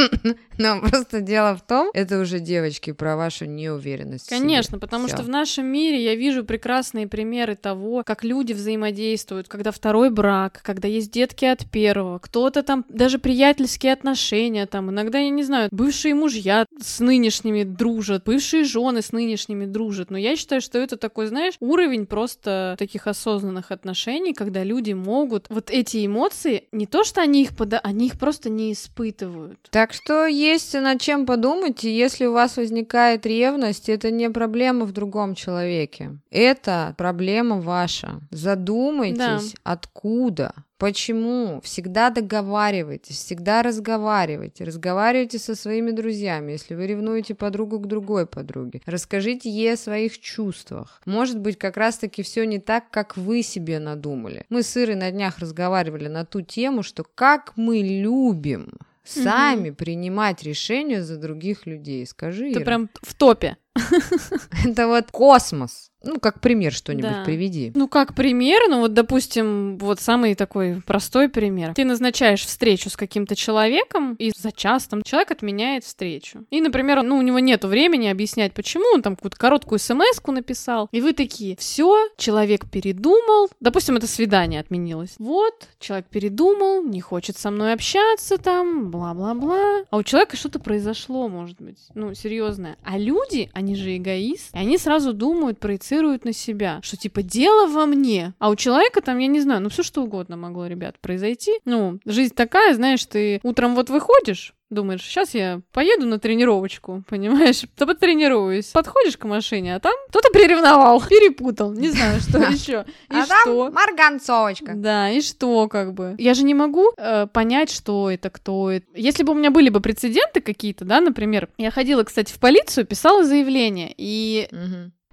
Но 0.58 0.80
просто 0.80 1.20
дело 1.20 1.56
в 1.56 1.66
том, 1.66 1.90
это 1.94 2.20
уже 2.20 2.38
девочки 2.38 2.92
про 2.92 3.16
вашу 3.16 3.46
неуверенность. 3.46 4.28
Конечно, 4.28 4.78
потому 4.78 5.08
что 5.08 5.22
в 5.22 5.28
нашем 5.28 5.66
мире 5.66 6.02
я 6.02 6.14
вижу 6.14 6.44
прекрасные 6.44 7.06
примеры 7.06 7.56
того, 7.56 8.02
как 8.04 8.24
люди 8.24 8.52
взаимодействуют, 8.52 9.48
когда 9.48 9.70
второй 9.70 10.10
брак, 10.10 10.60
когда 10.62 10.88
есть 10.88 11.10
детки 11.10 11.44
от 11.44 11.70
первого, 11.70 12.18
кто-то 12.18 12.62
там 12.62 12.84
даже 12.88 13.18
приятельские 13.18 13.92
отношения, 13.92 14.66
там 14.66 14.90
иногда, 14.90 15.18
я 15.18 15.30
не 15.30 15.42
знаю, 15.42 15.68
бывшие 15.70 16.14
мужья 16.14 16.66
с 16.80 17.00
нынешними 17.00 17.64
дружат, 17.64 18.24
бывшие 18.24 18.64
жены 18.64 19.02
с 19.02 19.12
нынешними 19.12 19.66
дружат. 19.66 20.10
Но 20.10 20.18
я 20.18 20.36
считаю, 20.36 20.60
что 20.60 20.78
это 20.78 20.96
такой, 20.96 21.26
знаешь, 21.26 21.54
уровень 21.72 22.06
просто 22.06 22.76
таких 22.78 23.06
осознанных 23.06 23.70
отношений, 23.70 24.34
когда 24.34 24.62
люди 24.62 24.92
могут 24.92 25.46
вот 25.48 25.70
эти 25.70 26.04
эмоции, 26.04 26.64
не 26.72 26.86
то 26.86 27.02
что 27.04 27.22
они 27.22 27.42
их 27.42 27.56
пода, 27.56 27.80
они 27.82 28.06
их 28.06 28.18
просто 28.18 28.50
не 28.50 28.72
испытывают. 28.72 29.58
Так 29.70 29.92
что 29.92 30.26
есть 30.26 30.74
над 30.74 31.00
чем 31.00 31.26
подумать, 31.26 31.84
и 31.84 31.90
если 31.90 32.26
у 32.26 32.32
вас 32.32 32.56
возникает 32.56 33.26
ревность, 33.26 33.88
это 33.88 34.10
не 34.10 34.30
проблема 34.30 34.84
в 34.84 34.92
другом 34.92 35.34
человеке. 35.34 36.18
Это 36.30 36.94
проблема 36.98 37.60
ваша. 37.60 38.20
Задумайтесь, 38.30 39.16
да. 39.52 39.60
откуда 39.64 40.54
Почему? 40.82 41.60
Всегда 41.62 42.10
договаривайтесь, 42.10 43.14
всегда 43.14 43.62
разговаривайте. 43.62 44.64
Разговаривайте 44.64 45.38
со 45.38 45.54
своими 45.54 45.92
друзьями, 45.92 46.50
если 46.50 46.74
вы 46.74 46.88
ревнуете 46.88 47.36
подругу 47.36 47.78
к 47.78 47.86
другой 47.86 48.26
подруге. 48.26 48.80
Расскажите 48.84 49.48
ей 49.48 49.74
о 49.74 49.76
своих 49.76 50.18
чувствах. 50.18 51.00
Может 51.06 51.38
быть, 51.38 51.56
как 51.56 51.76
раз-таки 51.76 52.24
все 52.24 52.44
не 52.44 52.58
так, 52.58 52.90
как 52.90 53.16
вы 53.16 53.44
себе 53.44 53.78
надумали. 53.78 54.44
Мы 54.48 54.64
с 54.64 54.76
Ирой 54.76 54.96
на 54.96 55.12
днях 55.12 55.38
разговаривали 55.38 56.08
на 56.08 56.24
ту 56.24 56.40
тему, 56.40 56.82
что 56.82 57.04
как 57.14 57.52
мы 57.54 57.78
любим 57.78 58.72
сами 59.04 59.68
угу. 59.68 59.76
принимать 59.76 60.42
решения 60.42 61.04
за 61.04 61.16
других 61.16 61.64
людей. 61.64 62.04
Скажи. 62.08 62.52
Ты 62.52 62.58
Ира. 62.58 62.64
прям 62.64 62.90
в 63.02 63.14
топе. 63.14 63.56
Это 64.66 64.88
вот 64.88 65.12
космос. 65.12 65.91
Ну, 66.04 66.18
как 66.20 66.40
пример 66.40 66.72
что-нибудь 66.72 67.10
да. 67.10 67.24
приведи. 67.24 67.72
Ну, 67.74 67.88
как 67.88 68.14
пример, 68.14 68.62
ну 68.68 68.80
вот, 68.80 68.94
допустим, 68.94 69.78
вот 69.78 70.00
самый 70.00 70.34
такой 70.34 70.82
простой 70.86 71.28
пример. 71.28 71.74
Ты 71.74 71.84
назначаешь 71.84 72.44
встречу 72.44 72.90
с 72.90 72.96
каким-то 72.96 73.36
человеком, 73.36 74.14
и 74.14 74.32
за 74.36 74.52
час 74.52 74.86
там 74.86 75.02
человек 75.02 75.30
отменяет 75.30 75.84
встречу. 75.84 76.44
И, 76.50 76.60
например, 76.60 77.02
ну, 77.02 77.18
у 77.18 77.22
него 77.22 77.38
нет 77.38 77.64
времени 77.64 78.08
объяснять, 78.08 78.52
почему, 78.52 78.84
он 78.94 79.02
там 79.02 79.16
какую-то 79.16 79.36
короткую 79.36 79.78
смс 79.78 80.20
написал, 80.26 80.88
и 80.92 81.00
вы 81.00 81.12
такие, 81.12 81.56
все, 81.56 82.08
человек 82.16 82.70
передумал, 82.70 83.50
допустим, 83.60 83.96
это 83.96 84.06
свидание 84.06 84.60
отменилось. 84.60 85.14
Вот, 85.18 85.68
человек 85.78 86.06
передумал, 86.06 86.82
не 86.82 87.00
хочет 87.00 87.36
со 87.36 87.50
мной 87.50 87.74
общаться 87.74 88.38
там, 88.38 88.90
бла-бла-бла. 88.90 89.84
А 89.90 89.96
у 89.96 90.02
человека 90.02 90.36
что-то 90.36 90.58
произошло, 90.58 91.28
может 91.28 91.60
быть, 91.60 91.78
ну, 91.94 92.14
серьезное. 92.14 92.76
А 92.82 92.98
люди, 92.98 93.50
они 93.52 93.76
же 93.76 93.96
эгоисты, 93.96 94.56
и 94.56 94.60
они 94.60 94.78
сразу 94.78 95.12
думают, 95.12 95.58
проецируют 95.58 95.91
проецируют 95.92 96.24
на 96.24 96.32
себя, 96.32 96.80
что 96.82 96.96
типа 96.96 97.22
дело 97.22 97.66
во 97.66 97.86
мне. 97.86 98.32
А 98.38 98.48
у 98.48 98.56
человека 98.56 99.02
там, 99.02 99.18
я 99.18 99.26
не 99.26 99.40
знаю, 99.40 99.60
ну 99.60 99.68
все 99.68 99.82
что 99.82 100.02
угодно 100.02 100.36
могло, 100.36 100.66
ребят, 100.66 100.98
произойти. 101.00 101.52
Ну, 101.64 102.00
жизнь 102.06 102.34
такая, 102.34 102.74
знаешь, 102.74 103.04
ты 103.04 103.40
утром 103.42 103.74
вот 103.74 103.90
выходишь, 103.90 104.54
Думаешь, 104.72 105.02
сейчас 105.02 105.34
я 105.34 105.60
поеду 105.70 106.06
на 106.06 106.18
тренировочку, 106.18 107.04
понимаешь? 107.10 107.62
То 107.76 107.86
потренируюсь. 107.86 108.68
Подходишь 108.68 109.18
к 109.18 109.24
машине, 109.24 109.76
а 109.76 109.80
там 109.80 109.92
кто-то 110.08 110.30
приревновал, 110.30 110.98
перепутал, 111.10 111.74
не 111.74 111.90
знаю, 111.90 112.20
что 112.22 112.38
еще. 112.50 112.86
И 113.10 113.14
а 113.14 113.26
что? 113.26 113.66
там 113.66 113.74
марганцовочка. 113.74 114.72
Да, 114.74 115.10
и 115.10 115.20
что 115.20 115.68
как 115.68 115.92
бы? 115.92 116.14
Я 116.16 116.32
же 116.32 116.44
не 116.44 116.54
могу 116.54 116.90
э, 116.96 117.26
понять, 117.26 117.70
что 117.70 118.10
это, 118.10 118.30
кто 118.30 118.70
это. 118.70 118.86
Если 118.94 119.24
бы 119.24 119.32
у 119.32 119.36
меня 119.36 119.50
были 119.50 119.68
бы 119.68 119.82
прецеденты 119.82 120.40
какие-то, 120.40 120.86
да, 120.86 121.02
например, 121.02 121.50
я 121.58 121.70
ходила, 121.70 122.02
кстати, 122.04 122.32
в 122.32 122.38
полицию, 122.38 122.86
писала 122.86 123.24
заявление, 123.24 123.92
и 123.94 124.48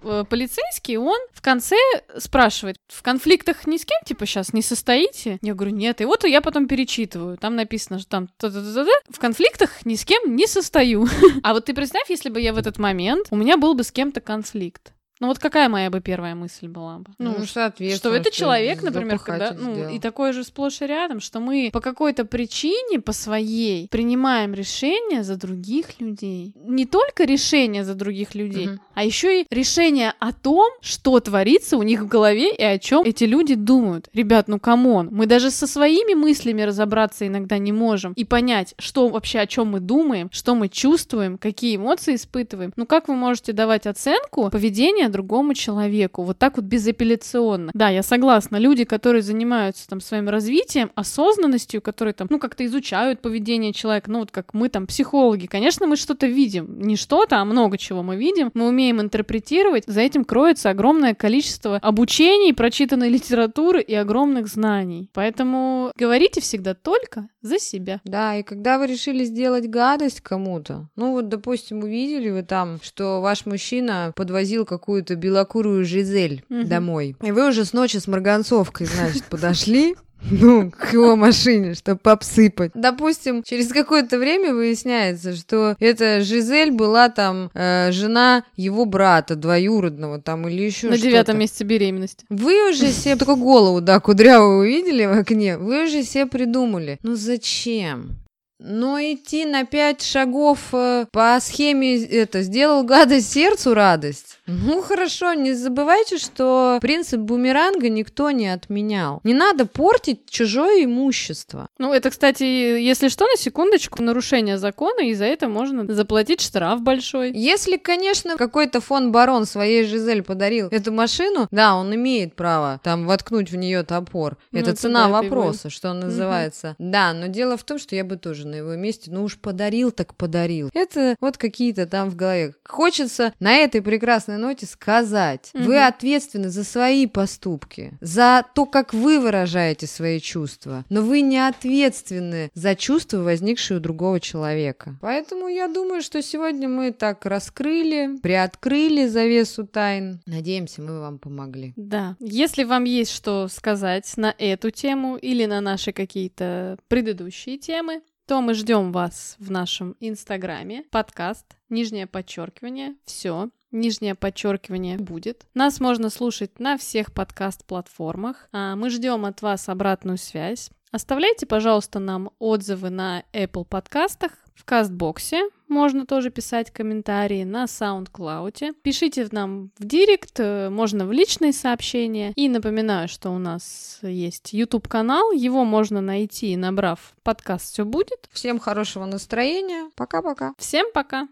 полицейский, 0.00 0.96
он 0.96 1.18
в 1.32 1.42
конце 1.42 1.76
спрашивает, 2.18 2.76
в 2.88 3.02
конфликтах 3.02 3.66
ни 3.66 3.76
с 3.76 3.84
кем, 3.84 3.98
типа, 4.04 4.26
сейчас 4.26 4.52
не 4.52 4.62
состоите? 4.62 5.38
Я 5.42 5.54
говорю, 5.54 5.74
нет. 5.74 6.00
И 6.00 6.04
вот 6.04 6.24
я 6.24 6.40
потом 6.40 6.68
перечитываю. 6.68 7.36
Там 7.36 7.56
написано, 7.56 7.98
что 7.98 8.08
там 8.08 8.28
в 8.38 9.18
конфликтах 9.18 9.84
ни 9.84 9.94
с 9.94 10.04
кем 10.04 10.36
не 10.36 10.46
состою. 10.46 11.06
А 11.42 11.52
вот 11.52 11.66
ты 11.66 11.74
представь, 11.74 12.10
если 12.10 12.28
бы 12.28 12.40
я 12.40 12.52
в 12.52 12.58
этот 12.58 12.78
момент, 12.78 13.28
у 13.30 13.36
меня 13.36 13.56
был 13.56 13.74
бы 13.74 13.82
с 13.82 13.92
кем-то 13.92 14.20
конфликт. 14.20 14.92
Ну 15.20 15.26
вот 15.26 15.38
какая 15.38 15.68
моя 15.68 15.90
бы 15.90 16.00
первая 16.00 16.34
мысль 16.34 16.66
была 16.66 16.98
бы? 16.98 17.10
Ну, 17.18 17.36
ну 17.38 17.46
соответственно. 17.46 18.14
Что 18.14 18.20
это 18.20 18.34
человек, 18.34 18.82
например, 18.82 19.18
когда, 19.18 19.52
ну, 19.52 19.74
сделал. 19.74 19.94
и 19.94 19.98
такое 19.98 20.32
же 20.32 20.44
сплошь 20.44 20.80
и 20.80 20.86
рядом, 20.86 21.20
что 21.20 21.40
мы 21.40 21.68
по 21.72 21.80
какой-то 21.80 22.24
причине, 22.24 23.00
по 23.00 23.12
своей, 23.12 23.86
принимаем 23.88 24.54
решения 24.54 25.22
за 25.22 25.36
других 25.36 26.00
людей. 26.00 26.54
Не 26.56 26.86
только 26.86 27.24
решения 27.24 27.84
за 27.84 27.94
других 27.94 28.34
людей, 28.34 28.68
угу. 28.68 28.80
а 28.94 29.04
еще 29.04 29.42
и 29.42 29.46
решение 29.50 30.14
о 30.20 30.32
том, 30.32 30.70
что 30.80 31.20
творится 31.20 31.76
у 31.76 31.82
них 31.82 32.00
в 32.00 32.08
голове 32.08 32.54
и 32.54 32.62
о 32.62 32.78
чем 32.78 33.04
эти 33.04 33.24
люди 33.24 33.54
думают. 33.54 34.08
Ребят, 34.14 34.48
ну 34.48 34.58
come 34.58 34.88
on, 34.88 35.10
мы 35.12 35.26
даже 35.26 35.50
со 35.50 35.66
своими 35.66 36.14
мыслями 36.14 36.62
разобраться 36.62 37.26
иногда 37.26 37.58
не 37.58 37.72
можем 37.72 38.14
и 38.14 38.24
понять, 38.24 38.74
что 38.78 39.08
вообще 39.08 39.40
о 39.40 39.46
чем 39.46 39.68
мы 39.68 39.80
думаем, 39.80 40.30
что 40.32 40.54
мы 40.54 40.70
чувствуем, 40.70 41.36
какие 41.36 41.76
эмоции 41.76 42.14
испытываем. 42.14 42.72
Ну 42.76 42.86
как 42.86 43.08
вы 43.08 43.16
можете 43.16 43.52
давать 43.52 43.86
оценку 43.86 44.48
поведения 44.48 45.09
другому 45.10 45.54
человеку, 45.54 46.22
вот 46.22 46.38
так 46.38 46.56
вот 46.56 46.64
безапелляционно. 46.64 47.70
Да, 47.74 47.88
я 47.88 48.02
согласна, 48.02 48.56
люди, 48.56 48.84
которые 48.84 49.22
занимаются 49.22 49.88
там 49.88 50.00
своим 50.00 50.28
развитием, 50.28 50.90
осознанностью, 50.94 51.82
которые 51.82 52.14
там, 52.14 52.28
ну, 52.30 52.38
как-то 52.38 52.64
изучают 52.66 53.20
поведение 53.20 53.72
человека, 53.72 54.10
ну, 54.10 54.20
вот 54.20 54.30
как 54.30 54.54
мы 54.54 54.68
там 54.68 54.86
психологи, 54.86 55.46
конечно, 55.46 55.86
мы 55.86 55.96
что-то 55.96 56.26
видим, 56.26 56.80
не 56.80 56.96
что-то, 56.96 57.38
а 57.38 57.44
много 57.44 57.78
чего 57.78 58.02
мы 58.02 58.16
видим, 58.16 58.50
мы 58.54 58.68
умеем 58.68 59.00
интерпретировать, 59.00 59.84
за 59.86 60.00
этим 60.00 60.24
кроется 60.24 60.70
огромное 60.70 61.14
количество 61.14 61.76
обучений, 61.76 62.54
прочитанной 62.54 63.08
литературы 63.10 63.80
и 63.80 63.94
огромных 63.94 64.48
знаний. 64.48 65.08
Поэтому 65.12 65.92
говорите 65.96 66.40
всегда 66.40 66.74
только 66.74 67.28
за 67.42 67.58
себя. 67.58 68.00
Да, 68.04 68.36
и 68.36 68.42
когда 68.42 68.78
вы 68.78 68.86
решили 68.86 69.24
сделать 69.24 69.68
гадость 69.68 70.20
кому-то, 70.20 70.88
ну 70.96 71.12
вот, 71.12 71.28
допустим, 71.28 71.82
увидели 71.82 72.30
вы 72.30 72.42
там, 72.42 72.78
что 72.82 73.20
ваш 73.20 73.46
мужчина 73.46 74.12
подвозил 74.14 74.64
какую 74.64 74.99
какую-то 75.00 75.16
белокурую 75.16 75.84
Жизель 75.84 76.44
угу. 76.50 76.64
домой. 76.64 77.16
И 77.22 77.32
вы 77.32 77.48
уже 77.48 77.64
с 77.64 77.72
ночи 77.72 77.96
с 77.96 78.06
марганцовкой, 78.06 78.86
значит, 78.86 79.24
подошли 79.24 79.96
ну, 80.30 80.70
к 80.70 80.92
его 80.92 81.16
машине, 81.16 81.74
чтобы 81.74 82.00
обсыпать. 82.04 82.72
Допустим, 82.74 83.42
через 83.42 83.68
какое-то 83.68 84.18
время 84.18 84.54
выясняется, 84.54 85.34
что 85.34 85.76
эта 85.80 86.20
Жизель 86.20 86.70
была 86.70 87.08
там 87.08 87.50
э, 87.54 87.90
жена 87.92 88.44
его 88.56 88.84
брата 88.84 89.36
двоюродного 89.36 90.20
там 90.20 90.46
или 90.46 90.62
еще 90.62 90.90
На 90.90 90.98
девятом 90.98 91.38
месяце 91.38 91.64
беременности. 91.64 92.26
Вы 92.28 92.70
уже 92.70 92.92
себе 92.92 93.16
только 93.16 93.36
голову, 93.36 93.80
да, 93.80 94.00
кудрявую 94.00 94.60
увидели 94.60 95.06
в 95.06 95.18
окне, 95.18 95.56
вы 95.56 95.84
уже 95.84 96.02
себе 96.02 96.26
придумали. 96.26 96.98
Ну 97.02 97.14
зачем? 97.14 98.18
Но 98.62 99.00
идти 99.00 99.46
на 99.46 99.64
пять 99.64 100.02
шагов 100.02 100.68
э, 100.72 101.06
по 101.10 101.38
схеме 101.40 102.04
это 102.04 102.42
сделал 102.42 102.84
гадость 102.84 103.32
сердцу 103.32 103.72
радость. 103.72 104.38
Ну 104.46 104.82
хорошо, 104.82 105.32
не 105.32 105.54
забывайте, 105.54 106.18
что 106.18 106.78
принцип 106.82 107.20
бумеранга 107.20 107.88
никто 107.88 108.30
не 108.30 108.48
отменял. 108.48 109.20
Не 109.24 109.32
надо 109.32 109.64
портить 109.64 110.28
чужое 110.28 110.84
имущество. 110.84 111.68
Ну 111.78 111.92
это, 111.92 112.10
кстати, 112.10 112.42
если 112.42 113.08
что, 113.08 113.26
на 113.26 113.36
секундочку, 113.36 114.02
нарушение 114.02 114.58
закона, 114.58 115.00
и 115.00 115.14
за 115.14 115.24
это 115.24 115.48
можно 115.48 115.90
заплатить 115.92 116.40
штраф 116.40 116.82
большой. 116.82 117.32
Если, 117.32 117.76
конечно, 117.76 118.36
какой-то 118.36 118.80
фон 118.80 119.12
барон 119.12 119.46
своей 119.46 119.84
Жизель 119.84 120.22
подарил 120.22 120.68
эту 120.68 120.92
машину, 120.92 121.48
да, 121.50 121.76
он 121.76 121.94
имеет 121.94 122.34
право 122.34 122.80
там 122.82 123.06
воткнуть 123.06 123.50
в 123.50 123.56
нее 123.56 123.84
топор. 123.84 124.36
Ну, 124.52 124.58
это, 124.58 124.70
это 124.70 124.80
цена 124.80 125.06
да, 125.06 125.22
вопроса, 125.22 125.70
что 125.70 125.92
называется. 125.92 126.76
Угу. 126.78 126.90
Да, 126.90 127.12
но 127.12 127.26
дело 127.28 127.56
в 127.56 127.64
том, 127.64 127.78
что 127.78 127.94
я 127.94 128.04
бы 128.04 128.16
тоже 128.16 128.46
на 128.50 128.56
его 128.56 128.74
месте, 128.76 129.10
ну 129.10 129.24
уж 129.24 129.38
подарил 129.38 129.90
так 129.90 130.14
подарил. 130.14 130.70
Это 130.74 131.16
вот 131.20 131.36
какие-то 131.36 131.86
там 131.86 132.10
в 132.10 132.16
голове. 132.16 132.54
Хочется 132.66 133.32
на 133.40 133.54
этой 133.54 133.82
прекрасной 133.82 134.38
ноте 134.38 134.66
сказать, 134.66 135.50
угу. 135.54 135.64
вы 135.64 135.84
ответственны 135.84 136.50
за 136.50 136.64
свои 136.64 137.06
поступки, 137.06 137.92
за 138.00 138.44
то, 138.54 138.66
как 138.66 138.92
вы 138.92 139.20
выражаете 139.20 139.86
свои 139.86 140.20
чувства, 140.20 140.84
но 140.88 141.02
вы 141.02 141.20
не 141.20 141.38
ответственны 141.38 142.50
за 142.54 142.74
чувства, 142.74 143.18
возникшие 143.18 143.78
у 143.78 143.80
другого 143.80 144.20
человека. 144.20 144.96
Поэтому 145.00 145.48
я 145.48 145.68
думаю, 145.68 146.02
что 146.02 146.22
сегодня 146.22 146.68
мы 146.68 146.92
так 146.92 147.26
раскрыли, 147.26 148.18
приоткрыли 148.22 149.06
завесу 149.06 149.66
тайн. 149.66 150.20
Надеемся, 150.26 150.82
мы 150.82 151.00
вам 151.00 151.18
помогли. 151.18 151.72
Да. 151.76 152.16
Если 152.20 152.64
вам 152.64 152.84
есть 152.84 153.12
что 153.12 153.48
сказать 153.48 154.12
на 154.16 154.34
эту 154.38 154.70
тему 154.70 155.16
или 155.16 155.44
на 155.44 155.60
наши 155.60 155.92
какие-то 155.92 156.78
предыдущие 156.88 157.58
темы, 157.58 158.02
то 158.30 158.40
мы 158.40 158.54
ждем 158.54 158.92
вас 158.92 159.34
в 159.40 159.50
нашем 159.50 159.96
инстаграме. 159.98 160.84
Подкаст, 160.92 161.46
нижнее 161.68 162.06
подчеркивание, 162.06 162.94
все. 163.04 163.48
Нижнее 163.72 164.14
подчеркивание 164.14 164.98
будет. 164.98 165.46
Нас 165.52 165.80
можно 165.80 166.10
слушать 166.10 166.60
на 166.60 166.78
всех 166.78 167.12
подкаст-платформах. 167.12 168.48
А 168.52 168.76
мы 168.76 168.88
ждем 168.90 169.24
от 169.24 169.42
вас 169.42 169.68
обратную 169.68 170.16
связь. 170.16 170.70
Оставляйте, 170.92 171.44
пожалуйста, 171.44 171.98
нам 171.98 172.30
отзывы 172.38 172.90
на 172.90 173.24
Apple 173.32 173.64
подкастах, 173.64 174.30
в 174.60 174.64
Кастбоксе 174.66 175.48
можно 175.68 176.04
тоже 176.04 176.30
писать 176.30 176.70
комментарии, 176.70 177.44
на 177.44 177.64
SoundCloud. 177.64 178.74
Пишите 178.82 179.26
нам 179.30 179.70
в 179.78 179.84
директ, 179.84 180.38
э, 180.38 180.68
можно 180.68 181.06
в 181.06 181.12
личные 181.12 181.54
сообщения. 181.54 182.34
И 182.36 182.48
напоминаю, 182.48 183.08
что 183.08 183.30
у 183.30 183.38
нас 183.38 184.00
есть 184.02 184.52
YouTube-канал, 184.52 185.32
его 185.32 185.64
можно 185.64 186.02
найти, 186.02 186.56
набрав 186.56 187.14
подкаст 187.22 187.72
«Все 187.72 187.84
будет». 187.84 188.28
Всем 188.32 188.58
хорошего 188.58 189.06
настроения. 189.06 189.90
Пока-пока. 189.96 190.52
Всем 190.58 190.86
пока. 190.92 191.28